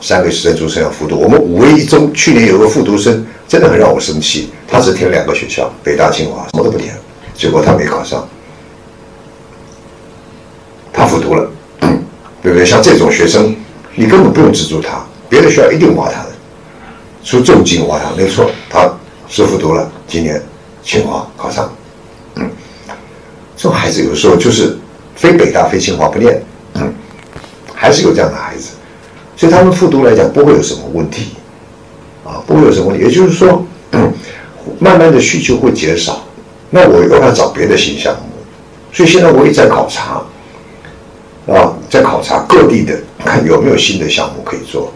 [0.00, 4.50] 三个学生出生要复读，我们五位一中去年有个复读生，真的很让我生气。
[4.68, 6.94] 他只填两个学校，北大、清华，什么都不填，
[7.34, 8.26] 结果他没考上，
[10.92, 11.50] 他复读了，
[12.40, 12.64] 对不对？
[12.64, 13.54] 像这种学生，
[13.96, 16.30] 你根本不用资助他，别的学校一定挖他的，
[17.26, 18.88] 出重金挖他，没错，他
[19.28, 20.40] 是复读了，今年
[20.82, 21.70] 清华考上，
[22.36, 22.48] 嗯，
[23.56, 24.78] 这种孩子有时候就是。
[25.18, 26.42] 非北大非清华不念，
[27.74, 28.72] 还是有这样的孩子，
[29.34, 31.28] 所以他们复读来讲不会有什么问题，
[32.22, 33.02] 啊，不会有什么问题。
[33.02, 33.66] 也就是说，
[34.78, 36.22] 慢慢的需求会减少，
[36.68, 38.28] 那我又要找别的新项目，
[38.92, 40.22] 所以现在我也在考察，
[41.50, 42.94] 啊，在考察各地的
[43.24, 44.92] 看有没有新的项目可以做。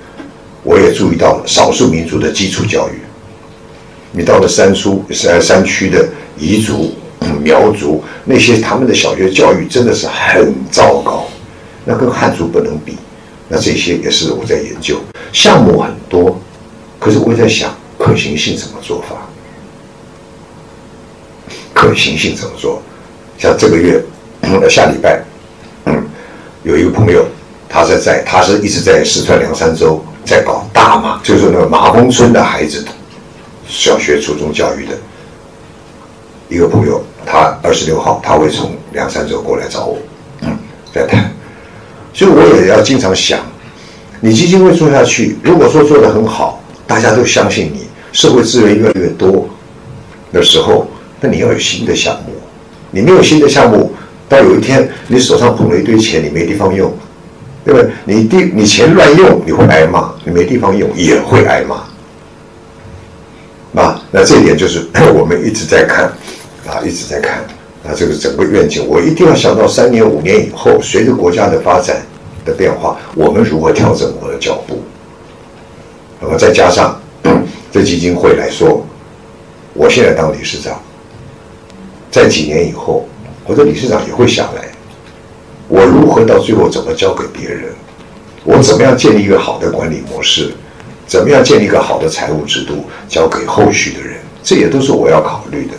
[0.63, 3.01] 我也注意到了少数民族的基础教育，
[4.13, 6.09] 你到了山区山山区的
[6.39, 6.95] 彝族。
[7.43, 11.29] 苗族那些他们的小学教育真的是很糟糕，
[11.85, 12.97] 那跟汉族不能比。
[13.47, 14.99] 那这些也是我在研究，
[15.33, 16.41] 项目很多，
[16.99, 19.29] 可是我在想可行性怎么做法？
[21.75, 22.83] 可行性怎么做？
[23.39, 24.03] 像这个月，
[24.69, 25.23] 下礼拜，
[25.85, 26.03] 嗯，
[26.63, 27.27] 有一个朋友，
[27.69, 32.85] 他是在，他是一直在四川凉山州在搞大马，就是那个马峰村的孩子，
[33.69, 34.93] 小学、初中教育的
[36.49, 37.03] 一个朋友。
[37.27, 39.99] 他二十六号他会从两三周过来找我，
[40.41, 40.59] 嗯，
[40.93, 41.31] 在谈。
[42.15, 43.39] 所以我也要经常想，
[44.21, 49.49] 你基金会做下去，如果说做得很好，大家都相信你，社会资源越来越多
[50.33, 50.89] 的时候，
[51.21, 52.33] 那你要有新的项目。
[52.91, 53.93] 你没有新的项目，
[54.29, 56.93] 到有一天你手上捧了一堆钱，你没地方用，
[57.65, 57.91] 对不对？
[58.05, 61.77] 你地你钱乱用，你会挨骂；你没地方用，也会挨骂。
[63.81, 66.13] 啊，那这一点就是 我们一直在看。
[66.67, 67.39] 啊，一直在看
[67.85, 71.97] 啊，这个整个愿景，我一定要想到三年、五年以后，随着国家的发展
[72.45, 74.83] 的变化，我们如何调整我的脚步？
[76.21, 77.01] 那么再加上
[77.73, 78.87] 这基金会来说，
[79.73, 80.81] 我现在当理事长，
[82.11, 83.09] 在几年以后，
[83.47, 84.70] 我的理事长也会下来，
[85.71, 87.73] 我如何到最后怎么交给别人？
[88.45, 90.53] 我怎么样建立一个好的管理模式？
[91.07, 94.19] 怎么样建立一个好的财务制度，交给后续的人？
[94.43, 95.75] 这也都是我要考虑的。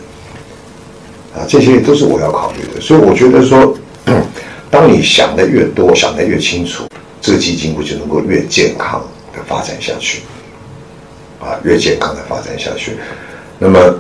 [1.34, 3.74] 啊，这些都是我要考虑的，所以我觉得说，
[4.70, 6.84] 当你想的越多，想的越清楚，
[7.22, 9.02] 这个基金会就能够越健康
[9.34, 10.24] 的发展下去，
[11.40, 12.98] 啊，越健康的发展下去。
[13.58, 13.96] 那么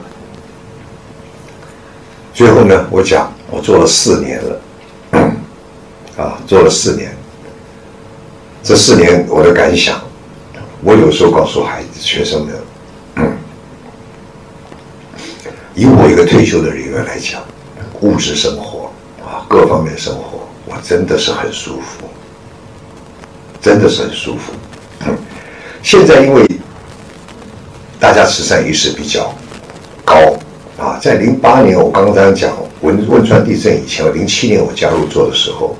[2.33, 4.59] 最后呢，我讲我做了四年了，
[6.17, 7.15] 啊，做了四年，
[8.61, 9.99] 这四年我的感想，
[10.83, 12.55] 我有时候告诉孩子、学生们。
[15.73, 17.41] 以我一个退休的人员来讲，
[18.01, 18.91] 物质生活
[19.23, 22.03] 啊，各方面生活，我真的是很舒服，
[23.61, 24.51] 真的是很舒服。
[25.81, 26.45] 现在因为
[27.99, 29.33] 大家慈善意识比较
[30.03, 30.13] 高
[30.77, 32.51] 啊，在零八年我刚刚讲
[32.81, 35.75] 汶汶川地震以前，零七年我加入做的时候，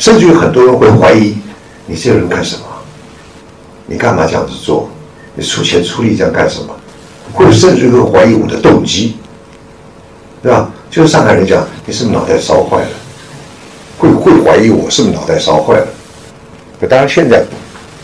[0.00, 1.36] 甚至有很多人会怀疑
[1.84, 2.62] 你这个人干什么？
[3.84, 4.88] 你干嘛这样子做？
[5.34, 6.74] 你出钱出力这样干什么？
[7.34, 9.16] 会甚至于会怀疑我的动机，
[10.42, 10.70] 对吧？
[10.90, 12.88] 就是上海人讲，你是不是脑袋烧坏了？
[13.98, 15.86] 会会怀疑我是不是脑袋烧坏了？
[16.80, 17.44] 可当然现在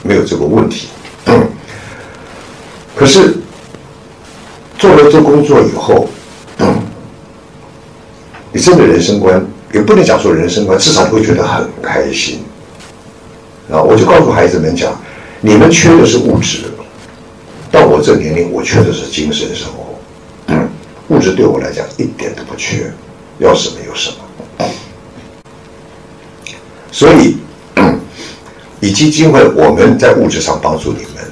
[0.02, 0.88] 没有这个问题。
[2.94, 3.38] 可是
[4.78, 6.06] 做了这工作以后，
[8.52, 12.40] 你真的人生观也不能讲说人生观，至少会觉得很开心。
[13.70, 14.98] 啊，我就告诉孩子们讲，
[15.40, 16.64] 你们缺的是物质。
[17.72, 19.98] 到我这年龄，我缺的是精神生活，
[21.08, 22.90] 物质对我来讲一点都不缺，
[23.38, 24.16] 要什么有什么。
[26.92, 27.36] 所以
[28.80, 31.24] 以基金会我们在物质上帮助你们，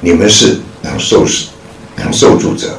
[0.00, 0.58] 你们是
[0.98, 1.24] 受
[2.10, 2.78] 受助者，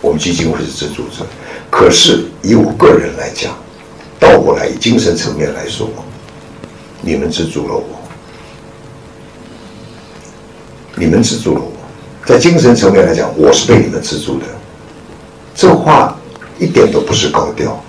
[0.00, 1.26] 我们基金会是资助者。
[1.72, 3.56] 可是以我个人来讲，
[4.20, 5.88] 倒过来以精神层面来说，
[7.00, 7.84] 你们资助了我，
[10.94, 11.72] 你们资助了我，
[12.26, 14.44] 在精神层面来讲，我是被你们资助的。
[15.54, 16.14] 这话
[16.58, 17.82] 一点都不是高调。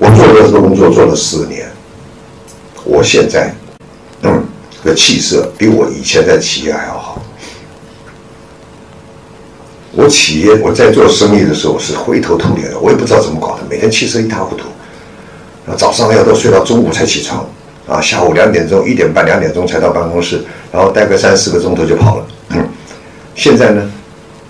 [0.00, 1.70] 我做了这个工作做了四年，
[2.84, 3.54] 我现在
[4.22, 4.44] 嗯
[4.82, 7.22] 的气色比我以前在企业还要好。
[9.98, 14.68] 我企业我在做生意的时候是灰头土脸的，我也不知道怎么搞的，每天气色一塌糊涂。
[15.66, 17.44] 啊，早上要都睡到中午才起床，
[17.88, 22.26] 啊，下午两点钟、一点半、两点钟才到办公室，然后待个三四个钟头就跑了。
[22.50, 22.68] 嗯
[23.34, 23.90] 现在呢，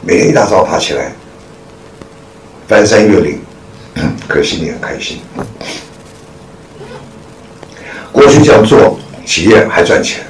[0.03, 1.11] 每天一大早爬起来，
[2.69, 3.39] 翻山越岭。
[3.95, 5.19] 嗯可心里很开心。
[8.13, 10.23] 过去这样做，企业还赚钱，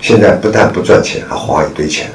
[0.00, 2.10] 现在不但不赚钱，还花一堆钱。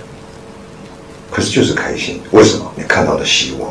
[1.32, 2.72] 可是就是开心，为什么？
[2.76, 3.70] 你看到了希望。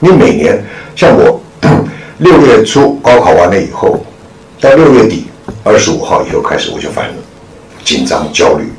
[0.00, 0.64] 你每年
[0.96, 1.40] 像我，
[2.18, 4.04] 六月初高考完了以后，
[4.60, 5.26] 到六月底
[5.62, 7.14] 二十五号以后开始，我就烦了，
[7.84, 8.72] 紧张焦虑，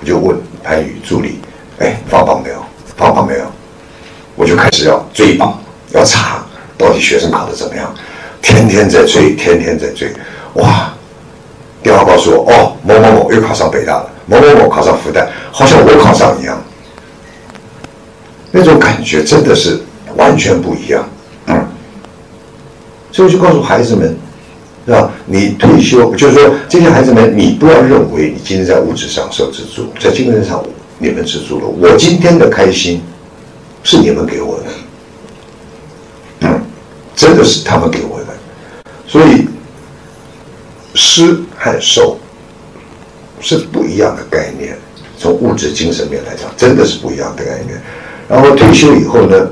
[0.00, 1.40] 我就问潘宇助理
[1.80, 2.64] ：“哎，放榜没有？
[2.96, 3.44] 放榜没有？”
[4.36, 5.58] 我就开始要追榜。
[5.92, 6.44] 要查
[6.76, 7.94] 到底学生考的怎么样，
[8.42, 10.12] 天天在追，天天在追，
[10.54, 10.92] 哇！
[11.82, 16.60] 电话告诉我，哦，某某某又考上北大了，某某某考上复旦，好像我考上一样，
[18.56, 19.78] 那种感觉真的是
[20.16, 21.06] 完全不一样。
[21.46, 21.68] 嗯，
[23.12, 24.16] 所以我就告诉孩子们，
[24.86, 25.12] 是吧？
[25.26, 30.64] 你退休，就是说这些孩子们，你不要认为你今天在物质上受资助，在精神上
[30.98, 31.66] 你们资助了。
[31.66, 33.02] 我今天的开心
[33.84, 34.64] 是你们给我的。
[37.14, 38.26] 真的是他们给我的，
[39.06, 39.46] 所以
[40.94, 42.18] 施和受
[43.40, 44.76] 是不一样的概念。
[45.18, 47.80] 从物质、精神面来讲，真的是不一样的概念。
[48.28, 49.50] 然后退休以后呢，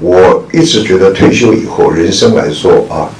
[0.00, 3.10] 我一直觉得退休以后，人生来说啊，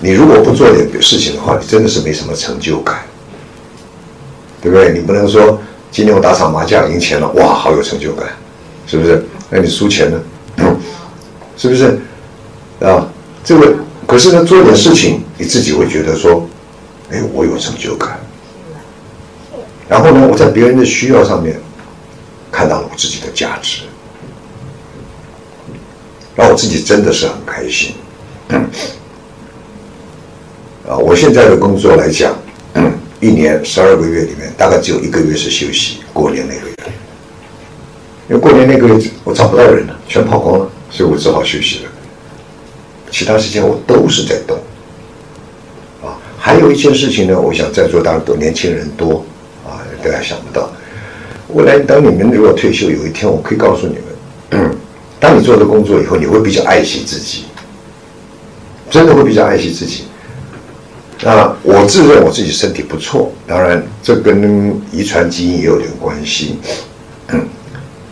[0.00, 3.02] 你如果不做点事情的话，你真的是没什么成就感，
[4.60, 4.92] 对不对？
[4.92, 5.60] 你不能说
[5.90, 8.28] 今天我打场麻将赢钱了，哇，好有成就感，
[8.86, 9.24] 是不是？
[9.50, 10.20] 那你输钱呢？
[11.56, 12.00] 是不是
[12.80, 13.08] 啊？
[13.44, 13.74] 这个
[14.06, 16.48] 可是呢，做点事情，你自己会觉得说，
[17.10, 18.20] 哎，我有成就感。
[19.88, 21.60] 然后呢，我在别人的需要上面
[22.52, 23.82] 看到了我自己的价值，
[26.36, 27.94] 让我自己真的是很开心。
[30.86, 32.36] 啊，我现在的工作来讲，
[33.20, 36.76] 一年十二个月里面，大概只有一个月是休息，过年那个月，
[38.28, 40.70] 因为过年那个月我找不到人了，全跑光了。
[40.90, 41.90] 所以我只好休息了，
[43.10, 44.58] 其他时间我都是在动。
[46.02, 49.24] 啊，还有一件事情呢，我想在座当然都年轻人多，
[49.64, 50.70] 啊，大家想不到，
[51.52, 54.70] 未来当你们如果退休有一天，我可以告诉你们，
[55.20, 57.44] 当你做了工作以后，你会比较爱惜自己，
[58.90, 60.04] 真的会比较爱惜自己。
[61.22, 66.58] 那我自认我自己身体不错，当然这跟遗传基因也有点关系，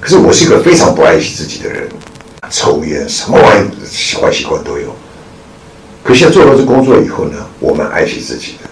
[0.01, 1.89] 可是我是一个非常不爱惜自己的人。
[2.51, 3.69] 抽烟，什么玩意
[4.21, 4.93] 坏习惯都有。
[6.03, 8.69] 可现在做了这工作以后呢，我们爱惜自己的。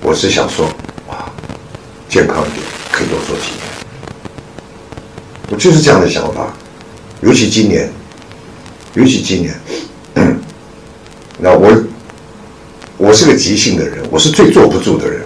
[0.00, 0.66] 我是想说，
[1.08, 1.30] 哇，
[2.08, 3.57] 健康一点，可以多做几。
[5.50, 6.54] 我就是这样的想法。
[7.20, 7.90] 尤其今年，
[8.94, 9.54] 尤其今年，
[11.38, 11.70] 那我，
[12.96, 15.22] 我是个急性的人，我是最坐不住的人。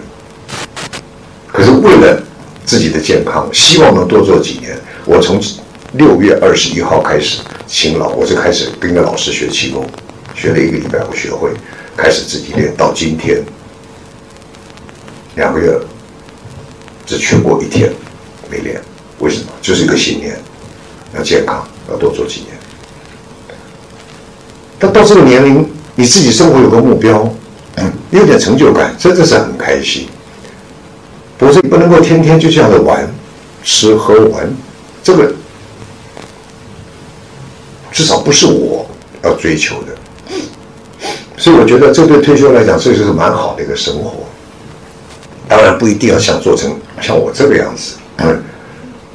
[1.47, 2.21] 可是为了
[2.65, 4.77] 自己的健康，希望能多做几年。
[5.05, 5.41] 我从。
[5.95, 9.87] 六月二十一号开始勤劳，我就开始跟着老师学气功，
[10.33, 11.51] 学了一个礼拜，我学会，
[11.95, 13.43] 开始自己练，到今天
[15.35, 15.79] 两个月，
[17.05, 17.93] 只去过一天
[18.49, 18.81] 没练，
[19.23, 19.45] 为什么？
[19.61, 20.37] 就是一个信念，
[21.15, 22.51] 要健康，要多做几年。
[24.77, 27.33] 但到这个年龄，你自己生活有个目标，
[28.11, 30.07] 有点成就感，真的是很开心。
[31.37, 33.09] 不是你不能够天天就这样的玩，
[33.63, 34.53] 吃喝玩，
[35.01, 35.33] 这个。
[37.91, 38.85] 至少不是我
[39.23, 39.95] 要追求的，
[41.37, 44.25] 所以我觉得这对退休来讲，这就是蛮好的一个生活。
[45.47, 47.97] 当然不一定要想做成像我这个样子，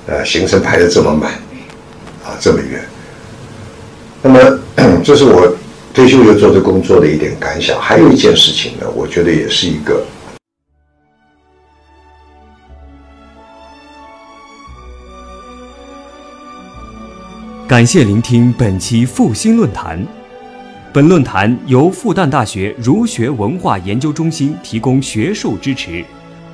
[0.09, 1.33] 呃，行程排的这么满，
[2.25, 2.83] 啊，这么远。
[4.23, 4.41] 那么
[5.05, 5.55] 这是我
[5.93, 7.79] 退休以后做这工作的一点感想。
[7.79, 10.03] 还有一件事情呢，我觉得也是一个。
[17.69, 20.03] 感谢聆听本期复兴论坛。
[20.91, 26.03] 本论坛由复旦大学儒学文化研究中心提供学术支持，